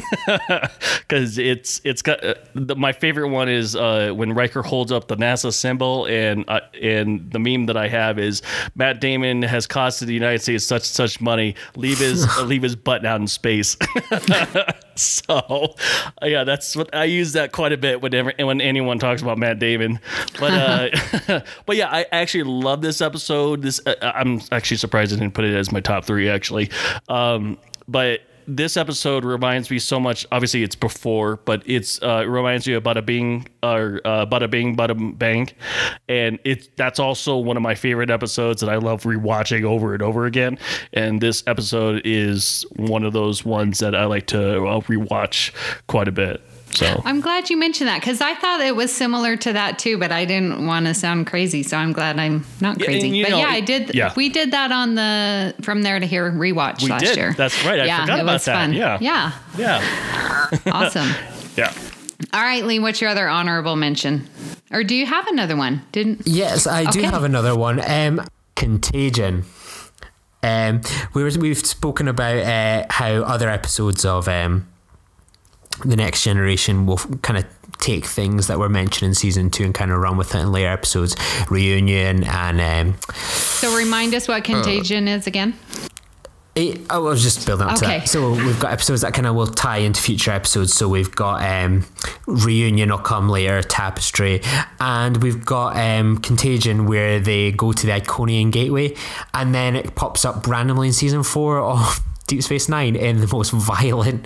Because 0.99 1.37
it's 1.37 1.81
it's 1.83 2.01
got 2.01 2.23
uh, 2.23 2.33
the, 2.55 2.75
my 2.75 2.91
favorite 2.91 3.27
one 3.27 3.49
is 3.49 3.75
uh, 3.75 4.11
when 4.15 4.33
Riker 4.33 4.63
holds 4.63 4.91
up 4.91 5.07
the 5.07 5.15
NASA 5.15 5.53
symbol, 5.53 6.05
and 6.07 6.45
uh, 6.47 6.61
and 6.81 7.29
the 7.31 7.39
meme 7.39 7.65
that 7.67 7.77
I 7.77 7.87
have 7.87 8.17
is 8.17 8.41
Matt 8.75 8.99
Damon 9.01 9.43
has 9.43 9.67
costed 9.67 10.07
the 10.07 10.13
United 10.13 10.41
States 10.41 10.65
such 10.65 10.83
such 10.83 11.21
money, 11.21 11.55
leave 11.75 11.99
his 11.99 12.25
leave 12.43 12.63
his 12.63 12.75
butt 12.75 13.05
out 13.05 13.21
in 13.21 13.27
space. 13.27 13.77
so 14.99 15.75
yeah, 16.21 16.43
that's 16.43 16.75
what 16.75 16.93
I 16.93 17.05
use 17.05 17.33
that 17.33 17.51
quite 17.51 17.71
a 17.71 17.77
bit 17.77 18.01
whenever 18.01 18.33
when 18.37 18.61
anyone 18.61 18.99
talks 18.99 19.21
about 19.21 19.37
Matt 19.37 19.59
Damon, 19.59 19.99
but. 20.39 20.53
Uh, 20.53 21.41
but 21.65 21.75
yeah, 21.75 21.89
I 21.89 22.05
actually 22.11 22.43
love 22.43 22.81
this 22.81 23.01
episode. 23.01 23.61
This 23.61 23.81
uh, 23.85 23.95
I'm 24.01 24.41
actually 24.51 24.77
surprised 24.77 25.13
I 25.13 25.17
didn't 25.17 25.33
put 25.33 25.45
it 25.45 25.55
as 25.55 25.71
my 25.71 25.79
top 25.79 26.05
three 26.05 26.29
actually. 26.29 26.69
Um, 27.09 27.57
but 27.87 28.21
this 28.47 28.77
episode 28.77 29.25
reminds 29.25 29.69
me 29.69 29.79
so 29.79 29.99
much. 29.99 30.25
Obviously, 30.31 30.63
it's 30.63 30.75
before, 30.75 31.37
but 31.45 31.63
it's 31.65 32.01
uh, 32.01 32.21
it 32.23 32.27
reminds 32.27 32.67
you 32.67 32.77
of 32.77 32.83
Badda-Bing 32.83 33.47
or 33.61 34.01
uh, 34.05 34.25
Badda-Bing 34.25 34.75
Badda-Bang, 34.75 35.49
and 36.07 36.39
it's 36.43 36.69
that's 36.75 36.99
also 36.99 37.37
one 37.37 37.57
of 37.57 37.63
my 37.63 37.75
favorite 37.75 38.09
episodes 38.09 38.61
that 38.61 38.69
I 38.69 38.77
love 38.77 39.03
rewatching 39.03 39.63
over 39.63 39.93
and 39.93 40.01
over 40.01 40.25
again. 40.25 40.57
And 40.93 41.21
this 41.21 41.43
episode 41.47 42.01
is 42.05 42.65
one 42.75 43.03
of 43.03 43.13
those 43.13 43.45
ones 43.45 43.79
that 43.79 43.95
I 43.95 44.05
like 44.05 44.27
to 44.27 44.65
uh, 44.65 44.81
rewatch 44.81 45.53
quite 45.87 46.07
a 46.07 46.11
bit. 46.11 46.41
So 46.77 47.01
I'm 47.05 47.21
glad 47.21 47.49
you 47.49 47.57
mentioned 47.57 47.87
that 47.87 47.99
because 47.99 48.21
I 48.21 48.35
thought 48.35 48.61
it 48.61 48.75
was 48.75 48.93
similar 48.93 49.35
to 49.37 49.53
that 49.53 49.79
too, 49.79 49.97
but 49.97 50.11
I 50.11 50.25
didn't 50.25 50.65
want 50.65 50.85
to 50.87 50.93
sound 50.93 51.27
crazy, 51.27 51.63
so 51.63 51.77
I'm 51.77 51.93
glad 51.93 52.19
I'm 52.19 52.45
not 52.61 52.79
crazy. 52.79 53.09
Yeah, 53.09 53.23
but 53.25 53.31
know, 53.31 53.37
yeah, 53.39 53.47
I 53.47 53.59
did. 53.59 53.95
Yeah. 53.95 54.13
we 54.15 54.29
did 54.29 54.51
that 54.51 54.71
on 54.71 54.95
the 54.95 55.55
From 55.61 55.81
There 55.83 55.99
to 55.99 56.05
Here 56.05 56.31
rewatch 56.31 56.83
we 56.83 56.89
last 56.89 57.05
did. 57.05 57.17
year. 57.17 57.33
That's 57.33 57.65
right. 57.65 57.79
I 57.79 57.85
yeah, 57.85 58.01
forgot 58.01 58.19
about 58.19 58.41
that. 58.41 58.53
Fun. 58.55 58.73
Yeah, 58.73 58.97
yeah, 59.01 59.33
yeah. 59.57 60.59
awesome. 60.71 61.09
yeah. 61.57 61.73
All 62.33 62.41
right, 62.41 62.63
Lee. 62.63 62.79
What's 62.79 63.01
your 63.01 63.09
other 63.09 63.27
honorable 63.27 63.75
mention? 63.75 64.27
Or 64.71 64.83
do 64.83 64.95
you 64.95 65.05
have 65.05 65.27
another 65.27 65.55
one? 65.55 65.83
Didn't? 65.91 66.23
Yes, 66.25 66.65
I 66.65 66.89
do 66.89 67.01
have 67.03 67.23
another 67.23 67.55
one. 67.55 67.79
Um, 67.89 68.25
Contagion. 68.55 69.43
Um, 70.41 70.81
we 71.13 71.23
were, 71.23 71.31
we've 71.39 71.57
spoken 71.57 72.07
about 72.07 72.37
uh, 72.37 72.85
how 72.89 73.09
other 73.23 73.49
episodes 73.49 74.03
of 74.03 74.27
um, 74.27 74.67
the 75.85 75.95
next 75.95 76.23
generation 76.23 76.85
will 76.85 76.97
kind 76.97 77.37
of 77.37 77.45
take 77.79 78.05
things 78.05 78.47
that 78.47 78.59
were 78.59 78.69
mentioned 78.69 79.09
in 79.09 79.13
season 79.13 79.49
two 79.49 79.65
and 79.65 79.73
kind 79.73 79.91
of 79.91 79.99
run 79.99 80.17
with 80.17 80.33
it 80.35 80.39
in 80.39 80.51
later 80.51 80.69
episodes. 80.69 81.15
Reunion 81.49 82.23
and. 82.23 82.61
Um, 82.61 82.95
so 83.13 83.75
remind 83.75 84.13
us 84.15 84.27
what 84.27 84.43
Contagion 84.43 85.07
uh, 85.07 85.17
is 85.17 85.27
again. 85.27 85.55
It, 86.55 86.81
I 86.91 86.99
was 86.99 87.23
just 87.23 87.47
building 87.47 87.65
up 87.65 87.77
okay. 87.77 87.95
to 87.95 87.99
that. 88.01 88.09
So 88.09 88.31
we've 88.31 88.59
got 88.59 88.71
episodes 88.71 89.01
that 89.01 89.15
kind 89.15 89.25
of 89.25 89.33
will 89.33 89.47
tie 89.47 89.77
into 89.77 89.99
future 89.99 90.29
episodes. 90.29 90.71
So 90.71 90.87
we've 90.87 91.13
got 91.13 91.41
um, 91.43 91.83
reunion 92.27 92.91
will 92.91 92.99
come 92.99 93.27
later, 93.27 93.63
tapestry, 93.63 94.41
and 94.79 95.17
we've 95.23 95.43
got 95.43 95.75
um, 95.77 96.19
contagion 96.19 96.85
where 96.85 97.19
they 97.19 97.51
go 97.51 97.73
to 97.73 97.85
the 97.87 97.91
Iconian 97.91 98.51
Gateway, 98.51 98.95
and 99.33 99.55
then 99.55 99.75
it 99.75 99.95
pops 99.95 100.25
up 100.25 100.45
randomly 100.45 100.87
in 100.87 100.93
season 100.93 101.23
four 101.23 101.59
of 101.59 101.99
Deep 102.27 102.43
Space 102.43 102.69
Nine 102.69 102.95
in 102.95 103.19
the 103.19 103.27
most 103.27 103.49
violent 103.53 104.23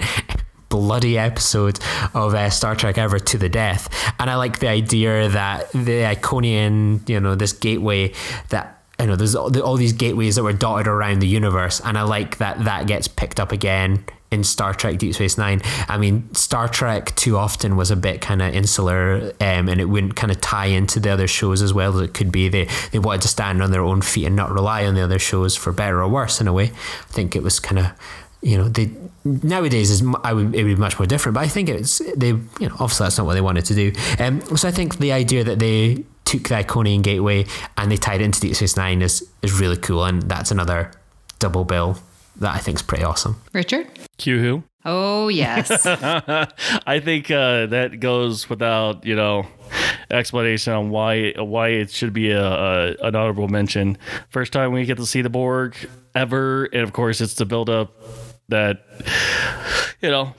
bloody 0.77 1.17
episode 1.17 1.79
of 2.13 2.35
uh, 2.35 2.49
Star 2.51 2.75
Trek 2.75 2.97
ever 2.97 3.17
to 3.17 3.37
the 3.37 3.49
death. 3.49 3.89
And 4.19 4.29
I 4.29 4.35
like 4.35 4.59
the 4.59 4.67
idea 4.67 5.27
that 5.29 5.71
the 5.71 6.03
Iconian, 6.03 7.07
you 7.09 7.19
know, 7.19 7.33
this 7.33 7.53
gateway 7.53 8.13
that 8.49 8.83
you 8.99 9.07
know, 9.07 9.15
there's 9.15 9.35
all, 9.35 9.55
all 9.61 9.75
these 9.75 9.93
gateways 9.93 10.35
that 10.35 10.43
were 10.43 10.53
dotted 10.53 10.87
around 10.87 11.19
the 11.19 11.27
universe, 11.27 11.79
and 11.83 11.97
I 11.97 12.01
like 12.01 12.37
that 12.37 12.63
that 12.63 12.87
gets 12.87 13.07
picked 13.07 13.39
up 13.39 13.51
again 13.51 14.03
in 14.31 14.43
Star 14.43 14.73
Trek 14.73 14.97
Deep 14.97 15.13
Space 15.13 15.37
Nine. 15.37 15.61
I 15.87 15.99
mean, 15.99 16.33
Star 16.33 16.67
Trek 16.67 17.15
too 17.15 17.37
often 17.37 17.77
was 17.77 17.91
a 17.91 17.95
bit 17.95 18.21
kind 18.21 18.41
of 18.41 18.55
insular, 18.55 19.33
um, 19.39 19.69
and 19.69 19.79
it 19.79 19.85
wouldn't 19.85 20.15
kind 20.15 20.31
of 20.31 20.41
tie 20.41 20.65
into 20.65 20.99
the 20.99 21.11
other 21.11 21.27
shows 21.27 21.61
as 21.61 21.75
well 21.75 21.95
as 21.95 22.01
it 22.01 22.15
could 22.15 22.31
be. 22.31 22.49
They 22.49 22.67
they 22.91 22.97
wanted 22.97 23.21
to 23.21 23.27
stand 23.27 23.61
on 23.61 23.71
their 23.71 23.83
own 23.83 24.01
feet 24.01 24.25
and 24.25 24.35
not 24.35 24.51
rely 24.51 24.85
on 24.85 24.95
the 24.95 25.01
other 25.01 25.19
shows 25.19 25.55
for 25.55 25.71
better 25.71 26.01
or 26.01 26.09
worse 26.09 26.41
in 26.41 26.47
a 26.47 26.53
way. 26.53 26.65
I 26.65 27.11
think 27.11 27.35
it 27.35 27.43
was 27.43 27.59
kind 27.59 27.77
of 27.77 27.91
you 28.41 28.57
know 28.57 28.69
they 28.69 28.91
nowadays 29.23 29.89
is 29.89 30.03
I 30.23 30.33
would 30.33 30.55
it 30.55 30.63
would 30.63 30.69
be 30.69 30.75
much 30.75 30.99
more 30.99 31.05
different 31.05 31.33
but 31.35 31.43
I 31.43 31.47
think 31.47 31.69
it's 31.69 31.99
they 32.15 32.29
you 32.29 32.69
know 32.69 32.75
obviously 32.79 33.05
that's 33.05 33.17
not 33.17 33.25
what 33.25 33.33
they 33.33 33.41
wanted 33.41 33.65
to 33.65 33.75
do. 33.75 33.91
Um, 34.19 34.41
so 34.55 34.67
I 34.67 34.71
think 34.71 34.97
the 34.97 35.11
idea 35.11 35.43
that 35.43 35.59
they 35.59 36.03
took 36.25 36.43
the 36.43 36.55
Iconian 36.55 37.01
Gateway 37.01 37.45
and 37.77 37.91
they 37.91 37.97
tied 37.97 38.21
it 38.21 38.25
into 38.25 38.39
Deep 38.39 38.55
Space 38.55 38.77
Nine 38.77 39.01
is 39.01 39.27
is 39.41 39.59
really 39.59 39.77
cool 39.77 40.05
and 40.05 40.23
that's 40.23 40.51
another 40.51 40.91
double 41.39 41.65
bill 41.65 41.97
that 42.37 42.55
I 42.55 42.59
think 42.59 42.77
is 42.77 42.81
pretty 42.81 43.03
awesome. 43.03 43.41
Richard? 43.53 43.87
Q 44.17 44.39
who? 44.39 44.63
Oh 44.85 45.27
yes. 45.27 45.85
I 45.85 46.99
think 46.99 47.29
uh, 47.29 47.65
that 47.67 47.99
goes 47.99 48.49
without 48.49 49.05
you 49.05 49.15
know 49.15 49.45
explanation 50.09 50.73
on 50.73 50.89
why 50.89 51.31
why 51.31 51.69
it 51.69 51.91
should 51.91 52.13
be 52.13 52.31
a, 52.31 52.45
a, 52.45 52.95
an 53.01 53.15
honorable 53.15 53.47
mention. 53.47 53.97
First 54.29 54.53
time 54.53 54.71
we 54.71 54.85
get 54.85 54.97
to 54.97 55.05
see 55.05 55.21
the 55.21 55.29
Borg 55.29 55.75
ever 56.15 56.65
and 56.65 56.81
of 56.83 56.93
course 56.93 57.21
it's 57.21 57.35
to 57.35 57.45
build 57.45 57.69
up 57.69 57.93
that 58.49 58.85
you 60.01 60.09
know 60.09 60.33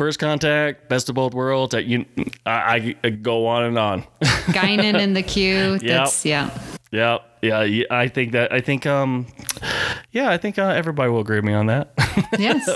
First 0.00 0.18
Contact, 0.18 0.88
Best 0.88 1.10
of 1.10 1.14
Both 1.14 1.34
Worlds. 1.34 1.74
I, 1.74 1.80
you, 1.80 2.06
I, 2.46 2.96
I 3.04 3.10
go 3.10 3.46
on 3.46 3.64
and 3.64 3.78
on. 3.78 4.04
Guinan 4.22 4.98
in 4.98 5.12
the 5.12 5.22
queue. 5.22 5.78
That's 5.78 6.24
yeah. 6.24 6.50
Yeah, 6.90 7.18
yeah, 7.42 7.62
yeah, 7.62 7.84
I 7.90 8.08
think 8.08 8.32
that. 8.32 8.50
I 8.50 8.62
think, 8.62 8.86
um, 8.86 9.26
yeah, 10.10 10.30
I 10.30 10.38
think 10.38 10.58
uh, 10.58 10.68
everybody 10.68 11.10
will 11.10 11.20
agree 11.20 11.36
with 11.36 11.44
me 11.44 11.52
on 11.52 11.66
that. 11.66 11.92
Yes. 12.38 12.68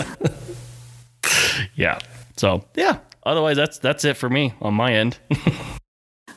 yeah. 1.74 1.98
So 2.36 2.64
yeah. 2.74 2.98
Otherwise, 3.24 3.56
that's 3.56 3.78
that's 3.78 4.04
it 4.04 4.18
for 4.18 4.28
me 4.28 4.52
on 4.60 4.74
my 4.74 4.92
end. 4.92 5.18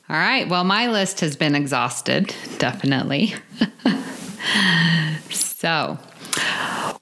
All 0.10 0.16
right. 0.16 0.48
Well, 0.48 0.64
my 0.64 0.88
list 0.88 1.20
has 1.20 1.36
been 1.36 1.54
exhausted, 1.54 2.34
definitely. 2.60 3.34
so, 5.30 5.98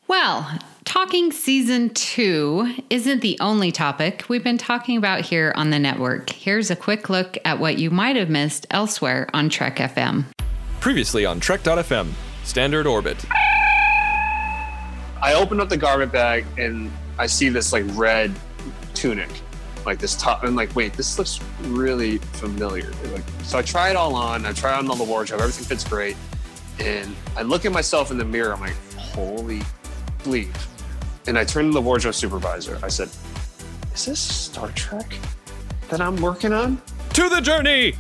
well, 0.07 0.59
talking 0.95 1.29
season 1.29 1.89
two 1.89 2.73
isn't 2.89 3.19
the 3.19 3.37
only 3.41 3.69
topic 3.69 4.23
we've 4.29 4.45
been 4.45 4.57
talking 4.57 4.95
about 4.95 5.19
here 5.19 5.51
on 5.57 5.69
the 5.69 5.77
network. 5.77 6.29
Here's 6.29 6.71
a 6.71 6.75
quick 6.75 7.09
look 7.09 7.37
at 7.43 7.59
what 7.59 7.77
you 7.77 7.91
might 7.91 8.15
have 8.15 8.29
missed 8.29 8.65
elsewhere 8.71 9.27
on 9.33 9.49
Trek 9.49 9.75
FM. 9.75 10.23
Previously 10.79 11.25
on 11.25 11.41
Trek.fm, 11.41 12.11
Standard 12.45 12.87
Orbit. 12.87 13.25
I 15.21 15.33
open 15.35 15.59
up 15.59 15.67
the 15.67 15.75
garment 15.75 16.13
bag 16.13 16.45
and 16.57 16.89
I 17.19 17.25
see 17.25 17.49
this 17.49 17.73
like 17.73 17.83
red 17.89 18.31
tunic, 18.93 19.29
like 19.85 19.99
this 19.99 20.15
top. 20.15 20.45
I'm 20.45 20.55
like, 20.55 20.73
wait, 20.77 20.93
this 20.93 21.19
looks 21.19 21.41
really 21.63 22.19
familiar. 22.19 22.93
Like, 23.11 23.25
so 23.43 23.57
I 23.57 23.63
try 23.63 23.89
it 23.89 23.97
all 23.97 24.15
on. 24.15 24.45
I 24.45 24.53
try 24.53 24.73
on 24.77 24.89
all 24.89 24.95
the 24.95 25.03
wardrobe. 25.03 25.41
Everything 25.41 25.65
fits 25.65 25.83
great. 25.83 26.15
And 26.79 27.13
I 27.35 27.41
look 27.41 27.65
at 27.65 27.73
myself 27.73 28.11
in 28.11 28.17
the 28.17 28.23
mirror. 28.23 28.53
I'm 28.53 28.61
like, 28.61 28.77
holy 28.95 29.61
bleep. 30.23 30.55
And 31.27 31.37
I 31.37 31.43
turned 31.43 31.71
to 31.71 31.73
the 31.73 31.81
wardrobe 31.81 32.13
supervisor. 32.13 32.79
I 32.83 32.87
said, 32.87 33.09
is 33.93 34.05
this 34.05 34.19
Star 34.19 34.69
Trek 34.69 35.13
that 35.89 36.01
I'm 36.01 36.17
working 36.17 36.53
on? 36.53 36.81
To 37.13 37.29
the 37.29 37.41
journey! 37.41 37.95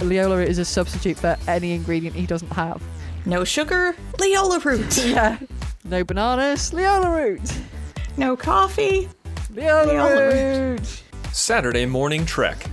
Leola 0.00 0.40
is 0.40 0.58
a 0.58 0.64
substitute 0.64 1.16
for 1.18 1.36
any 1.46 1.72
ingredient 1.72 2.16
he 2.16 2.26
doesn't 2.26 2.52
have. 2.52 2.82
No 3.24 3.44
sugar, 3.44 3.94
Leola 4.18 4.58
root. 4.60 4.96
Yeah. 5.06 5.38
No 5.84 6.02
bananas, 6.02 6.72
Leola 6.72 7.10
root. 7.10 7.40
No 8.16 8.36
coffee. 8.36 9.08
Leola, 9.54 9.86
Leola 9.92 10.70
root. 10.72 11.02
Saturday 11.32 11.86
Morning 11.86 12.26
Trek. 12.26 12.66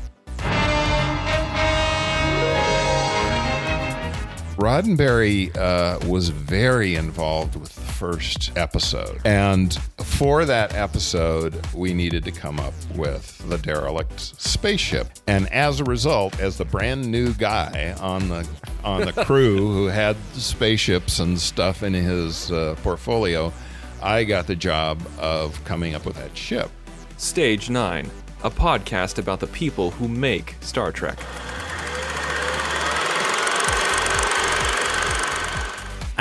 Roddenberry 4.58 5.56
uh, 5.58 6.00
was 6.08 6.30
very 6.30 6.96
involved 6.96 7.56
with 7.56 7.76
the 7.76 7.82
first 8.04 8.52
episode. 8.58 9.22
And 9.24 9.74
for 10.04 10.44
that 10.44 10.76
episode, 10.76 11.66
we 11.74 11.94
needed 11.94 12.26
to 12.26 12.32
come 12.34 12.60
up 12.60 12.74
with 12.96 13.38
the 13.48 13.58
derelict 13.58 14.20
spaceship. 14.20 15.08
And 15.26 15.50
as 15.54 15.80
a 15.80 15.86
result, 15.86 16.38
as 16.42 16.58
the 16.58 16.66
brand 16.66 17.10
new 17.10 17.34
guy 17.34 17.96
on 18.02 18.28
the 18.28 18.46
on 18.84 19.06
the 19.06 19.14
crew 19.26 19.72
who 19.72 19.86
had 19.86 20.18
spaceships 20.34 21.20
and 21.20 21.40
stuff 21.40 21.82
in 21.82 21.94
his 21.94 22.52
uh, 22.52 22.76
portfolio, 22.84 23.54
I 24.02 24.26
got 24.26 24.48
the 24.48 24.56
job 24.56 25.02
of 25.18 25.64
coming 25.64 25.96
up 25.96 26.06
with 26.06 26.18
that 26.18 26.36
ship. 26.36 26.70
Stage 27.16 27.70
9, 27.70 28.12
a 28.44 28.52
podcast 28.52 29.18
about 29.18 29.40
the 29.40 29.48
people 29.48 29.92
who 29.92 30.10
make 30.10 30.58
Star 30.60 30.92
Trek. 30.92 31.18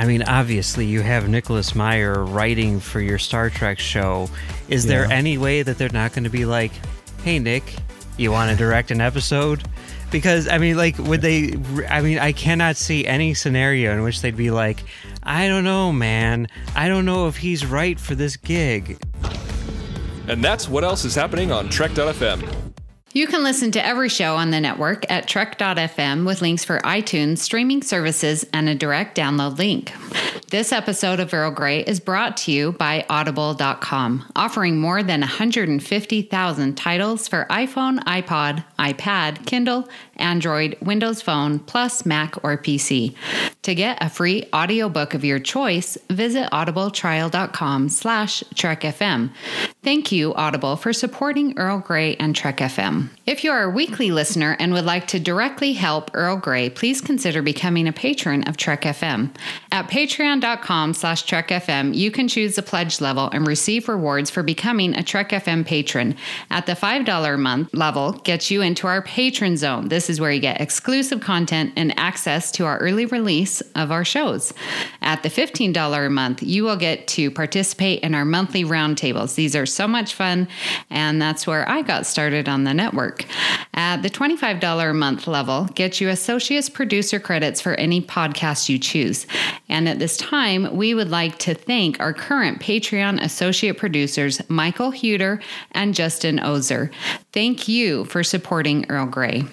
I 0.03 0.05
mean, 0.05 0.25
obviously, 0.25 0.85
you 0.85 1.01
have 1.03 1.29
Nicholas 1.29 1.77
Meyer 1.77 2.25
writing 2.25 2.81
for 2.81 3.01
your 3.01 3.21
Star 3.21 3.49
Trek 3.49 3.79
show. 3.79 4.29
Is 4.69 4.85
there 4.85 5.05
any 5.05 5.39
way 5.39 5.63
that 5.63 5.79
they're 5.79 5.91
not 5.91 6.13
going 6.13 6.25
to 6.25 6.29
be 6.29 6.45
like, 6.45 6.73
hey, 7.23 7.39
Nick, 7.39 7.77
you 8.17 8.33
want 8.33 8.51
to 8.51 8.57
direct 8.57 8.91
an 8.91 9.01
episode? 9.01 9.63
Because, 10.11 10.49
I 10.49 10.59
mean, 10.59 10.77
like, 10.77 10.99
would 10.99 11.23
they? 11.23 11.53
I 11.89 12.01
mean, 12.01 12.19
I 12.19 12.33
cannot 12.33 12.77
see 12.77 13.07
any 13.07 13.33
scenario 13.33 13.93
in 13.93 14.03
which 14.03 14.23
they'd 14.23 14.37
be 14.37 14.51
like, 14.51 14.83
I 15.23 15.47
don't 15.47 15.63
know, 15.63 15.93
man. 15.93 16.49
I 16.75 16.89
don't 16.89 17.05
know 17.05 17.29
if 17.29 17.37
he's 17.37 17.65
right 17.65 17.99
for 18.01 18.17
this 18.17 18.37
gig. 18.37 19.01
And 20.27 20.43
that's 20.43 20.69
what 20.69 20.83
else 20.83 21.05
is 21.05 21.15
happening 21.15 21.53
on 21.53 21.69
Trek.fm. 21.69 22.62
You 23.15 23.27
can 23.27 23.43
listen 23.43 23.73
to 23.73 23.87
every 23.87 24.09
show 24.09 24.37
on 24.37 24.51
the 24.51 24.61
network 24.61 25.05
at 25.11 25.29
Trek.fm 25.29 26.25
with 26.25 26.41
links 26.41 26.65
for 26.65 26.79
iTunes, 26.79 27.39
streaming 27.39 27.83
services, 27.83 28.47
and 28.55 28.71
a 28.71 28.75
direct 28.75 29.19
download 29.19 29.59
link. 29.59 29.93
This 30.49 30.73
episode 30.73 31.21
of 31.21 31.35
Earl 31.35 31.51
Grey 31.51 31.81
is 31.81 32.01
brought 32.01 32.39
to 32.39 32.53
you 32.53 32.73
by 32.73 33.05
Audible.com, 33.11 34.33
offering 34.35 34.79
more 34.79 35.03
than 35.03 35.21
150,000 35.21 36.75
titles 36.75 37.29
for 37.29 37.47
iPhone, 37.51 37.99
iPod, 38.05 38.65
iPad, 38.79 39.45
Kindle, 39.45 39.91
Android, 40.17 40.77
Windows 40.81 41.23
Phone, 41.23 41.59
plus 41.59 42.05
Mac 42.05 42.43
or 42.45 42.57
PC. 42.57 43.15
To 43.63 43.75
get 43.75 43.99
a 44.01 44.09
free 44.09 44.49
audiobook 44.55 45.15
of 45.15 45.25
your 45.25 45.39
choice, 45.39 45.97
visit 46.11 46.51
audibletrial.com 46.51 47.89
slash 47.89 48.43
trekfm. 48.55 49.31
Thank 49.83 50.13
you, 50.13 50.35
Audible, 50.35 50.77
for 50.77 50.93
supporting 50.93 51.59
Earl 51.59 51.79
Grey 51.79 52.17
and 52.17 52.35
Trek 52.35 52.59
FM. 52.59 53.11
If 53.25 53.45
you 53.45 53.53
are 53.53 53.63
a 53.63 53.71
weekly 53.71 54.11
listener 54.11 54.57
and 54.59 54.73
would 54.73 54.85
like 54.85 55.07
to 55.09 55.21
directly 55.21 55.75
help 55.75 56.11
Earl 56.13 56.39
Grey, 56.39 56.69
please 56.69 57.01
consider 57.01 57.41
becoming 57.41 57.87
a 57.87 57.93
patron 57.93 58.43
of 58.49 58.57
Trek 58.57 58.83
FM. 58.83 59.33
At 59.71 59.89
patreon.com 59.89 60.93
slash 60.93 61.25
trekfm, 61.25 61.95
you 61.95 62.11
can 62.11 62.27
choose 62.27 62.57
the 62.57 62.65
pledge 62.65 63.01
level 63.01 63.31
and 63.31 63.47
receive 63.47 63.89
rewards 63.89 64.29
for 64.29 64.43
becoming 64.43 64.97
a 64.97 65.05
Trek 65.05 65.31
FM 65.31 65.65
patron. 65.65 66.17
At 66.51 66.67
the 66.67 66.73
$5 66.73 67.35
a 67.35 67.39
month 67.39 67.73
level 67.73 68.11
gets 68.25 68.51
you 68.51 68.61
into 68.61 68.89
our 68.89 69.03
patron 69.03 69.57
zone. 69.57 69.87
This 69.87 70.11
is 70.11 70.21
where 70.21 70.33
you 70.33 70.41
get 70.41 70.61
exclusive 70.61 71.21
content 71.21 71.75
and 71.77 71.97
access 72.01 72.51
to 72.53 72.67
our 72.67 72.79
early 72.79 73.07
release 73.07 73.61
of 73.77 73.93
our 73.93 74.05
shows. 74.05 74.53
At 75.01 75.23
the 75.23 75.29
$15 75.29 76.07
a 76.07 76.11
month, 76.11 76.43
you 76.43 76.65
will 76.65 76.77
get 76.77 77.07
to 77.09 77.31
participate 77.31 78.01
in 78.01 78.17
our 78.17 78.25
monthly 78.25 78.65
roundtables. 78.65 79.37
These 79.37 79.55
are 79.55 79.65
so 79.67 79.87
much 79.87 80.13
fun, 80.13 80.49
and 80.91 81.23
that's 81.23 81.47
where 81.47 81.69
I 81.69 81.83
got 81.83 82.05
started 82.05 82.49
on 82.49 82.65
the 82.65 82.75
network. 82.75 83.12
At 83.75 84.03
the 84.03 84.11
$25 84.11 84.91
a 84.91 84.95
month 84.95 85.27
level, 85.27 85.65
gets 85.75 86.01
you 86.01 86.09
associate 86.09 86.73
producer 86.75 87.19
credits 87.19 87.61
for 87.61 87.75
any 87.75 88.01
podcast 88.03 88.69
you 88.69 88.79
choose. 88.79 89.27
And 89.69 89.89
at 89.89 89.99
this 89.99 90.17
time, 90.17 90.77
we 90.77 90.95
would 90.95 91.11
like 91.11 91.39
to 91.41 91.55
thank 91.55 91.99
our 91.99 92.13
current 92.13 92.61
Patreon 92.61 93.23
associate 93.23 93.79
producers, 93.79 94.41
Michael 94.49 94.93
Hueter 94.93 95.43
and 95.73 95.95
Justin 95.95 96.39
Ozer. 96.39 96.91
Thank 97.33 97.69
you 97.69 98.05
for 98.05 98.23
supporting 98.23 98.87
Earl 98.91 99.07
Grey. 99.07 99.45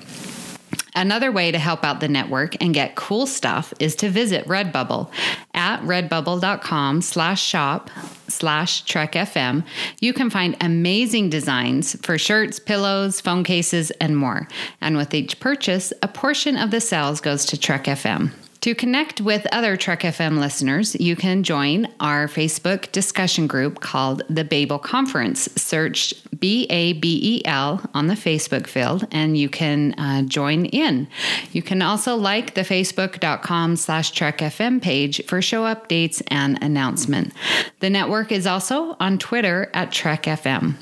Another 0.95 1.31
way 1.31 1.51
to 1.51 1.59
help 1.59 1.83
out 1.83 1.99
the 1.99 2.07
network 2.07 2.61
and 2.61 2.73
get 2.73 2.95
cool 2.95 3.27
stuff 3.27 3.73
is 3.79 3.95
to 3.97 4.09
visit 4.09 4.45
Redbubble 4.45 5.11
at 5.53 5.81
redbubble.com 5.81 7.01
slash 7.01 7.41
shop 7.41 7.89
slash 8.27 8.81
Trek 8.81 9.13
FM. 9.13 9.65
You 9.99 10.13
can 10.13 10.29
find 10.29 10.55
amazing 10.61 11.29
designs 11.29 11.95
for 12.01 12.17
shirts, 12.17 12.59
pillows, 12.59 13.21
phone 13.21 13.43
cases, 13.43 13.91
and 13.91 14.17
more. 14.17 14.47
And 14.81 14.97
with 14.97 15.13
each 15.13 15.39
purchase, 15.39 15.91
a 16.01 16.07
portion 16.07 16.57
of 16.57 16.71
the 16.71 16.81
sales 16.81 17.21
goes 17.21 17.45
to 17.47 17.59
Trek 17.59 17.85
FM. 17.85 18.31
To 18.61 18.75
connect 18.75 19.21
with 19.21 19.47
other 19.53 19.77
Trek 19.77 20.01
FM 20.01 20.37
listeners, 20.37 20.93
you 20.95 21.15
can 21.15 21.43
join 21.43 21.87
our 22.01 22.27
Facebook 22.27 22.91
discussion 22.91 23.47
group 23.47 23.79
called 23.79 24.21
the 24.29 24.43
Babel 24.43 24.77
Conference. 24.77 25.47
Search 25.55 26.13
B 26.37 26.67
A 26.69 26.91
B 26.93 27.19
E 27.23 27.41
L 27.45 27.81
on 27.93 28.07
the 28.07 28.15
Facebook 28.15 28.67
field 28.67 29.07
and 29.11 29.37
you 29.37 29.47
can 29.47 29.93
uh, 29.97 30.23
join 30.23 30.65
in. 30.65 31.07
You 31.53 31.61
can 31.61 31.81
also 31.81 32.15
like 32.15 32.55
the 32.55 32.61
facebook.com 32.61 33.77
slash 33.77 34.11
Trek 34.11 34.39
FM 34.39 34.81
page 34.81 35.23
for 35.25 35.41
show 35.41 35.63
updates 35.63 36.21
and 36.27 36.61
announcement. 36.61 37.33
The 37.79 37.89
network 37.89 38.33
is 38.33 38.45
also 38.45 38.97
on 38.99 39.19
Twitter 39.19 39.69
at 39.73 39.93
Trek 39.93 40.23
FM. 40.23 40.75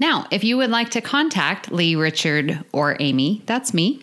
Now, 0.00 0.26
if 0.30 0.44
you 0.44 0.56
would 0.56 0.70
like 0.70 0.90
to 0.90 1.00
contact 1.00 1.72
Lee, 1.72 1.96
Richard, 1.96 2.64
or 2.72 2.96
Amy, 3.00 3.42
that's 3.46 3.74
me, 3.74 4.02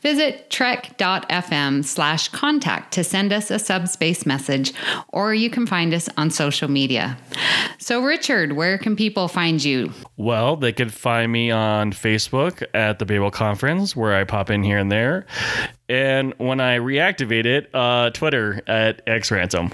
visit 0.00 0.48
trek.fm 0.50 1.84
slash 1.84 2.28
contact 2.28 2.94
to 2.94 3.04
send 3.04 3.32
us 3.32 3.50
a 3.50 3.58
subspace 3.58 4.24
message, 4.24 4.72
or 5.08 5.34
you 5.34 5.50
can 5.50 5.66
find 5.66 5.92
us 5.92 6.08
on 6.16 6.30
social 6.30 6.70
media. 6.70 7.18
So, 7.78 8.02
Richard, 8.02 8.52
where 8.52 8.78
can 8.78 8.96
people 8.96 9.28
find 9.28 9.62
you? 9.62 9.92
Well, 10.16 10.56
they 10.56 10.72
could 10.72 10.92
find 10.92 11.30
me 11.30 11.50
on 11.50 11.92
Facebook 11.92 12.64
at 12.72 12.98
the 12.98 13.04
Babel 13.04 13.30
Conference, 13.30 13.94
where 13.94 14.14
I 14.14 14.24
pop 14.24 14.48
in 14.48 14.62
here 14.62 14.78
and 14.78 14.90
there. 14.90 15.26
And 15.88 16.32
when 16.38 16.60
I 16.60 16.78
reactivate 16.78 17.44
it, 17.44 17.68
uh, 17.74 18.08
Twitter 18.10 18.62
at 18.66 19.04
XRansom. 19.06 19.72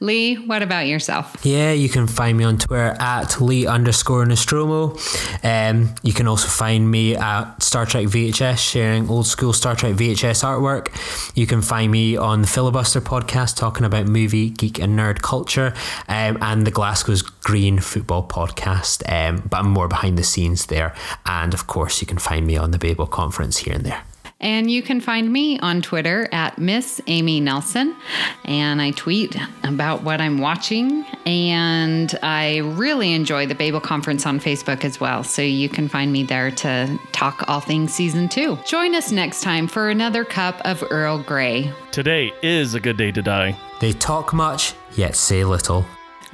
Lee, 0.00 0.36
what 0.36 0.62
about 0.62 0.86
yourself? 0.86 1.36
Yeah, 1.42 1.72
you 1.72 1.88
can 1.88 2.06
find 2.06 2.36
me 2.38 2.44
on 2.44 2.58
Twitter 2.58 2.96
at 3.00 3.40
Lee 3.40 3.66
underscore 3.66 4.24
Nostromo. 4.26 4.96
Um, 5.42 5.94
you 6.02 6.12
can 6.12 6.26
also 6.26 6.48
find 6.48 6.90
me 6.90 7.16
at 7.16 7.62
Star 7.62 7.86
Trek 7.86 8.06
VHS, 8.06 8.58
sharing 8.58 9.08
old 9.08 9.26
school 9.26 9.52
Star 9.52 9.74
Trek 9.74 9.94
VHS 9.94 10.44
artwork. 10.44 10.88
You 11.36 11.46
can 11.46 11.62
find 11.62 11.90
me 11.90 12.16
on 12.16 12.42
the 12.42 12.48
Filibuster 12.48 13.00
podcast, 13.00 13.56
talking 13.56 13.84
about 13.84 14.06
movie, 14.06 14.50
geek, 14.50 14.78
and 14.78 14.98
nerd 14.98 15.22
culture, 15.22 15.74
um, 16.08 16.38
and 16.40 16.66
the 16.66 16.70
Glasgow's 16.70 17.22
Green 17.22 17.78
Football 17.78 18.28
podcast. 18.28 19.02
Um, 19.10 19.46
but 19.48 19.58
I'm 19.58 19.70
more 19.70 19.88
behind 19.88 20.18
the 20.18 20.24
scenes 20.24 20.66
there. 20.66 20.94
And 21.26 21.54
of 21.54 21.66
course, 21.66 22.00
you 22.00 22.06
can 22.06 22.18
find 22.18 22.46
me 22.46 22.56
on 22.56 22.70
the 22.70 22.78
Babel 22.78 23.06
conference 23.06 23.58
here 23.58 23.74
and 23.74 23.84
there. 23.84 24.02
And 24.40 24.70
you 24.70 24.82
can 24.82 25.00
find 25.00 25.32
me 25.32 25.58
on 25.58 25.82
Twitter 25.82 26.28
at 26.30 26.58
Miss 26.58 27.00
Amy 27.08 27.40
Nelson. 27.40 27.96
And 28.44 28.80
I 28.80 28.92
tweet 28.92 29.36
about 29.64 30.04
what 30.04 30.20
I'm 30.20 30.38
watching. 30.38 31.04
And 31.26 32.16
I 32.22 32.58
really 32.58 33.12
enjoy 33.12 33.46
the 33.46 33.56
Babel 33.56 33.80
Conference 33.80 34.26
on 34.26 34.38
Facebook 34.38 34.84
as 34.84 35.00
well. 35.00 35.24
So 35.24 35.42
you 35.42 35.68
can 35.68 35.88
find 35.88 36.12
me 36.12 36.22
there 36.22 36.52
to 36.52 36.98
talk 37.10 37.44
all 37.48 37.60
things 37.60 37.92
season 37.92 38.28
two. 38.28 38.56
Join 38.64 38.94
us 38.94 39.10
next 39.10 39.42
time 39.42 39.66
for 39.66 39.90
another 39.90 40.24
cup 40.24 40.60
of 40.64 40.84
Earl 40.88 41.18
Grey. 41.22 41.72
Today 41.90 42.32
is 42.42 42.74
a 42.74 42.80
good 42.80 42.96
day 42.96 43.10
to 43.10 43.22
die. 43.22 43.58
They 43.80 43.92
talk 43.92 44.32
much, 44.32 44.74
yet 44.92 45.16
say 45.16 45.44
little. 45.44 45.84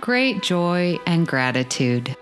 Great 0.00 0.42
joy 0.42 0.98
and 1.06 1.26
gratitude. 1.26 2.14